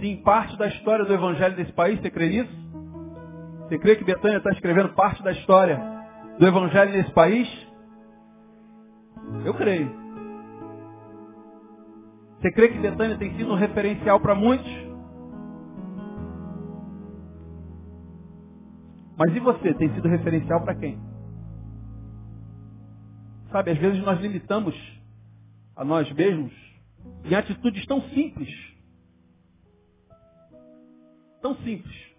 sim, 0.00 0.16
parte 0.22 0.56
da 0.56 0.68
história 0.68 1.04
do 1.04 1.12
evangelho 1.12 1.56
desse 1.56 1.72
país, 1.72 2.00
você 2.00 2.10
crê 2.10 2.28
nisso? 2.28 2.62
Você 3.68 3.78
crê 3.78 3.96
que 3.96 4.04
Betânia 4.04 4.38
está 4.38 4.50
escrevendo 4.50 4.90
parte 4.94 5.22
da 5.22 5.32
história 5.32 5.80
do 6.38 6.46
evangelho 6.46 6.92
nesse 6.92 7.10
país? 7.12 7.48
Eu 9.44 9.54
creio. 9.54 10.01
Você 12.42 12.50
crê 12.50 12.70
que 12.70 12.78
Betânia 12.80 13.16
tem 13.16 13.36
sido 13.36 13.52
um 13.52 13.54
referencial 13.54 14.18
para 14.18 14.34
muitos? 14.34 14.66
Mas 19.16 19.32
e 19.36 19.38
você? 19.38 19.72
Tem 19.74 19.94
sido 19.94 20.08
referencial 20.08 20.60
para 20.60 20.74
quem? 20.74 21.00
Sabe, 23.52 23.70
às 23.70 23.78
vezes 23.78 24.02
nós 24.02 24.20
limitamos 24.20 24.74
a 25.76 25.84
nós 25.84 26.10
mesmos 26.12 26.52
em 27.24 27.32
atitudes 27.32 27.86
tão 27.86 28.02
simples. 28.08 28.50
Tão 31.40 31.54
simples. 31.58 32.12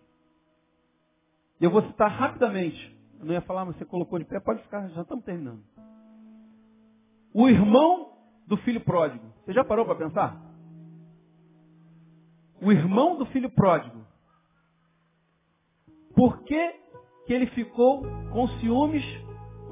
Eu 1.60 1.70
vou 1.70 1.82
citar 1.82 2.10
rapidamente. 2.10 2.98
Eu 3.20 3.26
não 3.26 3.34
ia 3.34 3.42
falar, 3.42 3.66
mas 3.66 3.76
você 3.76 3.84
colocou 3.84 4.18
de 4.20 4.24
pé, 4.24 4.40
pode 4.40 4.62
ficar, 4.62 4.88
já 4.88 5.02
estamos 5.02 5.26
terminando. 5.26 5.64
O 7.34 7.50
irmão 7.50 8.13
do 8.48 8.58
filho 8.58 8.82
pródigo. 8.82 9.26
Você 9.46 9.54
já 9.54 9.64
parou 9.64 9.86
para 9.86 9.96
pensar? 9.96 10.40
O 12.62 12.72
irmão 12.72 13.18
do 13.18 13.26
filho 13.28 13.50
pródigo. 13.50 14.04
Por 16.16 16.44
que, 16.44 16.74
que 17.26 17.34
ele 17.34 17.48
ficou 17.48 18.04
com 18.32 18.48
ciúmes 18.60 19.04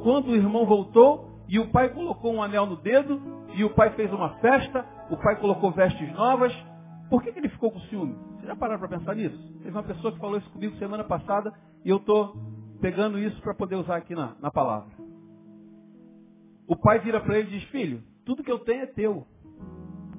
quando 0.04 0.30
o 0.30 0.36
irmão 0.36 0.66
voltou 0.66 1.32
e 1.48 1.60
o 1.60 1.70
pai 1.70 1.90
colocou 1.90 2.34
um 2.34 2.42
anel 2.42 2.66
no 2.66 2.78
dedo, 2.78 3.22
e 3.54 3.64
o 3.64 3.70
pai 3.72 3.92
fez 3.92 4.12
uma 4.14 4.30
festa, 4.40 4.86
o 5.10 5.18
pai 5.18 5.38
colocou 5.40 5.72
vestes 5.72 6.10
novas. 6.14 6.54
Por 7.10 7.22
que, 7.22 7.32
que 7.32 7.40
ele 7.40 7.50
ficou 7.50 7.72
com 7.72 7.80
ciúme? 7.82 8.14
Vocês 8.36 8.48
já 8.48 8.56
pararam 8.56 8.80
para 8.80 8.98
pensar 8.98 9.16
nisso? 9.16 9.38
Teve 9.58 9.72
uma 9.72 9.84
pessoa 9.84 10.14
que 10.14 10.20
falou 10.20 10.38
isso 10.38 10.50
comigo 10.52 10.78
semana 10.78 11.04
passada 11.04 11.54
e 11.84 11.90
eu 11.90 11.98
estou 11.98 12.38
pegando 12.80 13.20
isso 13.20 13.40
para 13.42 13.54
poder 13.54 13.76
usar 13.76 13.98
aqui 13.98 14.16
na, 14.16 14.36
na 14.40 14.50
palavra. 14.50 14.90
O 16.66 16.76
pai 16.78 17.00
vira 17.00 17.20
para 17.20 17.38
ele 17.38 17.50
e 17.50 17.60
diz, 17.60 17.70
filho, 17.70 18.02
tudo 18.32 18.46
que 18.46 18.52
eu 18.52 18.60
tenho 18.60 18.84
é 18.84 18.86
teu. 18.86 19.28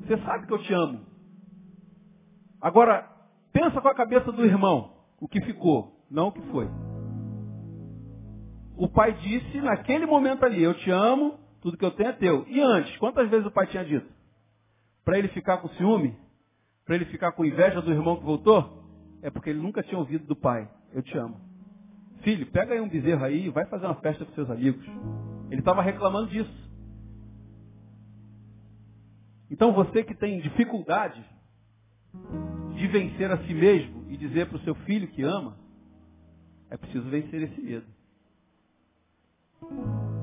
Você 0.03 0.19
sabe 0.19 0.47
que 0.47 0.53
eu 0.53 0.63
te 0.63 0.75
amo. 0.75 1.07
Agora, 2.61 3.09
pensa 3.51 3.81
com 3.81 3.89
a 3.89 3.95
cabeça 3.95 4.31
do 4.31 4.45
irmão, 4.45 4.93
o 5.19 5.27
que 5.27 5.41
ficou, 5.41 6.05
não 6.11 6.29
o 6.29 6.33
que 6.33 6.43
foi. 6.51 6.69
O 8.77 8.87
pai 8.87 9.15
disse 9.15 9.63
naquele 9.63 10.05
momento 10.05 10.45
ali, 10.45 10.63
eu 10.63 10.75
te 10.75 10.91
amo, 10.91 11.39
tudo 11.63 11.79
que 11.79 11.85
eu 11.85 11.91
tenho 11.93 12.11
é 12.11 12.13
teu. 12.13 12.45
E 12.49 12.61
antes, 12.61 12.95
quantas 12.99 13.31
vezes 13.31 13.47
o 13.47 13.51
pai 13.51 13.67
tinha 13.69 13.83
dito? 13.83 14.07
Para 15.07 15.19
ele 15.19 15.29
ficar 15.29 15.57
com 15.59 15.69
ciúme? 15.71 16.15
Para 16.85 16.97
ele 16.97 17.07
ficar 17.07 17.33
com 17.33 17.47
inveja 17.47 17.81
do 17.81 17.93
irmão 17.93 18.17
que 18.17 18.25
voltou? 18.25 18.85
É 19.23 19.31
porque 19.31 19.49
ele 19.49 19.63
nunca 19.63 19.83
tinha 19.83 19.99
ouvido 19.99 20.27
do 20.27 20.37
pai, 20.37 20.71
eu 20.93 21.03
te 21.03 21.17
amo. 21.17 21.41
Filho, 22.21 22.45
pega 22.49 22.75
aí 22.75 22.81
um 22.81 22.91
bezerro 22.91 23.25
aí 23.25 23.47
e 23.47 23.51
vai 23.51 23.65
fazer 23.65 23.87
uma 23.87 23.95
festa 23.95 24.23
com 24.27 24.35
seus 24.35 24.51
amigos. 24.51 24.85
Ele 25.51 25.61
estava 25.61 25.81
reclamando 25.81 26.29
disso. 26.29 26.72
Então 29.53 29.71
você 29.75 30.03
que 30.03 30.15
tem 30.15 30.41
dificuldade 30.41 31.23
de 32.75 32.87
vencer 32.87 33.31
a 33.31 33.37
si 33.45 33.53
mesmo 33.53 34.07
e 34.09 34.17
dizer 34.17 34.49
para 34.49 34.57
o 34.57 34.61
seu 34.61 34.75
filho 34.75 35.07
que 35.09 35.23
ama, 35.23 35.59
é 36.71 36.77
preciso 36.79 37.07
vencer 37.11 37.43
esse 37.43 37.61
medo. 37.61 37.87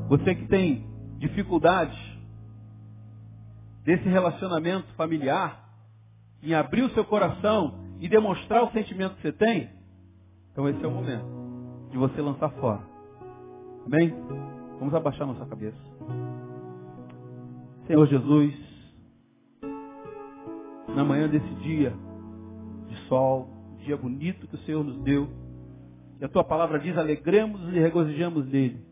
Você 0.10 0.34
que 0.34 0.48
tem 0.48 0.84
dificuldades 1.20 1.96
desse 3.84 4.10
relacionamento 4.10 4.92
familiar, 4.96 5.64
em 6.42 6.56
abrir 6.56 6.82
o 6.82 6.90
seu 6.96 7.06
coração 7.06 7.86
e 8.00 8.10
demonstrar 8.10 8.64
o 8.64 8.72
sentimento 8.72 9.16
que 9.18 9.22
você 9.22 9.32
tem, 9.32 9.70
então 10.52 10.68
esse 10.68 10.84
é 10.84 10.88
o 10.88 10.92
momento 10.92 11.90
de 11.92 11.98
você 12.00 12.20
lançar 12.20 12.50
fora. 12.54 12.82
Amém? 13.86 14.12
Vamos 14.80 14.94
abaixar 14.96 15.28
nossa 15.28 15.46
cabeça. 15.46 15.78
Senhor 17.86 18.08
Jesus, 18.08 18.69
na 20.96 21.04
manhã 21.04 21.28
desse 21.28 21.54
dia 21.56 21.94
de 22.88 22.96
sol, 23.08 23.50
dia 23.80 23.96
bonito 23.98 24.48
que 24.48 24.56
o 24.56 24.60
Senhor 24.60 24.84
nos 24.84 25.02
deu, 25.04 25.30
e 26.20 26.26
a 26.26 26.30
tua 26.30 26.44
palavra 26.44 26.80
diz, 26.80 26.98
alegremos 26.98 27.62
e 27.74 27.80
regozijamos 27.80 28.46
nele. 28.48 28.86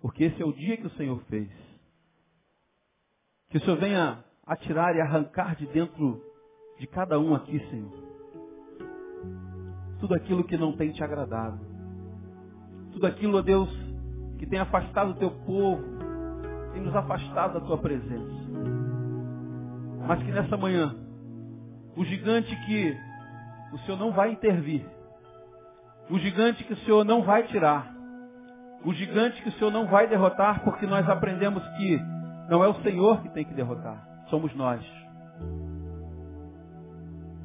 Porque 0.00 0.24
esse 0.24 0.42
é 0.42 0.44
o 0.44 0.52
dia 0.52 0.76
que 0.76 0.86
o 0.86 0.96
Senhor 0.96 1.20
fez. 1.28 1.48
Que 3.50 3.58
o 3.58 3.60
Senhor 3.60 3.78
venha 3.78 4.24
atirar 4.44 4.96
e 4.96 5.00
arrancar 5.00 5.54
de 5.54 5.66
dentro 5.66 6.20
de 6.78 6.86
cada 6.86 7.20
um 7.20 7.34
aqui, 7.34 7.60
Senhor. 7.70 7.92
Tudo 10.00 10.14
aquilo 10.14 10.42
que 10.42 10.56
não 10.56 10.72
tem 10.72 10.90
te 10.90 11.04
agradado. 11.04 11.60
Tudo 12.92 13.06
aquilo, 13.06 13.38
ó 13.38 13.42
Deus, 13.42 13.70
que 14.38 14.46
tem 14.46 14.58
afastado 14.58 15.10
o 15.10 15.16
teu 15.16 15.30
povo, 15.30 15.84
tem 16.72 16.82
nos 16.82 16.96
afastado 16.96 17.54
da 17.54 17.60
tua 17.60 17.78
presença. 17.78 18.40
Mas 20.08 20.22
que 20.24 20.32
nessa 20.32 20.56
manhã, 20.56 20.96
o 21.96 22.04
gigante 22.04 22.54
que 22.66 22.96
o 23.72 23.78
Senhor 23.80 23.98
não 23.98 24.12
vai 24.12 24.32
intervir, 24.32 24.84
o 26.08 26.18
gigante 26.18 26.64
que 26.64 26.72
o 26.72 26.76
Senhor 26.78 27.04
não 27.04 27.22
vai 27.22 27.44
tirar, 27.44 27.92
o 28.84 28.92
gigante 28.92 29.42
que 29.42 29.48
o 29.48 29.52
Senhor 29.52 29.70
não 29.70 29.86
vai 29.86 30.06
derrotar, 30.06 30.64
porque 30.64 30.86
nós 30.86 31.08
aprendemos 31.08 31.62
que 31.76 32.00
não 32.48 32.64
é 32.64 32.68
o 32.68 32.82
Senhor 32.82 33.22
que 33.22 33.28
tem 33.30 33.44
que 33.44 33.54
derrotar, 33.54 34.24
somos 34.28 34.54
nós. 34.54 34.84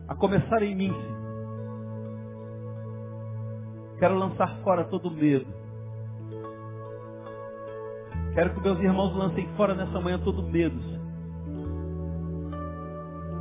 A 0.08 0.16
começar 0.16 0.62
em 0.62 0.76
mim. 0.76 0.94
Quero 3.98 4.16
lançar 4.16 4.58
fora 4.64 4.84
todo 4.86 5.10
medo. 5.10 5.48
Quero 8.36 8.54
que 8.54 8.62
meus 8.62 8.80
irmãos 8.80 9.16
lancem 9.16 9.48
fora 9.56 9.74
nessa 9.74 10.00
manhã 10.00 10.20
todo 10.20 10.44
medo. 10.44 10.95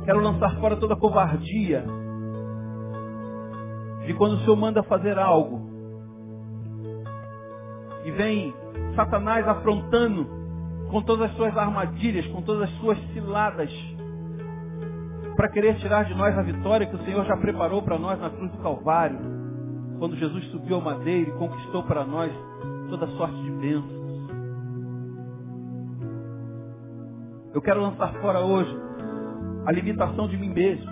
Quero 0.05 0.21
lançar 0.21 0.55
fora 0.59 0.75
toda 0.75 0.95
covardia 0.95 1.83
de 4.05 4.13
quando 4.13 4.33
o 4.33 4.39
Senhor 4.41 4.55
manda 4.55 4.83
fazer 4.83 5.17
algo. 5.17 5.67
E 8.03 8.11
vem 8.11 8.53
Satanás 8.95 9.47
afrontando 9.47 10.27
com 10.91 11.01
todas 11.01 11.31
as 11.31 11.35
suas 11.35 11.57
armadilhas, 11.57 12.27
com 12.27 12.43
todas 12.43 12.69
as 12.69 12.77
suas 12.77 12.99
ciladas, 13.13 13.71
para 15.35 15.49
querer 15.49 15.75
tirar 15.79 16.05
de 16.05 16.13
nós 16.13 16.37
a 16.37 16.43
vitória 16.43 16.85
que 16.85 16.95
o 16.95 17.03
Senhor 17.03 17.25
já 17.25 17.35
preparou 17.37 17.81
para 17.81 17.97
nós 17.97 18.19
na 18.19 18.29
cruz 18.29 18.51
do 18.51 18.59
Calvário, 18.59 19.17
quando 19.97 20.15
Jesus 20.17 20.45
subiu 20.51 20.75
ao 20.75 20.81
madeiro 20.83 21.31
e 21.31 21.39
conquistou 21.39 21.81
para 21.81 22.05
nós 22.05 22.31
toda 22.91 23.07
sorte 23.07 23.41
de 23.41 23.51
bênçãos. 23.53 24.05
Eu 27.55 27.61
quero 27.61 27.81
lançar 27.81 28.13
fora 28.21 28.41
hoje 28.41 28.84
a 29.65 29.71
limitação 29.71 30.27
de 30.27 30.37
mim 30.37 30.49
mesmo. 30.49 30.89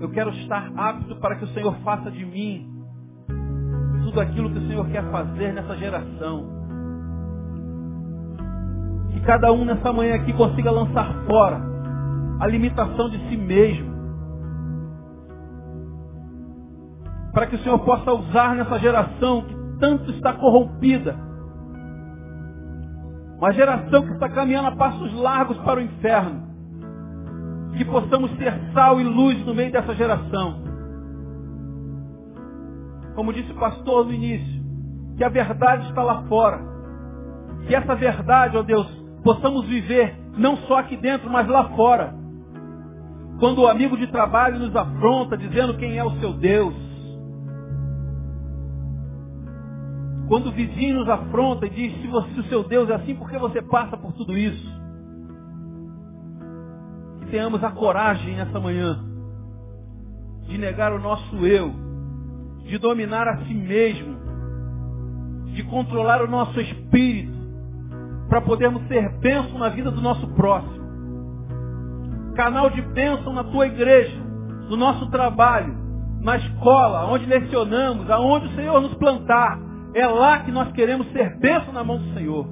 Eu 0.00 0.10
quero 0.10 0.30
estar 0.30 0.72
apto 0.76 1.16
para 1.16 1.36
que 1.36 1.44
o 1.44 1.48
Senhor 1.48 1.74
faça 1.84 2.10
de 2.10 2.24
mim 2.24 2.70
tudo 4.04 4.20
aquilo 4.20 4.50
que 4.50 4.58
o 4.58 4.68
Senhor 4.68 4.86
quer 4.88 5.04
fazer 5.10 5.52
nessa 5.52 5.76
geração. 5.76 6.48
Que 9.10 9.20
cada 9.20 9.52
um 9.52 9.64
nessa 9.64 9.92
manhã 9.92 10.14
aqui 10.16 10.32
consiga 10.32 10.70
lançar 10.70 11.24
fora 11.26 11.60
a 12.40 12.46
limitação 12.46 13.10
de 13.10 13.18
si 13.28 13.36
mesmo. 13.36 13.94
Para 17.32 17.46
que 17.46 17.56
o 17.56 17.58
Senhor 17.58 17.78
possa 17.80 18.12
usar 18.12 18.54
nessa 18.54 18.78
geração 18.78 19.42
que 19.42 19.54
tanto 19.78 20.10
está 20.12 20.32
corrompida. 20.34 21.16
Uma 23.38 23.52
geração 23.52 24.02
que 24.06 24.12
está 24.12 24.28
caminhando 24.28 24.68
a 24.68 24.76
passos 24.76 25.12
largos 25.14 25.58
para 25.58 25.80
o 25.80 25.82
inferno 25.82 26.53
que 27.76 27.84
possamos 27.84 28.30
ser 28.36 28.52
sal 28.72 29.00
e 29.00 29.04
luz 29.04 29.44
no 29.44 29.54
meio 29.54 29.72
dessa 29.72 29.94
geração. 29.94 30.62
Como 33.14 33.32
disse 33.32 33.50
o 33.52 33.56
pastor 33.56 34.06
no 34.06 34.12
início, 34.12 34.62
que 35.16 35.24
a 35.24 35.28
verdade 35.28 35.88
está 35.88 36.02
lá 36.02 36.22
fora. 36.22 36.60
Que 37.66 37.74
essa 37.74 37.94
verdade, 37.94 38.56
ó 38.56 38.62
Deus, 38.62 38.86
possamos 39.22 39.66
viver 39.66 40.16
não 40.36 40.56
só 40.56 40.78
aqui 40.78 40.96
dentro, 40.96 41.30
mas 41.30 41.48
lá 41.48 41.68
fora. 41.70 42.14
Quando 43.38 43.62
o 43.62 43.66
amigo 43.66 43.96
de 43.96 44.06
trabalho 44.08 44.58
nos 44.58 44.74
afronta 44.74 45.36
dizendo 45.36 45.76
quem 45.76 45.98
é 45.98 46.04
o 46.04 46.18
seu 46.20 46.32
Deus. 46.32 46.74
Quando 50.28 50.48
o 50.48 50.52
vizinho 50.52 51.00
nos 51.00 51.08
afronta 51.08 51.66
e 51.66 51.70
diz 51.70 52.00
se, 52.00 52.06
você, 52.06 52.30
se 52.30 52.40
o 52.40 52.44
seu 52.44 52.64
Deus 52.64 52.88
é 52.88 52.94
assim, 52.94 53.14
por 53.14 53.28
que 53.28 53.38
você 53.38 53.60
passa 53.60 53.96
por 53.96 54.12
tudo 54.12 54.36
isso? 54.36 54.73
Que 57.24 57.30
tenhamos 57.30 57.62
a 57.64 57.70
coragem 57.70 58.36
nessa 58.36 58.60
manhã 58.60 58.98
de 60.46 60.58
negar 60.58 60.92
o 60.92 60.98
nosso 60.98 61.46
eu, 61.46 61.72
de 62.64 62.78
dominar 62.78 63.26
a 63.26 63.38
si 63.44 63.54
mesmo, 63.54 64.14
de 65.54 65.62
controlar 65.64 66.22
o 66.22 66.28
nosso 66.28 66.60
espírito, 66.60 67.32
para 68.28 68.40
podermos 68.40 68.86
ser 68.88 69.08
bênção 69.18 69.58
na 69.58 69.68
vida 69.68 69.90
do 69.90 70.00
nosso 70.00 70.26
próximo. 70.34 70.84
Canal 72.34 72.68
de 72.70 72.82
bênção 72.82 73.32
na 73.32 73.44
tua 73.44 73.66
igreja, 73.66 74.16
no 74.68 74.76
nosso 74.76 75.08
trabalho, 75.10 75.74
na 76.20 76.36
escola, 76.36 77.06
onde 77.06 77.26
lecionamos, 77.26 78.10
aonde 78.10 78.46
o 78.46 78.54
Senhor 78.54 78.80
nos 78.80 78.94
plantar. 78.94 79.58
É 79.94 80.06
lá 80.06 80.40
que 80.40 80.50
nós 80.50 80.72
queremos 80.72 81.10
ser 81.12 81.38
bênção 81.38 81.72
na 81.72 81.84
mão 81.84 81.98
do 81.98 82.14
Senhor. 82.14 82.46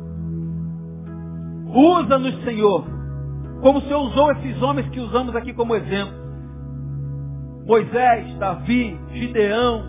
Usa-nos, 1.75 2.45
Senhor, 2.45 2.85
como 3.63 3.79
o 3.79 3.83
Senhor 3.83 4.01
usou 4.01 4.33
esses 4.33 4.61
homens 4.61 4.89
que 4.91 4.99
usamos 4.99 5.35
aqui 5.37 5.55
como 5.55 5.77
exemplo. 5.77 6.21
Moisés, 7.65 8.37
Davi, 8.39 9.01
Gideão. 9.13 9.85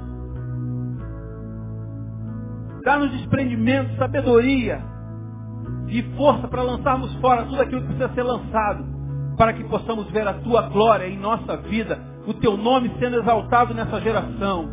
Dá-nos 2.84 3.12
desprendimento, 3.12 3.96
sabedoria 3.98 4.80
e 5.88 6.04
força 6.16 6.48
para 6.48 6.62
lançarmos 6.62 7.14
fora 7.16 7.46
tudo 7.46 7.62
aquilo 7.62 7.82
que 7.82 7.88
precisa 7.88 8.14
ser 8.14 8.24
lançado, 8.24 8.86
para 9.38 9.54
que 9.54 9.64
possamos 9.64 10.10
ver 10.12 10.28
a 10.28 10.34
tua 10.34 10.70
glória 10.70 11.08
em 11.08 11.18
nossa 11.18 11.58
vida, 11.58 12.00
o 12.28 12.34
teu 12.36 12.56
nome 12.56 12.94
sendo 13.00 13.18
exaltado 13.18 13.74
nessa 13.74 14.00
geração. 14.02 14.70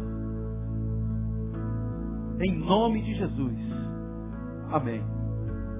Em 2.41 2.59
nome 2.59 3.03
de 3.03 3.15
Jesus. 3.15 3.59
Amém. 4.73 5.03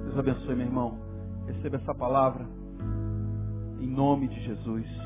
Deus 0.05 0.17
abençoe, 0.17 0.55
meu 0.55 0.65
irmão. 0.65 0.99
Receba 1.47 1.77
essa 1.77 1.93
palavra. 1.93 2.60
Em 3.81 3.87
nome 3.87 4.27
de 4.27 4.39
Jesus. 4.43 5.00